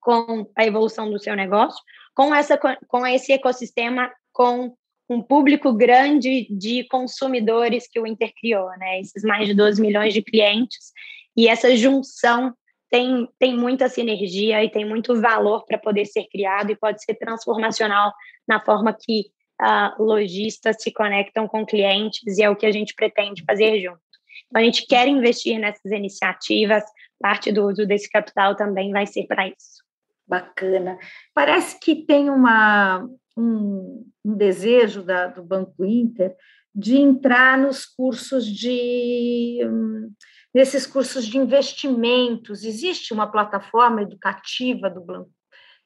com 0.00 0.50
a 0.56 0.64
evolução 0.64 1.10
do 1.10 1.20
seu 1.20 1.36
negócio, 1.36 1.80
com, 2.14 2.34
essa, 2.34 2.58
com 2.88 3.06
esse 3.06 3.32
ecossistema, 3.32 4.10
com 4.32 4.74
um 5.08 5.22
público 5.22 5.72
grande 5.72 6.48
de 6.50 6.84
consumidores 6.88 7.86
que 7.88 8.00
o 8.00 8.06
Inter 8.06 8.32
criou, 8.40 8.68
né? 8.78 9.00
Esses 9.00 9.22
mais 9.22 9.46
de 9.46 9.54
12 9.54 9.80
milhões 9.80 10.12
de 10.12 10.22
clientes. 10.22 10.92
E 11.36 11.46
essa 11.48 11.76
junção 11.76 12.52
tem, 12.90 13.28
tem 13.38 13.56
muita 13.56 13.88
sinergia 13.88 14.64
e 14.64 14.70
tem 14.70 14.84
muito 14.84 15.20
valor 15.20 15.64
para 15.64 15.78
poder 15.78 16.04
ser 16.06 16.24
criado 16.28 16.70
e 16.70 16.76
pode 16.76 17.02
ser 17.02 17.14
transformacional 17.14 18.12
na 18.46 18.60
forma 18.64 18.96
que 18.98 19.26
uh, 19.60 20.02
lojistas 20.02 20.76
se 20.80 20.92
conectam 20.92 21.48
com 21.48 21.66
clientes 21.66 22.38
e 22.38 22.42
é 22.42 22.50
o 22.50 22.56
que 22.56 22.66
a 22.66 22.72
gente 22.72 22.94
pretende 22.94 23.44
fazer 23.44 23.80
junto. 23.80 24.00
Então, 24.46 24.62
a 24.62 24.64
gente 24.64 24.86
quer 24.86 25.08
investir 25.08 25.58
nessas 25.58 25.90
iniciativas, 25.90 26.84
parte 27.18 27.50
do 27.50 27.66
uso 27.66 27.86
desse 27.86 28.08
capital 28.08 28.54
também 28.54 28.92
vai 28.92 29.06
ser 29.06 29.26
para 29.26 29.48
isso. 29.48 29.84
Bacana. 30.26 30.98
Parece 31.34 31.78
que 31.80 31.94
tem 31.94 32.30
uma, 32.30 33.08
um, 33.36 34.04
um 34.24 34.36
desejo 34.36 35.02
da, 35.02 35.28
do 35.28 35.42
Banco 35.42 35.84
Inter 35.84 36.34
de 36.74 36.96
entrar 36.96 37.56
nos 37.56 37.86
cursos 37.86 38.44
de 38.44 39.60
um, 39.64 40.12
nesses 40.56 40.86
cursos 40.86 41.26
de 41.26 41.36
investimentos. 41.36 42.64
Existe 42.64 43.12
uma 43.12 43.30
plataforma 43.30 44.00
educativa 44.00 44.88
do 44.88 45.02
banco 45.02 45.30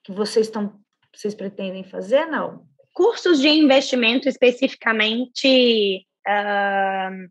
que 0.05 0.13
vocês 0.13 0.47
estão 0.47 0.81
vocês 1.13 1.35
pretendem 1.35 1.83
fazer? 1.83 2.25
Não. 2.27 2.65
Cursos 2.95 3.41
de 3.41 3.49
investimento 3.49 4.29
especificamente 4.29 6.07
uh, 6.25 7.29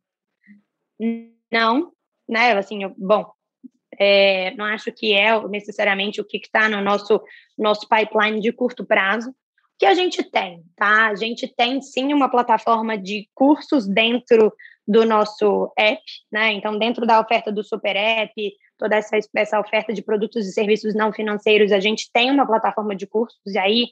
não, 1.49 1.93
né? 2.27 2.51
Assim, 2.57 2.83
eu, 2.83 2.93
bom, 2.97 3.31
é, 3.97 4.53
não 4.55 4.65
acho 4.65 4.91
que 4.91 5.13
é 5.13 5.41
necessariamente 5.47 6.19
o 6.19 6.25
que 6.25 6.37
está 6.37 6.67
no 6.67 6.81
nosso, 6.81 7.21
nosso 7.57 7.87
pipeline 7.87 8.41
de 8.41 8.51
curto 8.51 8.85
prazo. 8.85 9.29
O 9.29 9.33
que 9.79 9.85
a 9.85 9.93
gente 9.93 10.21
tem, 10.29 10.61
tá? 10.75 11.07
A 11.07 11.15
gente 11.15 11.47
tem 11.47 11.81
sim 11.81 12.13
uma 12.13 12.29
plataforma 12.29 12.97
de 12.97 13.29
cursos 13.33 13.87
dentro 13.87 14.53
do 14.89 15.05
nosso 15.05 15.71
app, 15.77 16.01
né? 16.31 16.51
Então, 16.53 16.79
dentro 16.79 17.05
da 17.05 17.21
oferta 17.21 17.51
do 17.51 17.63
Super 17.63 17.95
App, 17.95 18.33
toda 18.75 18.95
essa, 18.95 19.19
essa 19.35 19.59
oferta 19.59 19.93
de 19.93 20.01
produtos 20.01 20.47
e 20.47 20.51
serviços 20.51 20.95
não 20.95 21.13
financeiros, 21.13 21.71
a 21.71 21.79
gente 21.79 22.09
tem 22.11 22.31
uma 22.31 22.47
plataforma 22.47 22.95
de 22.95 23.05
cursos, 23.05 23.39
e 23.45 23.59
aí 23.59 23.83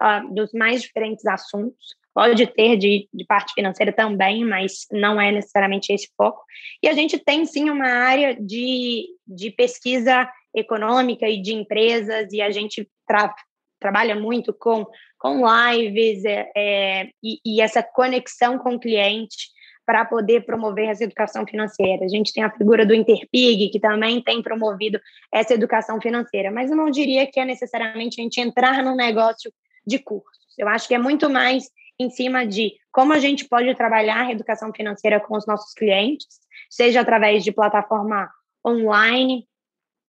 uh, 0.00 0.32
dos 0.32 0.52
mais 0.52 0.80
diferentes 0.80 1.26
assuntos. 1.26 1.96
Pode 2.14 2.46
ter 2.46 2.76
de, 2.76 3.08
de 3.12 3.24
parte 3.24 3.52
financeira 3.52 3.92
também, 3.92 4.44
mas 4.44 4.86
não 4.92 5.20
é 5.20 5.32
necessariamente 5.32 5.92
esse 5.92 6.08
foco. 6.16 6.40
E 6.80 6.86
a 6.88 6.92
gente 6.92 7.18
tem 7.18 7.44
sim 7.44 7.68
uma 7.68 7.88
área 7.88 8.36
de, 8.40 9.08
de 9.26 9.50
pesquisa 9.50 10.30
econômica 10.54 11.28
e 11.28 11.42
de 11.42 11.52
empresas, 11.52 12.32
e 12.32 12.40
a 12.40 12.52
gente 12.52 12.88
tra 13.08 13.34
trabalha 13.80 14.14
muito 14.14 14.54
com, 14.54 14.86
com 15.18 15.42
lives 15.44 16.24
é, 16.24 16.50
é, 16.56 17.08
e, 17.22 17.38
e 17.44 17.60
essa 17.60 17.82
conexão 17.82 18.56
com 18.56 18.76
o 18.76 18.80
cliente 18.80 19.52
para 19.86 20.04
poder 20.04 20.44
promover 20.44 20.88
essa 20.88 21.04
educação 21.04 21.46
financeira. 21.46 22.04
A 22.04 22.08
gente 22.08 22.32
tem 22.32 22.42
a 22.42 22.50
figura 22.50 22.86
do 22.86 22.94
Interpig, 22.94 23.68
que 23.68 23.80
também 23.80 24.22
tem 24.22 24.42
promovido 24.42 25.00
essa 25.32 25.54
educação 25.54 26.00
financeira, 26.00 26.50
mas 26.50 26.70
eu 26.70 26.76
não 26.76 26.90
diria 26.90 27.26
que 27.26 27.38
é 27.38 27.44
necessariamente 27.44 28.20
a 28.20 28.24
gente 28.24 28.40
entrar 28.40 28.82
no 28.82 28.94
negócio 28.94 29.52
de 29.86 29.98
cursos. 29.98 30.44
Eu 30.58 30.68
acho 30.68 30.88
que 30.88 30.94
é 30.94 30.98
muito 30.98 31.28
mais 31.28 31.68
em 31.98 32.10
cima 32.10 32.46
de 32.46 32.72
como 32.90 33.12
a 33.12 33.18
gente 33.18 33.46
pode 33.46 33.72
trabalhar 33.74 34.26
a 34.26 34.32
educação 34.32 34.72
financeira 34.72 35.20
com 35.20 35.36
os 35.36 35.46
nossos 35.46 35.72
clientes, 35.74 36.26
seja 36.70 37.00
através 37.00 37.44
de 37.44 37.52
plataforma 37.52 38.30
online 38.66 39.46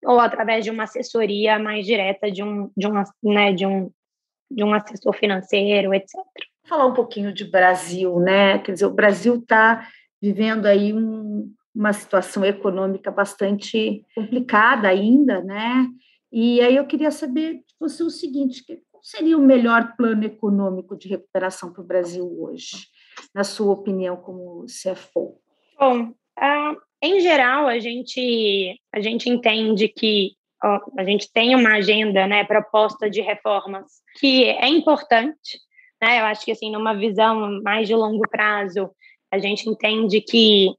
ou 0.04 0.20
através 0.20 0.64
de 0.64 0.72
uma 0.72 0.84
assessoria 0.84 1.60
mais 1.60 1.86
direta 1.86 2.32
de 2.32 2.44
um, 2.44 2.72
de 2.76 2.88
um, 2.88 2.94
né, 3.24 3.54
de 3.54 3.66
um, 3.66 3.92
de 4.50 4.64
um 4.64 4.74
assessor 4.74 5.14
financeiro, 5.14 5.94
etc. 5.94 6.16
Falar 6.68 6.88
um 6.88 6.94
pouquinho 6.94 7.34
de 7.34 7.46
Brasil, 7.46 8.20
né? 8.20 8.60
Quer 8.60 8.74
dizer, 8.74 8.86
o 8.86 8.94
Brasil 8.94 9.36
está 9.36 9.88
vivendo 10.22 10.66
aí 10.66 10.94
um, 10.94 11.52
uma 11.74 11.94
situação 11.94 12.44
econômica 12.44 13.12
bastante 13.12 14.04
complicada 14.16 14.88
ainda, 14.88 15.42
né? 15.44 15.88
E 16.32 16.60
aí 16.62 16.76
eu 16.76 16.88
queria 16.88 17.12
saber 17.12 17.56
de 17.56 17.76
você 17.80 18.04
o 18.04 18.10
seguinte: 18.10 18.64
qual 18.92 19.04
seria 19.04 19.38
o 19.38 19.42
melhor 19.42 19.96
plano 19.96 20.24
econômico 20.24 20.98
de 20.98 21.08
recuperação 21.08 21.72
para 21.72 21.82
o 21.82 21.88
Brasil 21.88 22.26
hoje, 22.42 22.88
na 23.34 23.44
sua 23.44 23.74
opinião, 23.74 24.18
como 24.18 24.66
CFO? 24.66 25.40
Bom, 25.80 26.10
uh, 26.10 26.82
em 27.02 27.20
geral, 27.20 27.68
a 27.68 27.78
gente, 27.80 28.80
a 28.92 29.00
gente 29.00 29.30
entende 29.30 29.88
que 29.88 30.32
ó, 30.64 30.80
a 30.98 31.04
gente 31.04 31.32
tem 31.32 31.56
uma 31.56 31.76
agenda, 31.76 32.26
né, 32.26 32.44
proposta 32.44 33.10
de 33.10 33.22
reformas 33.22 33.86
que 34.20 34.46
é 34.46 34.68
importante, 34.68 35.60
né? 36.06 36.20
Eu 36.22 36.26
acho 36.26 36.46
que 36.46 36.52
assim, 36.52 36.72
numa 36.72 36.94
visão 36.94 37.62
mais 37.64 37.88
de 37.88 37.96
longo 37.96 38.28
prazo, 38.30 38.92
a 39.32 39.40
gente 39.40 39.68
entende 39.68 40.22
que 40.22 40.70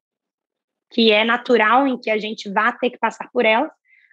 que 0.89 1.11
é 1.11 1.25
natural 1.25 1.87
em 1.89 1.99
que 1.99 2.09
a 2.09 2.17
gente 2.17 2.49
vá 2.49 2.71
ter 2.71 2.91
que 2.91 2.99
passar 2.99 3.29
por 3.33 3.45
elas, 3.45 3.71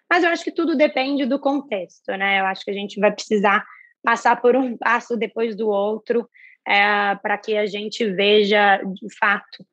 mas 0.09 0.23
eu 0.23 0.31
acho 0.31 0.43
que 0.43 0.51
tudo 0.51 0.75
depende 0.75 1.23
do 1.23 1.39
contexto, 1.39 2.11
né? 2.17 2.39
Eu 2.39 2.45
acho 2.45 2.65
que 2.65 2.71
a 2.71 2.73
gente 2.73 2.99
vai 2.99 3.11
precisar 3.11 3.63
passar 4.01 4.41
por 4.41 4.55
um 4.55 4.75
passo 4.75 5.15
depois 5.15 5.55
do 5.55 5.69
outro 5.69 6.27
é, 6.67 7.15
para 7.15 7.37
que 7.37 7.55
a 7.55 7.67
gente 7.67 8.03
veja 8.09 8.77
de 8.77 9.15
fato 9.17 9.63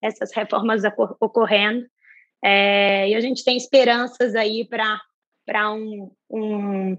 essas 0.00 0.32
reformas 0.34 0.82
ocorrendo. 1.20 1.86
É, 2.42 3.10
e 3.10 3.14
a 3.14 3.20
gente 3.20 3.44
tem 3.44 3.56
esperanças 3.56 4.34
aí 4.34 4.66
para 4.66 5.70
um, 5.70 6.10
um, 6.30 6.96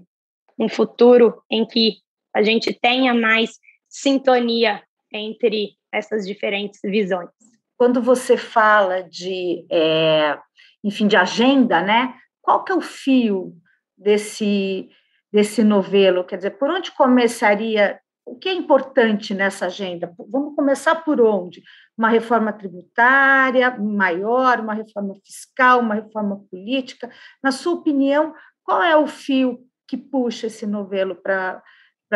um 0.58 0.68
futuro 0.68 1.42
em 1.50 1.66
que 1.66 2.03
a 2.34 2.42
gente 2.42 2.72
tenha 2.72 3.14
mais 3.14 3.58
sintonia 3.88 4.82
entre 5.12 5.76
essas 5.92 6.26
diferentes 6.26 6.80
visões. 6.82 7.30
Quando 7.76 8.02
você 8.02 8.36
fala 8.36 9.02
de, 9.02 9.64
é, 9.70 10.38
enfim, 10.82 11.06
de 11.06 11.16
agenda, 11.16 11.80
né? 11.80 12.14
Qual 12.42 12.64
que 12.64 12.72
é 12.72 12.74
o 12.74 12.80
fio 12.80 13.54
desse 13.96 14.88
desse 15.32 15.64
novelo? 15.64 16.22
Quer 16.22 16.36
dizer, 16.36 16.50
por 16.52 16.70
onde 16.70 16.92
começaria? 16.92 17.98
O 18.24 18.36
que 18.36 18.48
é 18.48 18.52
importante 18.54 19.34
nessa 19.34 19.66
agenda? 19.66 20.14
Vamos 20.30 20.54
começar 20.54 20.94
por 20.94 21.20
onde? 21.20 21.60
Uma 21.98 22.08
reforma 22.08 22.52
tributária 22.52 23.76
maior, 23.76 24.60
uma 24.60 24.74
reforma 24.74 25.14
fiscal, 25.26 25.80
uma 25.80 25.96
reforma 25.96 26.42
política. 26.48 27.10
Na 27.42 27.50
sua 27.50 27.74
opinião, 27.74 28.32
qual 28.62 28.80
é 28.80 28.96
o 28.96 29.08
fio 29.08 29.58
que 29.88 29.96
puxa 29.96 30.46
esse 30.46 30.66
novelo 30.66 31.16
para 31.16 31.60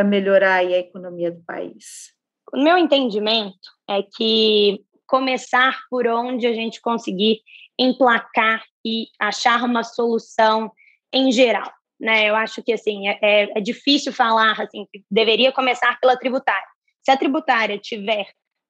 melhorar 0.04 0.56
a 0.56 0.64
economia 0.64 1.30
do 1.30 1.42
país? 1.44 2.12
O 2.52 2.62
meu 2.62 2.78
entendimento 2.78 3.70
é 3.88 4.02
que 4.02 4.80
começar 5.06 5.78
por 5.90 6.06
onde 6.06 6.46
a 6.46 6.52
gente 6.52 6.80
conseguir 6.80 7.40
emplacar 7.78 8.62
e 8.84 9.06
achar 9.18 9.62
uma 9.64 9.82
solução 9.82 10.70
em 11.12 11.30
geral 11.32 11.72
né? 12.00 12.28
Eu 12.28 12.36
acho 12.36 12.62
que 12.62 12.72
assim 12.72 13.08
é, 13.08 13.18
é, 13.20 13.58
é 13.58 13.60
difícil 13.60 14.12
falar 14.12 14.60
assim 14.60 14.86
que 14.92 15.04
deveria 15.10 15.52
começar 15.52 15.98
pela 16.00 16.16
tributária. 16.16 16.66
Se 17.02 17.10
a 17.10 17.16
tributária 17.16 17.78
tiver 17.78 18.26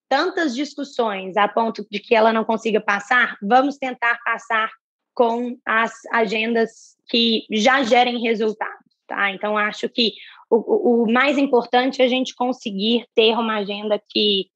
tantas 0.09 0.55
discussões 0.55 1.37
a 1.37 1.47
ponto 1.47 1.87
de 1.91 1.99
que 1.99 2.15
ela 2.15 2.33
não 2.33 2.45
consiga 2.45 2.81
passar, 2.81 3.37
vamos 3.43 3.77
tentar 3.77 4.19
passar 4.25 4.71
com 5.15 5.59
as 5.67 5.93
agendas 6.13 6.97
que 7.09 7.45
já 7.51 7.83
gerem 7.83 8.23
resultados, 8.23 8.87
tá? 9.07 9.31
Então 9.33 9.59
acho 9.59 9.89
que 9.89 10.15
o, 10.51 11.05
o 11.05 11.13
mais 11.13 11.37
importante 11.37 12.01
é 12.01 12.05
a 12.05 12.09
gente 12.09 12.35
conseguir 12.35 13.07
ter 13.15 13.33
uma 13.35 13.57
agenda 13.57 14.01
que 14.09 14.47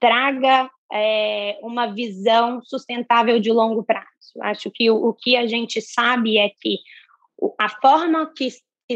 traga 0.00 0.70
é, 0.92 1.58
uma 1.62 1.86
visão 1.86 2.60
sustentável 2.62 3.40
de 3.40 3.50
longo 3.50 3.82
prazo. 3.82 4.06
Acho 4.42 4.70
que 4.70 4.90
o, 4.90 4.96
o 4.96 5.14
que 5.14 5.36
a 5.36 5.46
gente 5.46 5.80
sabe 5.80 6.38
é 6.38 6.50
que 6.60 6.78
a 7.58 7.68
forma 7.68 8.30
que, 8.36 8.48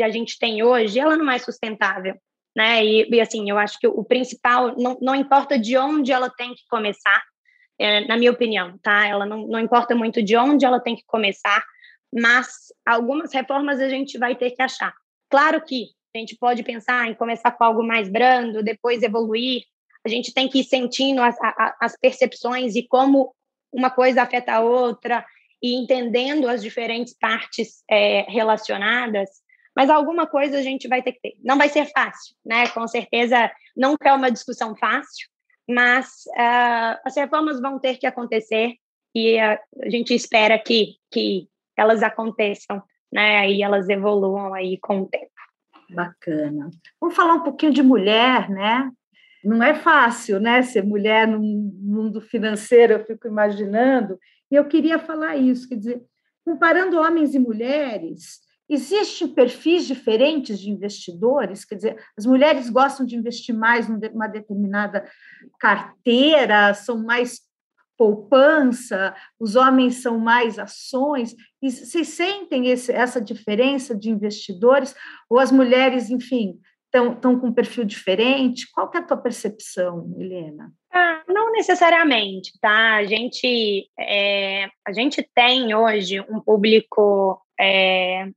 a 0.02 0.10
gente 0.10 0.38
tem 0.38 0.62
hoje, 0.62 1.00
ela 1.00 1.16
não 1.16 1.30
é 1.30 1.38
sustentável, 1.38 2.14
né? 2.54 2.84
E, 2.84 3.08
e 3.10 3.20
assim, 3.20 3.48
eu 3.48 3.56
acho 3.56 3.78
que 3.78 3.86
o 3.86 4.04
principal, 4.04 4.76
não, 4.76 4.98
não 5.00 5.14
importa 5.14 5.58
de 5.58 5.76
onde 5.78 6.12
ela 6.12 6.28
tem 6.28 6.54
que 6.54 6.62
começar, 6.68 7.22
é, 7.78 8.06
na 8.06 8.16
minha 8.16 8.30
opinião, 8.30 8.78
tá? 8.82 9.06
Ela 9.06 9.24
não, 9.24 9.46
não 9.46 9.58
importa 9.58 9.94
muito 9.94 10.22
de 10.22 10.36
onde 10.36 10.66
ela 10.66 10.80
tem 10.80 10.94
que 10.94 11.04
começar, 11.06 11.64
mas 12.12 12.46
algumas 12.86 13.32
reformas 13.32 13.80
a 13.80 13.88
gente 13.88 14.18
vai 14.18 14.36
ter 14.36 14.50
que 14.50 14.62
achar. 14.62 14.92
Claro 15.30 15.64
que 15.64 15.95
a 16.16 16.20
gente 16.20 16.36
pode 16.36 16.62
pensar 16.62 17.08
em 17.08 17.14
começar 17.14 17.50
com 17.50 17.64
algo 17.64 17.82
mais 17.82 18.08
brando, 18.08 18.62
depois 18.62 19.02
evoluir. 19.02 19.62
A 20.04 20.08
gente 20.08 20.32
tem 20.32 20.48
que 20.48 20.60
ir 20.60 20.64
sentindo 20.64 21.20
as, 21.20 21.36
as 21.80 21.96
percepções 21.98 22.76
e 22.76 22.86
como 22.86 23.34
uma 23.72 23.90
coisa 23.90 24.22
afeta 24.22 24.54
a 24.54 24.60
outra, 24.60 25.24
e 25.62 25.74
entendendo 25.74 26.48
as 26.48 26.62
diferentes 26.62 27.14
partes 27.18 27.82
é, 27.90 28.22
relacionadas, 28.30 29.28
mas 29.74 29.90
alguma 29.90 30.26
coisa 30.26 30.58
a 30.58 30.62
gente 30.62 30.88
vai 30.88 31.02
ter 31.02 31.12
que 31.12 31.20
ter. 31.20 31.34
Não 31.42 31.58
vai 31.58 31.68
ser 31.68 31.86
fácil, 31.86 32.34
né? 32.44 32.68
Com 32.68 32.86
certeza 32.86 33.50
nunca 33.76 34.10
é 34.10 34.12
uma 34.12 34.30
discussão 34.30 34.74
fácil, 34.76 35.28
mas 35.68 36.06
uh, 36.28 37.00
as 37.04 37.16
reformas 37.16 37.60
vão 37.60 37.78
ter 37.78 37.98
que 37.98 38.06
acontecer 38.06 38.74
e 39.14 39.38
a, 39.38 39.60
a 39.82 39.90
gente 39.90 40.14
espera 40.14 40.58
que, 40.58 40.94
que 41.10 41.48
elas 41.76 42.02
aconteçam, 42.02 42.82
né? 43.12 43.50
E 43.50 43.62
elas 43.62 43.88
evoluam 43.88 44.54
aí 44.54 44.78
com 44.78 45.02
o 45.02 45.08
tempo. 45.08 45.30
Bacana. 45.90 46.70
Vamos 47.00 47.16
falar 47.16 47.34
um 47.34 47.42
pouquinho 47.42 47.72
de 47.72 47.82
mulher, 47.82 48.50
né? 48.50 48.90
Não 49.44 49.62
é 49.62 49.74
fácil, 49.74 50.40
né? 50.40 50.62
Ser 50.62 50.84
mulher 50.84 51.28
no 51.28 51.38
mundo 51.40 52.20
financeiro, 52.20 52.94
eu 52.94 53.04
fico 53.04 53.28
imaginando. 53.28 54.18
E 54.50 54.54
eu 54.54 54.64
queria 54.64 54.98
falar 54.98 55.36
isso, 55.36 55.68
quer 55.68 55.76
dizer, 55.76 56.02
comparando 56.44 56.98
homens 56.98 57.34
e 57.34 57.38
mulheres, 57.38 58.40
existem 58.68 59.28
perfis 59.28 59.86
diferentes 59.86 60.58
de 60.58 60.70
investidores, 60.70 61.64
quer 61.64 61.76
dizer, 61.76 62.04
as 62.16 62.26
mulheres 62.26 62.68
gostam 62.68 63.06
de 63.06 63.16
investir 63.16 63.54
mais 63.54 63.88
numa 63.88 64.26
determinada 64.26 65.08
carteira, 65.58 66.74
são 66.74 67.04
mais 67.04 67.40
poupança, 67.96 69.14
os 69.38 69.56
homens 69.56 70.02
são 70.02 70.18
mais 70.18 70.58
ações, 70.58 71.34
e 71.62 71.70
vocês 71.70 72.08
sentem 72.08 72.68
esse, 72.68 72.92
essa 72.92 73.20
diferença 73.20 73.94
de 73.94 74.10
investidores, 74.10 74.94
ou 75.28 75.38
as 75.38 75.50
mulheres, 75.50 76.10
enfim, 76.10 76.58
estão 76.84 77.38
com 77.38 77.48
um 77.48 77.52
perfil 77.52 77.84
diferente? 77.84 78.70
Qual 78.72 78.90
é 78.94 78.98
a 78.98 79.02
tua 79.02 79.16
percepção, 79.16 80.14
Helena? 80.18 80.72
Ah, 80.92 81.22
não 81.28 81.52
necessariamente, 81.52 82.52
tá? 82.60 82.96
A 82.96 83.04
gente, 83.04 83.88
é, 83.98 84.68
a 84.86 84.92
gente 84.92 85.28
tem 85.34 85.74
hoje 85.74 86.20
um 86.22 86.40
público 86.40 87.40
é, 87.60 88.28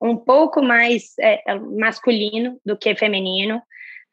um 0.00 0.16
pouco 0.16 0.62
mais 0.62 1.14
é, 1.18 1.54
masculino 1.58 2.58
do 2.64 2.76
que 2.76 2.94
feminino, 2.94 3.60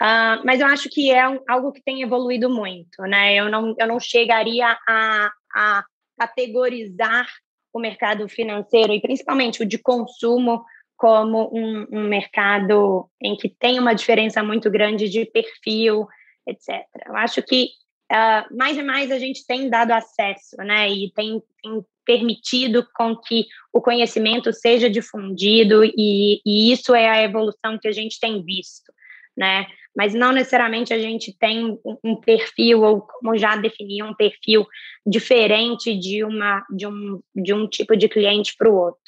uh, 0.01 0.43
mas 0.45 0.59
eu 0.59 0.67
acho 0.67 0.89
que 0.89 1.11
é 1.11 1.21
algo 1.47 1.71
que 1.71 1.81
tem 1.83 2.01
evoluído 2.01 2.49
muito, 2.49 3.01
né? 3.03 3.35
Eu 3.35 3.49
não, 3.49 3.75
eu 3.77 3.87
não 3.87 3.99
chegaria 3.99 4.77
a, 4.87 5.31
a 5.55 5.83
categorizar 6.17 7.27
o 7.73 7.79
mercado 7.79 8.27
financeiro 8.27 8.93
e 8.93 9.01
principalmente 9.01 9.61
o 9.61 9.65
de 9.65 9.77
consumo 9.77 10.63
como 10.97 11.49
um, 11.53 11.85
um 11.91 12.07
mercado 12.07 13.07
em 13.21 13.35
que 13.35 13.47
tem 13.47 13.79
uma 13.79 13.93
diferença 13.93 14.41
muito 14.41 14.69
grande 14.69 15.07
de 15.07 15.25
perfil, 15.25 16.07
etc. 16.47 16.85
Eu 17.05 17.15
acho 17.15 17.41
que 17.43 17.69
uh, 18.11 18.57
mais 18.57 18.77
e 18.77 18.83
mais 18.83 19.11
a 19.11 19.19
gente 19.19 19.45
tem 19.45 19.69
dado 19.69 19.91
acesso, 19.91 20.57
né, 20.57 20.89
e 20.89 21.11
tem, 21.13 21.41
tem 21.61 21.85
permitido 22.03 22.87
com 22.95 23.15
que 23.15 23.45
o 23.71 23.79
conhecimento 23.79 24.51
seja 24.51 24.89
difundido 24.89 25.83
e, 25.83 26.41
e 26.43 26.71
isso 26.71 26.95
é 26.95 27.07
a 27.07 27.21
evolução 27.21 27.77
que 27.79 27.87
a 27.87 27.91
gente 27.91 28.19
tem 28.19 28.43
visto, 28.43 28.91
né? 29.37 29.67
Mas 29.97 30.13
não 30.13 30.31
necessariamente 30.31 30.93
a 30.93 30.99
gente 30.99 31.35
tem 31.35 31.79
um 32.03 32.15
perfil 32.15 32.83
ou 32.83 33.01
como 33.01 33.35
já 33.35 33.55
defini 33.55 34.03
um 34.03 34.13
perfil 34.13 34.63
diferente 35.03 35.97
de 35.97 36.23
uma 36.23 36.63
de 36.69 36.85
um 36.85 37.19
de 37.35 37.51
um 37.51 37.67
tipo 37.67 37.97
de 37.97 38.07
cliente 38.07 38.55
para 38.55 38.69
o 38.69 38.75
outro. 38.75 39.01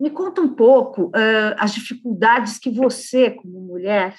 Me 0.00 0.10
conta 0.10 0.40
um 0.40 0.52
pouco 0.52 1.04
uh, 1.04 1.54
as 1.56 1.72
dificuldades 1.72 2.58
que 2.58 2.68
você, 2.68 3.30
como 3.30 3.60
mulher, 3.60 4.16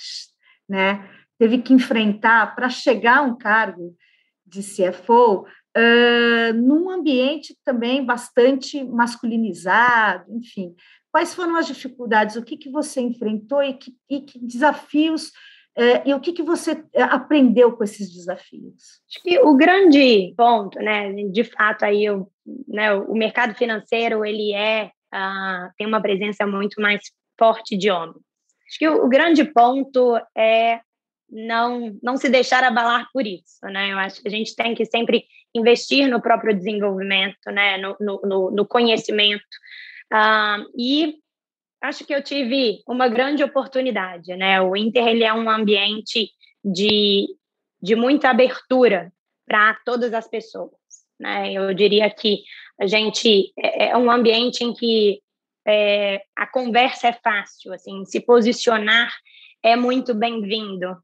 né, 0.69 1.05
teve 1.37 1.57
que 1.57 1.73
enfrentar 1.73 2.55
para 2.55 2.69
chegar 2.69 3.17
a 3.17 3.21
um 3.23 3.37
cargo 3.37 3.93
de 4.45 4.61
CFO 4.61 5.41
uh, 5.41 6.53
num 6.55 6.89
ambiente 6.89 7.57
também 7.65 8.05
bastante 8.05 8.81
masculinizado, 8.85 10.31
enfim. 10.33 10.73
Quais 11.11 11.35
foram 11.35 11.57
as 11.57 11.67
dificuldades? 11.67 12.37
O 12.37 12.43
que, 12.43 12.55
que 12.55 12.69
você 12.69 13.01
enfrentou 13.01 13.61
e 13.61 13.73
que, 13.73 13.93
e 14.09 14.21
que 14.21 14.39
desafios 14.39 15.31
e 16.05 16.13
o 16.13 16.19
que, 16.19 16.31
que 16.31 16.43
você 16.43 16.83
aprendeu 16.95 17.73
com 17.73 17.83
esses 17.83 18.13
desafios? 18.13 19.01
Acho 19.09 19.23
que 19.23 19.39
o 19.39 19.55
grande 19.55 20.33
ponto, 20.37 20.79
né, 20.79 21.11
de 21.31 21.43
fato, 21.43 21.83
aí 21.83 22.05
eu, 22.05 22.31
né, 22.67 22.93
o 22.93 23.13
mercado 23.13 23.53
financeiro 23.55 24.23
ele 24.23 24.53
é 24.53 24.91
uh, 25.13 25.71
tem 25.77 25.85
uma 25.85 26.01
presença 26.01 26.45
muito 26.45 26.81
mais 26.81 27.01
forte 27.37 27.77
de 27.77 27.89
homens. 27.91 28.23
Acho 28.67 28.79
que 28.79 28.87
o, 28.87 29.05
o 29.05 29.09
grande 29.09 29.43
ponto 29.43 30.17
é 30.35 30.79
não, 31.29 31.97
não 32.01 32.17
se 32.17 32.29
deixar 32.29 32.63
abalar 32.63 33.09
por 33.11 33.25
isso, 33.25 33.65
né? 33.65 33.91
Eu 33.91 33.97
acho 33.97 34.21
que 34.21 34.27
a 34.27 34.31
gente 34.31 34.55
tem 34.55 34.75
que 34.75 34.85
sempre 34.85 35.25
investir 35.53 36.07
no 36.07 36.21
próprio 36.21 36.55
desenvolvimento, 36.55 37.51
né? 37.51 37.77
No, 37.77 37.97
no, 37.99 38.51
no 38.51 38.65
conhecimento. 38.65 39.43
Uh, 40.13 40.65
e 40.77 41.15
acho 41.85 42.05
que 42.05 42.13
eu 42.13 42.23
tive 42.23 42.81
uma 42.87 43.07
grande 43.07 43.43
oportunidade, 43.43 44.35
né? 44.35 44.61
O 44.61 44.75
Inter 44.75 45.07
ele 45.07 45.23
é 45.23 45.33
um 45.33 45.49
ambiente 45.49 46.29
de, 46.63 47.27
de 47.81 47.95
muita 47.95 48.29
abertura 48.29 49.11
para 49.45 49.75
todas 49.85 50.13
as 50.13 50.27
pessoas, 50.27 50.71
né? 51.19 51.53
Eu 51.53 51.73
diria 51.73 52.09
que 52.09 52.43
a 52.79 52.87
gente 52.87 53.53
é, 53.57 53.89
é 53.89 53.97
um 53.97 54.09
ambiente 54.09 54.63
em 54.63 54.73
que 54.73 55.21
é, 55.67 56.21
a 56.35 56.45
conversa 56.45 57.07
é 57.07 57.13
fácil, 57.13 57.73
assim, 57.73 58.05
se 58.05 58.19
posicionar 58.19 59.11
é 59.63 59.75
muito 59.75 60.13
bem-vindo 60.13 60.95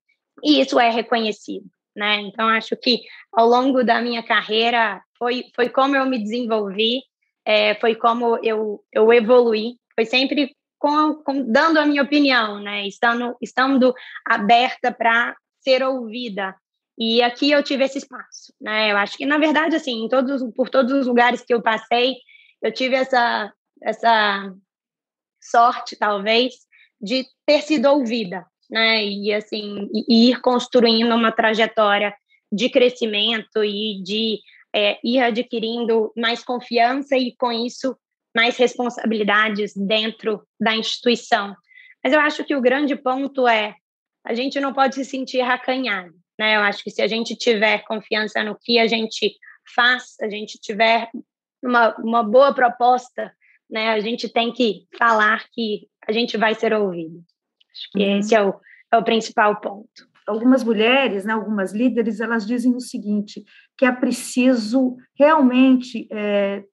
e 0.44 0.62
isso 0.62 0.80
é 0.80 0.90
reconhecido, 0.90 1.66
né? 1.96 2.22
Então 2.22 2.48
acho 2.48 2.76
que 2.76 3.02
ao 3.32 3.48
longo 3.48 3.84
da 3.84 4.02
minha 4.02 4.24
carreira 4.24 5.02
foi 5.18 5.46
foi 5.56 5.70
como 5.70 5.96
eu 5.96 6.06
me 6.06 6.20
desenvolvi, 6.20 7.02
é, 7.46 7.76
foi 7.76 7.96
como 7.96 8.38
eu 8.44 8.84
eu 8.92 9.12
evoluí, 9.14 9.76
foi 9.96 10.06
sempre 10.06 10.56
com, 10.82 11.14
com, 11.14 11.44
dando 11.44 11.78
a 11.78 11.86
minha 11.86 12.02
opinião, 12.02 12.60
né? 12.60 12.88
Estando 12.88 13.38
estando 13.40 13.94
aberta 14.26 14.92
para 14.92 15.36
ser 15.60 15.84
ouvida. 15.84 16.56
E 16.98 17.22
aqui 17.22 17.52
eu 17.52 17.62
tive 17.62 17.84
esse 17.86 18.00
espaço, 18.00 18.52
né? 18.60 18.92
Eu 18.92 18.98
acho 18.98 19.16
que 19.16 19.26
na 19.26 19.38
verdade 19.38 19.76
assim, 19.76 20.08
todos 20.10 20.42
por 20.56 20.70
todos 20.70 20.92
os 20.92 21.06
lugares 21.06 21.46
que 21.46 21.54
eu 21.54 21.62
passei, 21.62 22.16
eu 22.64 22.74
tive 22.74 22.96
essa 22.96 23.54
essa 23.84 24.52
sorte 25.40 25.96
talvez 25.96 26.56
de 27.00 27.28
ter 27.46 27.62
sido 27.62 27.86
ouvida, 27.88 28.44
né? 28.68 29.06
E 29.06 29.32
assim, 29.32 29.88
e 30.10 30.32
ir 30.32 30.42
construindo 30.42 31.14
uma 31.14 31.32
trajetória 31.32 32.12
de 32.52 32.70
crescimento 32.72 33.64
e 33.64 34.02
de 34.02 34.40
é, 34.76 35.00
ir 35.04 35.20
adquirindo 35.20 36.12
mais 36.18 36.44
confiança 36.44 37.16
e 37.16 37.36
com 37.36 37.52
isso 37.52 37.96
mais 38.36 38.58
responsabilidades 38.58 39.74
dentro 39.76 40.46
da 40.60 40.76
instituição. 40.76 41.56
Mas 42.04 42.14
eu 42.14 42.20
acho 42.20 42.44
que 42.44 42.56
o 42.56 42.62
grande 42.62 42.96
ponto 42.96 43.48
é 43.48 43.76
a 44.26 44.34
gente 44.34 44.60
não 44.60 44.74
pode 44.74 44.96
se 44.96 45.06
sentir 45.06 45.42
acanhado, 45.42 46.14
né? 46.40 46.56
Eu 46.56 46.62
acho 46.62 46.84
que 46.84 46.92
se 46.92 47.02
a 47.02 47.08
gente 47.08 47.36
tiver 47.36 47.84
confiança 47.86 48.44
no 48.44 48.58
que 48.60 48.80
a 48.80 48.88
gente 48.88 49.36
faz, 49.76 50.16
a 50.22 50.30
gente 50.30 50.60
tiver 50.60 51.10
uma, 51.64 51.96
uma 51.98 52.24
boa 52.24 52.54
proposta, 52.54 53.32
né? 53.70 53.90
A 53.90 54.00
gente 54.00 54.30
tem 54.30 54.52
que 54.52 54.86
falar 54.98 55.46
que 55.52 55.88
a 56.08 56.12
gente 56.12 56.38
vai 56.38 56.54
ser 56.54 56.74
ouvido. 56.74 57.24
Acho 57.72 57.92
que 57.92 58.04
uhum. 58.04 58.20
esse 58.20 58.36
é 58.36 58.44
o, 58.44 58.54
é 58.92 58.98
o 58.98 59.04
principal 59.04 59.60
ponto. 59.60 60.10
Algumas 60.28 60.64
mulheres, 60.64 61.26
né, 61.26 61.34
algumas 61.34 61.74
líderes, 61.74 62.20
elas 62.20 62.46
dizem 62.46 62.76
o 62.76 62.80
seguinte, 62.80 63.44
que 63.78 63.86
é 63.86 63.92
preciso 63.92 64.96
realmente 65.18 66.08
é, 66.12 66.64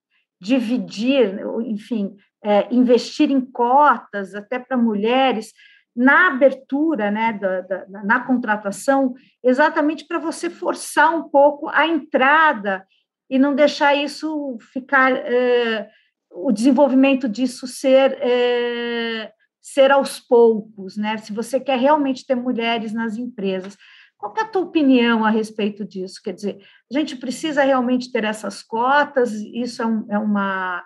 dividir, 0.41 1.41
enfim, 1.66 2.16
é, 2.43 2.72
investir 2.72 3.30
em 3.30 3.41
cotas 3.41 4.34
até 4.34 4.59
para 4.59 4.76
mulheres 4.76 5.53
na 5.95 6.28
abertura, 6.28 7.11
né, 7.11 7.32
da, 7.32 7.61
da 7.62 8.05
na 8.05 8.20
contratação, 8.20 9.14
exatamente 9.43 10.07
para 10.07 10.18
você 10.18 10.49
forçar 10.49 11.12
um 11.14 11.28
pouco 11.28 11.68
a 11.68 11.89
entrada 11.89 12.86
e 13.28 13.39
não 13.39 13.55
deixar 13.55 13.97
isso 13.97 14.57
ficar, 14.72 15.11
é, 15.12 15.89
o 16.30 16.53
desenvolvimento 16.53 17.28
disso 17.28 17.66
ser 17.66 18.16
é, 18.20 19.32
ser 19.61 19.91
aos 19.91 20.18
poucos, 20.18 20.97
né? 20.97 21.18
Se 21.18 21.32
você 21.32 21.61
quer 21.61 21.78
realmente 21.78 22.24
ter 22.26 22.34
mulheres 22.34 22.93
nas 22.93 23.16
empresas. 23.16 23.76
Qual 24.19 24.35
é 24.37 24.41
a 24.41 24.47
tua 24.47 24.62
opinião 24.62 25.25
a 25.25 25.31
respeito 25.31 25.85
disso? 25.85 26.21
Quer 26.23 26.35
dizer, 26.35 26.59
a 26.91 26.99
gente 26.99 27.16
precisa 27.16 27.62
realmente 27.62 28.11
ter 28.11 28.25
essas 28.25 28.62
cotas, 28.62 29.33
isso 29.33 29.81
é, 29.81 29.87
um, 29.87 30.07
é 30.11 30.19
uma 30.19 30.85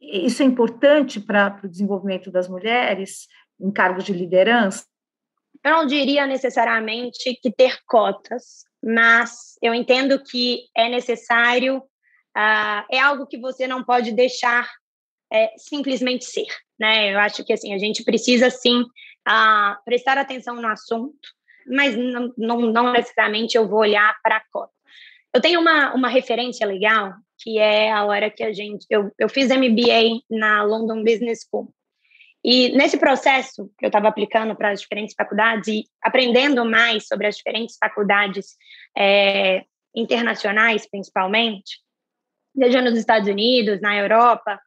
isso 0.00 0.44
é 0.44 0.46
importante 0.46 1.18
para 1.18 1.60
o 1.64 1.68
desenvolvimento 1.68 2.30
das 2.30 2.48
mulheres 2.48 3.26
em 3.60 3.70
cargos 3.70 4.04
de 4.04 4.12
liderança? 4.12 4.86
Eu 5.64 5.72
não 5.72 5.86
diria 5.86 6.24
necessariamente 6.24 7.34
que 7.42 7.50
ter 7.50 7.78
cotas, 7.84 8.64
mas 8.80 9.58
eu 9.60 9.74
entendo 9.74 10.22
que 10.22 10.60
é 10.76 10.88
necessário, 10.88 11.78
uh, 11.78 12.86
é 12.88 13.00
algo 13.00 13.26
que 13.26 13.36
você 13.36 13.66
não 13.66 13.82
pode 13.82 14.12
deixar 14.12 14.70
é, 15.32 15.52
simplesmente 15.58 16.24
ser 16.24 16.46
né? 16.78 17.12
Eu 17.12 17.18
acho 17.18 17.44
que 17.44 17.52
assim 17.52 17.74
a 17.74 17.78
gente 17.78 18.04
precisa 18.04 18.50
sim 18.50 18.82
uh, 18.82 19.84
prestar 19.84 20.16
atenção 20.16 20.60
no 20.60 20.68
assunto, 20.68 21.28
mas 21.68 21.96
não, 21.96 22.32
não, 22.36 22.60
não 22.60 22.92
necessariamente 22.92 23.56
eu 23.56 23.68
vou 23.68 23.80
olhar 23.80 24.16
para 24.22 24.36
a 24.36 24.42
cota. 24.50 24.72
Eu 25.34 25.40
tenho 25.40 25.60
uma, 25.60 25.94
uma 25.94 26.08
referência 26.08 26.66
legal 26.66 27.14
que 27.40 27.58
é 27.58 27.92
a 27.92 28.04
hora 28.04 28.30
que 28.30 28.42
a 28.42 28.52
gente 28.52 28.84
eu, 28.90 29.12
eu 29.16 29.28
fiz 29.28 29.48
MBA 29.48 30.22
na 30.28 30.62
London 30.64 31.04
Business 31.04 31.46
School 31.48 31.72
e 32.44 32.70
nesse 32.70 32.96
processo 32.98 33.70
que 33.78 33.84
eu 33.84 33.88
estava 33.88 34.08
aplicando 34.08 34.54
para 34.54 34.70
as 34.70 34.80
diferentes 34.80 35.14
faculdades 35.14 35.68
e 35.68 35.84
aprendendo 36.02 36.64
mais 36.64 37.06
sobre 37.06 37.26
as 37.26 37.36
diferentes 37.36 37.76
faculdades 37.78 38.56
é, 38.96 39.64
internacionais, 39.94 40.88
principalmente, 40.88 41.80
seja 42.56 42.80
nos 42.80 42.98
Estados 42.98 43.28
Unidos, 43.28 43.80
na 43.80 43.96
Europa, 43.96 44.60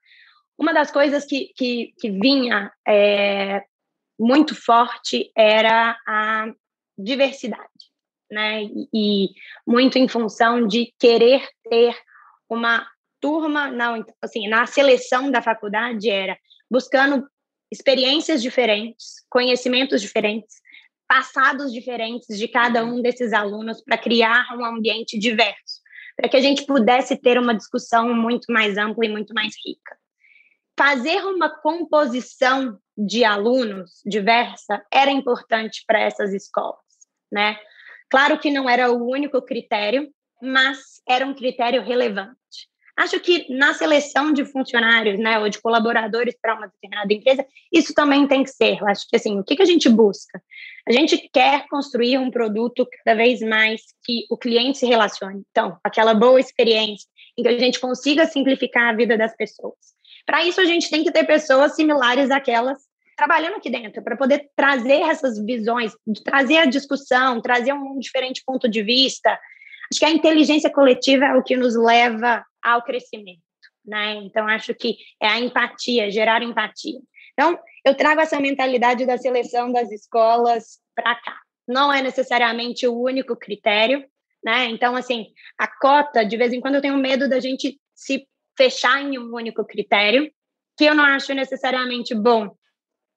uma 0.57 0.73
das 0.73 0.91
coisas 0.91 1.25
que, 1.25 1.51
que, 1.55 1.93
que 1.97 2.09
vinha 2.09 2.71
é, 2.87 3.63
muito 4.19 4.53
forte 4.53 5.31
era 5.35 5.97
a 6.07 6.51
diversidade, 7.03 7.69
né? 8.29 8.63
E, 8.93 9.29
muito 9.65 9.97
em 9.97 10.07
função 10.07 10.67
de 10.67 10.93
querer 10.99 11.47
ter 11.69 11.95
uma 12.49 12.87
turma, 13.19 13.69
não, 13.69 13.97
então, 13.97 14.13
assim, 14.21 14.47
na 14.47 14.65
seleção 14.65 15.31
da 15.31 15.41
faculdade 15.41 16.09
era 16.09 16.37
buscando 16.69 17.27
experiências 17.71 18.41
diferentes, 18.41 19.25
conhecimentos 19.29 20.01
diferentes, 20.01 20.55
passados 21.07 21.71
diferentes 21.71 22.37
de 22.37 22.47
cada 22.47 22.83
um 22.83 23.01
desses 23.01 23.33
alunos 23.33 23.81
para 23.83 23.97
criar 23.97 24.47
um 24.57 24.65
ambiente 24.65 25.17
diverso, 25.19 25.81
para 26.15 26.29
que 26.29 26.37
a 26.37 26.41
gente 26.41 26.65
pudesse 26.65 27.15
ter 27.17 27.37
uma 27.37 27.53
discussão 27.53 28.13
muito 28.13 28.51
mais 28.51 28.77
ampla 28.77 29.05
e 29.05 29.09
muito 29.09 29.33
mais 29.33 29.53
rica 29.65 30.01
fazer 30.81 31.23
uma 31.25 31.47
composição 31.47 32.79
de 32.97 33.23
alunos 33.23 34.01
diversa 34.03 34.83
era 34.91 35.11
importante 35.11 35.83
para 35.85 35.99
essas 35.99 36.33
escolas, 36.33 36.80
né? 37.31 37.57
Claro 38.09 38.37
que 38.39 38.51
não 38.51 38.69
era 38.69 38.91
o 38.91 39.07
único 39.07 39.41
critério, 39.41 40.09
mas 40.41 40.79
era 41.07 41.25
um 41.25 41.33
critério 41.33 41.81
relevante. 41.81 42.35
Acho 42.97 43.19
que 43.19 43.47
na 43.49 43.73
seleção 43.73 44.33
de 44.33 44.43
funcionários, 44.43 45.17
né, 45.17 45.39
ou 45.39 45.49
de 45.49 45.61
colaboradores 45.61 46.35
para 46.39 46.55
uma 46.55 46.67
determinada 46.67 47.13
empresa, 47.13 47.45
isso 47.71 47.93
também 47.93 48.27
tem 48.27 48.43
que 48.43 48.49
ser. 48.49 48.79
Eu 48.79 48.87
acho 48.87 49.07
que 49.07 49.15
assim, 49.15 49.39
o 49.39 49.43
que, 49.43 49.55
que 49.55 49.61
a 49.61 49.65
gente 49.65 49.87
busca? 49.89 50.41
A 50.87 50.91
gente 50.91 51.17
quer 51.33 51.65
construir 51.67 52.17
um 52.17 52.29
produto 52.29 52.87
cada 53.03 53.17
vez 53.17 53.39
mais 53.41 53.81
que 54.03 54.25
o 54.29 54.37
cliente 54.37 54.77
se 54.77 54.85
relacione. 54.85 55.43
Então, 55.51 55.77
aquela 55.83 56.13
boa 56.13 56.39
experiência 56.39 57.07
em 57.37 57.43
que 57.43 57.49
a 57.49 57.57
gente 57.57 57.79
consiga 57.79 58.25
simplificar 58.25 58.89
a 58.89 58.95
vida 58.95 59.17
das 59.17 59.35
pessoas. 59.35 59.77
Para 60.25 60.45
isso, 60.45 60.59
a 60.59 60.65
gente 60.65 60.89
tem 60.89 61.03
que 61.03 61.11
ter 61.11 61.23
pessoas 61.23 61.75
similares 61.75 62.29
àquelas 62.29 62.90
trabalhando 63.21 63.57
aqui 63.57 63.69
dentro, 63.69 64.01
para 64.01 64.17
poder 64.17 64.49
trazer 64.55 65.03
essas 65.03 65.37
visões, 65.45 65.95
trazer 66.25 66.57
a 66.57 66.65
discussão, 66.65 67.39
trazer 67.39 67.71
um 67.71 67.99
diferente 67.99 68.41
ponto 68.43 68.67
de 68.67 68.81
vista. 68.81 69.29
Acho 69.91 69.99
que 69.99 70.05
a 70.05 70.09
inteligência 70.09 70.71
coletiva 70.71 71.25
é 71.25 71.35
o 71.35 71.43
que 71.43 71.55
nos 71.55 71.75
leva 71.75 72.43
ao 72.63 72.81
crescimento. 72.81 73.43
né? 73.85 74.15
Então, 74.15 74.47
acho 74.47 74.73
que 74.73 74.97
é 75.21 75.27
a 75.27 75.39
empatia, 75.39 76.09
gerar 76.09 76.41
empatia. 76.41 76.99
Então, 77.33 77.59
eu 77.85 77.93
trago 77.93 78.21
essa 78.21 78.39
mentalidade 78.39 79.05
da 79.05 79.19
seleção 79.19 79.71
das 79.71 79.91
escolas 79.91 80.79
para 80.95 81.13
cá. 81.13 81.37
Não 81.67 81.93
é 81.93 82.01
necessariamente 82.01 82.87
o 82.87 82.99
único 82.99 83.35
critério, 83.35 84.03
né? 84.43 84.65
Então, 84.65 84.95
assim, 84.95 85.27
a 85.59 85.67
cota, 85.67 86.25
de 86.25 86.37
vez 86.37 86.51
em 86.53 86.59
quando 86.59 86.75
eu 86.75 86.81
tenho 86.81 86.97
medo 86.97 87.29
da 87.29 87.39
gente 87.39 87.79
se 87.93 88.27
fechar 88.57 88.99
em 88.99 89.19
um 89.19 89.31
único 89.31 89.63
critério, 89.63 90.31
que 90.75 90.85
eu 90.85 90.95
não 90.95 91.03
acho 91.03 91.35
necessariamente 91.35 92.15
bom, 92.15 92.55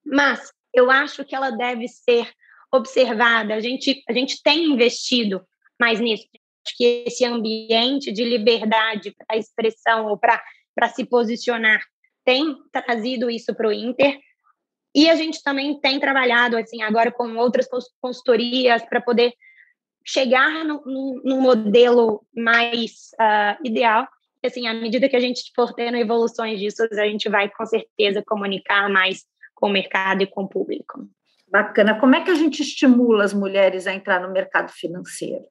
mas 0.05 0.53
eu 0.73 0.91
acho 0.91 1.25
que 1.25 1.35
ela 1.35 1.51
deve 1.51 1.89
ser 1.89 2.31
observada. 2.73 3.55
A 3.55 3.61
gente, 3.61 4.03
a 4.09 4.13
gente 4.13 4.43
tem 4.43 4.65
investido 4.65 5.45
mais 5.79 6.01
nisso. 6.01 6.27
Acho 6.67 6.77
que 6.77 7.05
esse 7.07 7.25
ambiente 7.25 8.11
de 8.11 8.25
liberdade 8.25 9.15
para 9.17 9.37
expressão 9.37 10.07
ou 10.07 10.19
para 10.19 10.89
se 10.89 11.05
posicionar 11.05 11.81
tem 12.25 12.57
trazido 12.73 13.31
isso 13.31 13.55
para 13.55 13.69
o 13.69 13.73
Inter. 13.73 14.19
E 14.95 15.11
a 15.11 15.15
gente 15.15 15.43
também 15.43 15.79
tem 15.81 16.01
trabalhado 16.01 16.57
assim 16.57 16.83
agora 16.83 17.13
com 17.13 17.37
outras 17.37 17.67
consultorias 18.01 18.83
para 18.87 19.01
poder 19.01 19.35
chegar 20.07 20.65
num, 20.65 21.41
modelo 21.41 22.25
mais 22.35 23.11
uh, 23.21 23.67
ideal. 23.67 24.07
Assim, 24.45 24.67
à 24.67 24.75
medida 24.75 25.09
que 25.09 25.17
a 25.17 25.21
gente 25.21 25.51
for 25.55 25.73
tendo 25.73 25.97
evoluções 25.97 26.59
disso, 26.61 26.83
a 26.83 27.07
gente 27.07 27.29
vai 27.29 27.51
com 27.51 27.65
certeza 27.65 28.23
comunicar 28.27 28.91
mais 28.91 29.25
com 29.55 29.69
o 29.69 29.73
mercado 29.73 30.23
e 30.23 30.27
com 30.27 30.43
o 30.43 30.49
público. 30.49 31.09
Bacana. 31.49 31.99
Como 32.01 32.17
é 32.17 32.25
que 32.25 32.31
a 32.31 32.35
gente 32.35 32.63
estimula 32.63 33.25
as 33.25 33.33
mulheres 33.33 33.87
a 33.87 33.95
entrar 33.95 34.21
no 34.21 34.33
mercado 34.33 34.73
financeiro? 34.73 35.45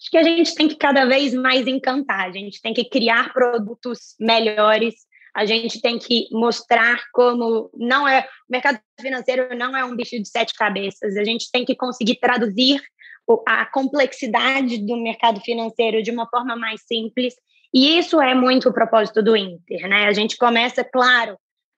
Acho 0.00 0.10
que 0.10 0.18
a 0.18 0.22
gente 0.22 0.54
tem 0.54 0.68
que 0.68 0.76
cada 0.76 1.06
vez 1.06 1.34
mais 1.34 1.66
encantar, 1.66 2.26
a 2.26 2.30
gente 2.30 2.60
tem 2.62 2.72
que 2.72 2.84
criar 2.84 3.32
produtos 3.32 4.14
melhores, 4.20 4.94
a 5.34 5.44
gente 5.44 5.80
tem 5.80 5.98
que 5.98 6.28
mostrar 6.30 7.02
como 7.12 7.70
não 7.74 8.06
é 8.06 8.20
o 8.20 8.52
mercado 8.52 8.78
financeiro 9.00 9.56
não 9.56 9.76
é 9.76 9.84
um 9.84 9.96
bicho 9.96 10.16
de 10.20 10.28
sete 10.28 10.54
cabeças, 10.54 11.16
a 11.16 11.24
gente 11.24 11.50
tem 11.50 11.64
que 11.64 11.74
conseguir 11.74 12.16
traduzir 12.20 12.80
a 13.46 13.66
complexidade 13.66 14.78
do 14.78 14.96
mercado 14.96 15.40
financeiro 15.40 16.02
de 16.02 16.10
uma 16.10 16.28
forma 16.28 16.56
mais 16.56 16.82
simples, 16.86 17.34
e 17.74 17.98
isso 17.98 18.20
é 18.20 18.34
muito 18.34 18.68
o 18.68 18.72
propósito 18.72 19.22
do 19.22 19.36
Inter, 19.36 19.88
né? 19.88 20.06
A 20.06 20.12
gente 20.12 20.36
começa, 20.36 20.82
claro, 20.82 21.34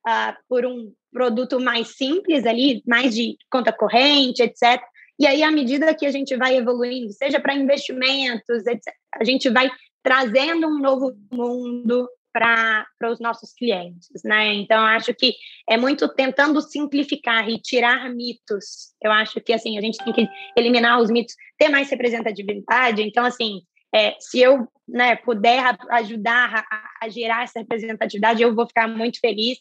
uh, 0.06 0.34
por 0.48 0.64
um 0.64 0.92
produto 1.12 1.60
mais 1.60 1.96
simples 1.96 2.46
ali, 2.46 2.82
mais 2.86 3.14
de 3.14 3.36
conta 3.50 3.72
corrente, 3.72 4.42
etc. 4.42 4.80
E 5.18 5.26
aí, 5.26 5.42
à 5.42 5.50
medida 5.50 5.94
que 5.94 6.06
a 6.06 6.10
gente 6.10 6.36
vai 6.36 6.56
evoluindo, 6.56 7.12
seja 7.12 7.38
para 7.38 7.54
investimentos, 7.54 8.66
etc., 8.66 8.94
a 9.14 9.24
gente 9.24 9.50
vai 9.50 9.70
trazendo 10.02 10.66
um 10.66 10.78
novo 10.78 11.14
mundo 11.30 12.08
para 12.32 12.86
os 13.10 13.18
nossos 13.20 13.52
clientes, 13.52 14.22
né? 14.24 14.54
Então 14.54 14.78
acho 14.84 15.12
que 15.14 15.34
é 15.68 15.76
muito 15.76 16.08
tentando 16.08 16.60
simplificar 16.60 17.48
e 17.48 17.60
tirar 17.60 18.08
mitos. 18.08 18.94
Eu 19.02 19.10
acho 19.10 19.40
que 19.40 19.52
assim 19.52 19.76
a 19.76 19.80
gente 19.80 19.98
tem 19.98 20.12
que 20.12 20.28
eliminar 20.56 21.00
os 21.00 21.10
mitos, 21.10 21.34
ter 21.58 21.68
mais 21.68 21.90
representatividade. 21.90 23.02
Então 23.02 23.24
assim, 23.24 23.62
é, 23.92 24.14
se 24.20 24.40
eu 24.40 24.68
né, 24.86 25.16
puder 25.16 25.76
ajudar 25.90 26.64
a, 26.70 27.06
a, 27.06 27.08
gerar 27.08 27.42
essa 27.42 27.60
representatividade, 27.60 28.42
eu 28.42 28.54
vou 28.54 28.66
ficar 28.66 28.86
muito 28.86 29.18
feliz 29.20 29.58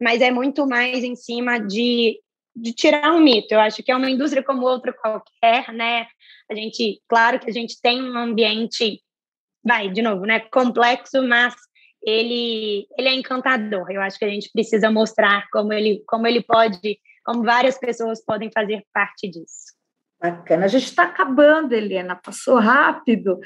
mas 0.00 0.22
é 0.22 0.30
muito 0.30 0.66
mais 0.66 1.04
em 1.04 1.14
cima 1.14 1.58
de, 1.58 2.18
de 2.56 2.72
tirar 2.72 3.12
um 3.12 3.20
mito. 3.20 3.52
Eu 3.52 3.60
acho 3.60 3.82
que 3.82 3.92
é 3.92 3.96
uma 3.96 4.10
indústria 4.10 4.42
como 4.42 4.66
outra 4.66 4.92
qualquer, 4.92 5.72
né? 5.72 6.06
A 6.50 6.54
gente, 6.54 7.00
claro 7.06 7.38
que 7.38 7.50
a 7.50 7.52
gente 7.52 7.80
tem 7.80 8.02
um 8.02 8.16
ambiente, 8.16 9.00
vai, 9.62 9.90
de 9.90 10.02
novo, 10.02 10.24
né, 10.24 10.40
complexo, 10.40 11.22
mas 11.22 11.54
ele, 12.02 12.86
ele 12.98 13.08
é 13.08 13.14
encantador. 13.14 13.90
Eu 13.90 14.00
acho 14.00 14.18
que 14.18 14.24
a 14.24 14.30
gente 14.30 14.50
precisa 14.52 14.90
mostrar 14.90 15.46
como 15.52 15.72
ele, 15.72 16.02
como 16.06 16.26
ele 16.26 16.42
pode, 16.42 16.98
como 17.24 17.44
várias 17.44 17.78
pessoas 17.78 18.24
podem 18.24 18.50
fazer 18.50 18.82
parte 18.92 19.28
disso. 19.28 19.78
Bacana. 20.20 20.66
A 20.66 20.68
gente 20.68 20.84
está 20.84 21.04
acabando, 21.04 21.74
Helena, 21.74 22.14
passou 22.14 22.58
rápido, 22.58 23.38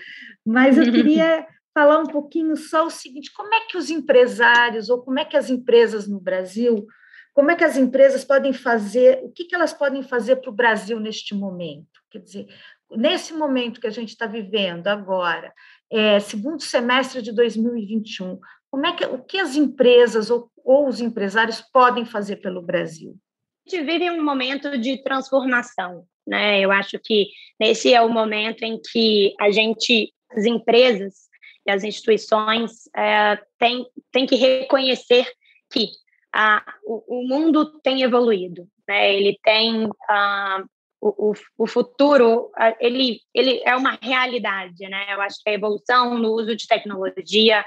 mas 0.45 0.77
eu 0.79 0.85
queria 0.91 1.47
falar 1.75 1.99
um 1.99 2.07
pouquinho 2.07 2.57
só 2.57 2.87
o 2.87 2.91
seguinte: 2.91 3.33
como 3.33 3.53
é 3.53 3.67
que 3.67 3.77
os 3.77 3.91
empresários, 3.91 4.89
ou 4.89 5.03
como 5.03 5.19
é 5.19 5.25
que 5.25 5.37
as 5.37 5.51
empresas 5.51 6.09
no 6.09 6.21
Brasil, 6.21 6.87
como 7.35 7.51
é 7.51 7.57
que 7.57 7.65
as 7.65 7.77
empresas 7.77 8.25
podem 8.25 8.53
fazer, 8.53 9.21
o 9.25 9.31
que, 9.31 9.45
que 9.45 9.55
elas 9.55 9.75
podem 9.75 10.03
fazer 10.03 10.37
para 10.37 10.51
o 10.51 10.55
Brasil 10.55 11.01
neste 11.01 11.35
momento? 11.35 12.01
Quer 12.09 12.21
dizer, 12.21 12.47
nesse 12.93 13.35
momento 13.35 13.81
que 13.81 13.89
a 13.89 13.91
gente 13.91 14.11
está 14.11 14.27
vivendo 14.27 14.87
agora, 14.87 15.53
é, 15.91 16.21
segundo 16.21 16.63
semestre 16.63 17.21
de 17.21 17.33
2021, 17.33 18.39
como 18.71 18.87
é 18.87 18.93
que, 18.93 19.05
o 19.05 19.23
que 19.23 19.39
as 19.39 19.57
empresas 19.57 20.31
ou, 20.31 20.49
ou 20.65 20.89
os 20.89 21.01
empresários 21.01 21.61
podem 21.61 22.05
fazer 22.07 22.37
pelo 22.37 22.63
Brasil? 22.63 23.17
A 23.67 23.71
gente 23.71 23.85
vive 23.85 24.11
um 24.11 24.23
momento 24.23 24.79
de 24.79 25.03
transformação, 25.03 26.05
né? 26.27 26.61
Eu 26.61 26.71
acho 26.71 26.99
que 27.03 27.29
esse 27.61 27.93
é 27.93 28.01
o 28.01 28.09
momento 28.09 28.63
em 28.63 28.81
que 28.81 29.35
a 29.41 29.51
gente, 29.51 30.13
as 30.31 30.45
empresas, 30.45 31.15
e 31.67 31.71
as 31.71 31.85
instituições 31.85 32.89
é, 32.97 33.39
têm, 33.59 34.27
que 34.27 34.37
reconhecer 34.37 35.27
que 35.71 35.89
a, 36.33 36.65
o, 36.85 37.21
o, 37.21 37.29
mundo 37.29 37.81
tem 37.81 38.03
evoluído, 38.03 38.67
né? 38.87 39.15
ele 39.15 39.39
tem 39.43 39.89
a, 40.09 40.63
o, 41.01 41.33
o, 41.59 41.67
futuro, 41.67 42.51
ele, 42.81 43.21
ele 43.33 43.63
é 43.65 43.75
uma 43.77 43.99
realidade, 44.01 44.89
né? 44.89 45.13
Eu 45.13 45.21
acho 45.21 45.37
que 45.43 45.51
a 45.51 45.55
evolução 45.55 46.19
no 46.19 46.33
uso 46.33 46.57
de 46.57 46.67
tecnologia, 46.67 47.65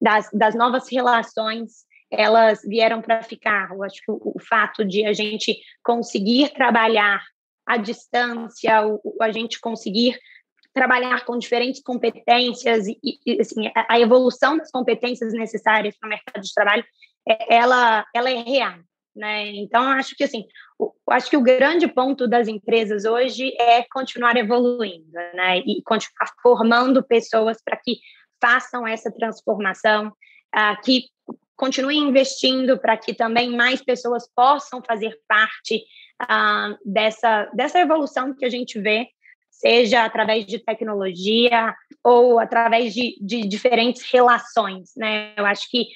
das, 0.00 0.30
das 0.32 0.54
novas 0.54 0.90
relações, 0.90 1.84
elas 2.10 2.62
vieram 2.64 3.00
para 3.00 3.22
ficar. 3.22 3.70
Eu 3.70 3.82
acho 3.84 3.96
que 3.96 4.10
o, 4.10 4.32
o, 4.36 4.40
fato 4.40 4.84
de 4.84 5.04
a 5.04 5.12
gente 5.12 5.56
conseguir 5.84 6.52
trabalhar 6.52 7.22
à 7.66 7.76
distância, 7.76 8.86
o, 8.86 9.16
a 9.20 9.30
gente 9.30 9.60
conseguir 9.60 10.18
trabalhar 10.72 11.24
com 11.24 11.38
diferentes 11.38 11.82
competências 11.82 12.86
e, 12.86 12.98
e 13.26 13.40
assim, 13.40 13.66
a, 13.68 13.94
a, 13.94 14.00
evolução 14.00 14.56
das 14.56 14.70
competências 14.70 15.32
necessárias 15.32 15.96
para 15.98 16.06
o 16.06 16.10
mercado 16.10 16.42
de 16.42 16.54
trabalho, 16.54 16.84
é, 17.28 17.56
ela, 17.56 18.04
ela 18.14 18.30
é 18.30 18.42
real. 18.42 18.78
Né? 19.14 19.48
Então, 19.56 19.82
acho 19.82 20.14
que 20.14 20.22
assim, 20.22 20.44
o, 20.78 20.92
acho 21.10 21.28
que 21.28 21.36
o 21.36 21.42
grande 21.42 21.88
ponto 21.88 22.28
das 22.28 22.46
empresas 22.46 23.04
hoje 23.04 23.52
é 23.60 23.84
continuar 23.90 24.36
evoluindo, 24.36 25.12
né? 25.34 25.58
E 25.58 25.82
continuar 25.82 26.30
formando 26.40 27.02
pessoas 27.02 27.58
para 27.62 27.76
que 27.76 27.98
façam 28.40 28.86
essa 28.86 29.10
transformação, 29.10 30.08
uh, 30.08 30.80
que 30.82 31.06
continuem 31.56 31.98
investindo 31.98 32.78
para 32.78 32.96
que 32.96 33.12
também 33.12 33.54
mais 33.54 33.82
pessoas 33.82 34.26
possam 34.34 34.80
fazer 34.82 35.18
parte 35.28 35.84
uh, 36.22 36.78
dessa, 36.84 37.50
dessa 37.52 37.80
evolução 37.80 38.34
que 38.34 38.46
a 38.46 38.48
gente 38.48 38.80
vê 38.80 39.08
seja 39.60 40.04
através 40.04 40.46
de 40.46 40.58
tecnologia 40.58 41.74
ou 42.02 42.38
através 42.38 42.94
de, 42.94 43.18
de 43.20 43.46
diferentes 43.46 44.10
relações, 44.10 44.90
né? 44.96 45.34
Eu 45.36 45.44
acho 45.44 45.68
que 45.70 45.86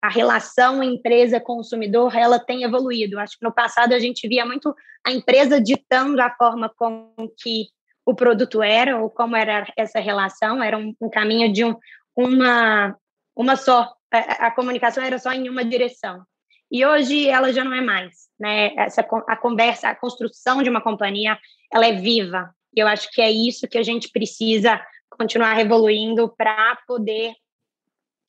a 0.00 0.08
relação 0.08 0.82
empresa-consumidor, 0.82 2.16
ela 2.16 2.38
tem 2.38 2.62
evoluído. 2.62 3.16
Eu 3.16 3.20
acho 3.20 3.36
que 3.36 3.44
no 3.44 3.52
passado 3.52 3.92
a 3.92 3.98
gente 3.98 4.28
via 4.28 4.46
muito 4.46 4.74
a 5.04 5.10
empresa 5.10 5.60
ditando 5.60 6.20
a 6.22 6.30
forma 6.30 6.72
com 6.76 7.12
que 7.36 7.66
o 8.06 8.14
produto 8.14 8.62
era 8.62 8.96
ou 8.96 9.10
como 9.10 9.36
era 9.36 9.66
essa 9.76 9.98
relação, 9.98 10.62
era 10.62 10.78
um, 10.78 10.94
um 11.00 11.10
caminho 11.10 11.52
de 11.52 11.64
um, 11.64 11.76
uma, 12.16 12.96
uma 13.36 13.56
só, 13.56 13.92
a, 14.12 14.46
a 14.46 14.50
comunicação 14.52 15.02
era 15.02 15.18
só 15.18 15.32
em 15.32 15.48
uma 15.48 15.64
direção. 15.64 16.22
E 16.70 16.86
hoje 16.86 17.28
ela 17.28 17.52
já 17.52 17.64
não 17.64 17.74
é 17.74 17.80
mais, 17.80 18.28
né? 18.38 18.72
Essa 18.76 19.00
a 19.26 19.36
conversa, 19.36 19.88
a 19.88 19.96
construção 19.96 20.62
de 20.62 20.70
uma 20.70 20.80
companhia, 20.80 21.36
ela 21.72 21.86
é 21.86 21.92
viva, 21.92 22.54
e 22.74 22.80
eu 22.80 22.86
acho 22.86 23.10
que 23.12 23.20
é 23.20 23.30
isso 23.30 23.68
que 23.68 23.78
a 23.78 23.82
gente 23.82 24.10
precisa 24.10 24.80
continuar 25.10 25.60
evoluindo 25.60 26.28
para 26.36 26.76
poder 26.86 27.34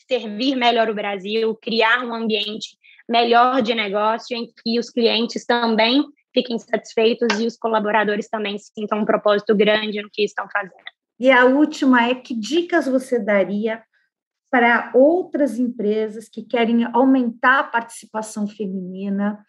servir 0.08 0.56
melhor 0.56 0.90
o 0.90 0.96
Brasil, 0.96 1.56
criar 1.56 2.04
um 2.04 2.14
ambiente 2.14 2.78
melhor 3.08 3.62
de 3.62 3.74
negócio 3.74 4.36
em 4.36 4.48
que 4.48 4.80
os 4.80 4.90
clientes 4.90 5.46
também 5.46 6.04
fiquem 6.34 6.58
satisfeitos 6.58 7.40
e 7.40 7.46
os 7.46 7.58
colaboradores 7.58 8.28
também 8.28 8.58
sintam 8.58 9.00
um 9.00 9.06
propósito 9.06 9.56
grande 9.56 10.02
no 10.02 10.10
que 10.12 10.24
estão 10.24 10.48
fazendo. 10.52 10.74
E 11.20 11.30
a 11.30 11.46
última 11.46 12.08
é 12.08 12.16
que 12.16 12.34
dicas 12.34 12.88
você 12.88 13.20
daria 13.20 13.84
para 14.50 14.92
outras 14.94 15.60
empresas 15.60 16.28
que 16.28 16.44
querem 16.44 16.84
aumentar 16.94 17.60
a 17.60 17.64
participação 17.64 18.48
feminina, 18.48 19.40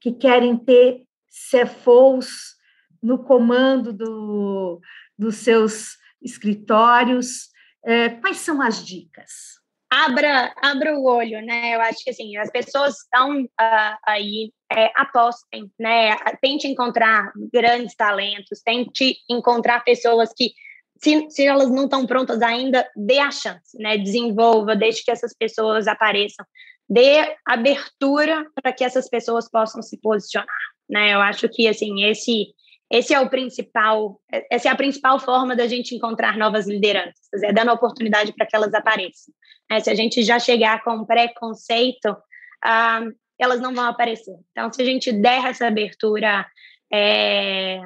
que 0.00 0.12
querem 0.12 0.56
ter 0.56 1.02
CFOs 1.50 2.56
no 3.02 3.24
comando 3.24 3.92
do, 3.92 4.80
dos 5.18 5.36
seus 5.36 5.96
escritórios. 6.22 7.50
É, 7.84 8.10
quais 8.10 8.38
são 8.38 8.62
as 8.62 8.84
dicas? 8.84 9.60
Abra, 9.90 10.54
abra 10.56 10.96
o 10.96 11.04
olho, 11.04 11.44
né? 11.44 11.74
Eu 11.74 11.80
acho 11.82 12.02
que 12.02 12.08
assim, 12.08 12.34
as 12.38 12.50
pessoas 12.50 12.96
estão 12.96 13.42
uh, 13.42 13.96
aí, 14.06 14.50
é, 14.72 14.90
apostem, 14.96 15.70
né? 15.78 16.16
Tente 16.40 16.66
encontrar 16.66 17.30
grandes 17.52 17.94
talentos, 17.94 18.62
tente 18.64 19.18
encontrar 19.28 19.84
pessoas 19.84 20.32
que 20.34 20.52
se, 20.96 21.28
se 21.28 21.44
elas 21.44 21.70
não 21.70 21.84
estão 21.84 22.06
prontas 22.06 22.40
ainda, 22.40 22.88
dê 22.96 23.18
a 23.18 23.30
chance, 23.30 23.76
né? 23.76 23.98
Desenvolva, 23.98 24.74
deixe 24.74 25.04
que 25.04 25.10
essas 25.10 25.34
pessoas 25.34 25.86
apareçam, 25.86 26.46
dê 26.88 27.36
abertura 27.44 28.46
para 28.62 28.72
que 28.72 28.84
essas 28.84 29.10
pessoas 29.10 29.50
possam 29.50 29.82
se 29.82 30.00
posicionar, 30.00 30.48
né? 30.88 31.12
Eu 31.12 31.20
acho 31.20 31.50
que 31.50 31.68
assim 31.68 32.04
esse 32.04 32.54
esse 32.92 33.14
é 33.14 33.20
o 33.20 33.30
principal, 33.30 34.20
essa 34.50 34.68
é 34.68 34.70
a 34.70 34.76
principal 34.76 35.18
forma 35.18 35.56
da 35.56 35.66
gente 35.66 35.94
encontrar 35.94 36.36
novas 36.36 36.68
lideranças, 36.68 37.42
é 37.42 37.50
dando 37.50 37.72
oportunidade 37.72 38.34
para 38.34 38.46
que 38.46 38.54
elas 38.54 38.74
apareçam. 38.74 39.32
Né? 39.70 39.80
Se 39.80 39.88
a 39.88 39.94
gente 39.94 40.22
já 40.22 40.38
chegar 40.38 40.84
com 40.84 41.06
preconceito, 41.06 42.14
ah, 42.62 43.00
elas 43.40 43.60
não 43.60 43.74
vão 43.74 43.86
aparecer. 43.86 44.36
Então, 44.50 44.70
se 44.70 44.82
a 44.82 44.84
gente 44.84 45.10
der 45.10 45.42
essa 45.46 45.66
abertura, 45.66 46.46
é, 46.92 47.80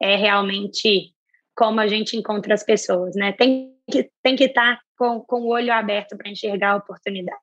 é 0.00 0.16
realmente 0.16 1.12
como 1.56 1.80
a 1.80 1.88
gente 1.88 2.16
encontra 2.16 2.54
as 2.54 2.62
pessoas, 2.62 3.16
né? 3.16 3.32
Tem 3.32 3.72
que 3.90 4.08
tem 4.22 4.36
que 4.36 4.44
estar 4.44 4.76
tá 4.76 4.82
com, 4.96 5.20
com 5.20 5.40
o 5.40 5.48
olho 5.48 5.72
aberto 5.72 6.16
para 6.16 6.30
enxergar 6.30 6.72
a 6.72 6.76
oportunidade. 6.76 7.40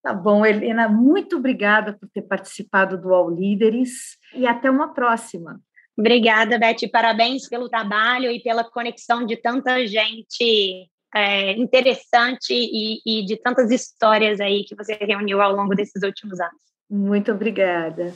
Tá 0.00 0.14
bom, 0.14 0.46
Helena, 0.46 0.88
muito 0.88 1.36
obrigada 1.36 1.92
por 1.92 2.08
ter 2.08 2.22
participado 2.22 2.96
do 2.96 3.12
All 3.12 3.28
Líderes 3.28 4.16
e 4.32 4.46
até 4.46 4.70
uma 4.70 4.94
próxima. 4.94 5.60
Obrigada, 5.98 6.58
Beth. 6.58 6.88
Parabéns 6.92 7.48
pelo 7.48 7.68
trabalho 7.68 8.30
e 8.30 8.40
pela 8.40 8.62
conexão 8.62 9.24
de 9.24 9.36
tanta 9.36 9.86
gente 9.86 10.88
é, 11.14 11.52
interessante 11.52 12.52
e, 12.52 13.00
e 13.06 13.24
de 13.24 13.36
tantas 13.36 13.70
histórias 13.70 14.38
aí 14.40 14.64
que 14.64 14.74
você 14.74 14.94
reuniu 14.94 15.40
ao 15.40 15.54
longo 15.54 15.74
desses 15.74 16.02
últimos 16.02 16.38
anos. 16.38 16.60
Muito 16.90 17.32
obrigada. 17.32 18.12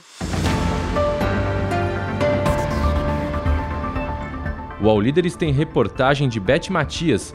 O 4.83 4.89
All 4.89 5.01
Líderes 5.01 5.37
tem 5.37 5.53
reportagem 5.53 6.29
de 6.29 6.41
Beth 6.41 6.71
Matias 6.71 7.35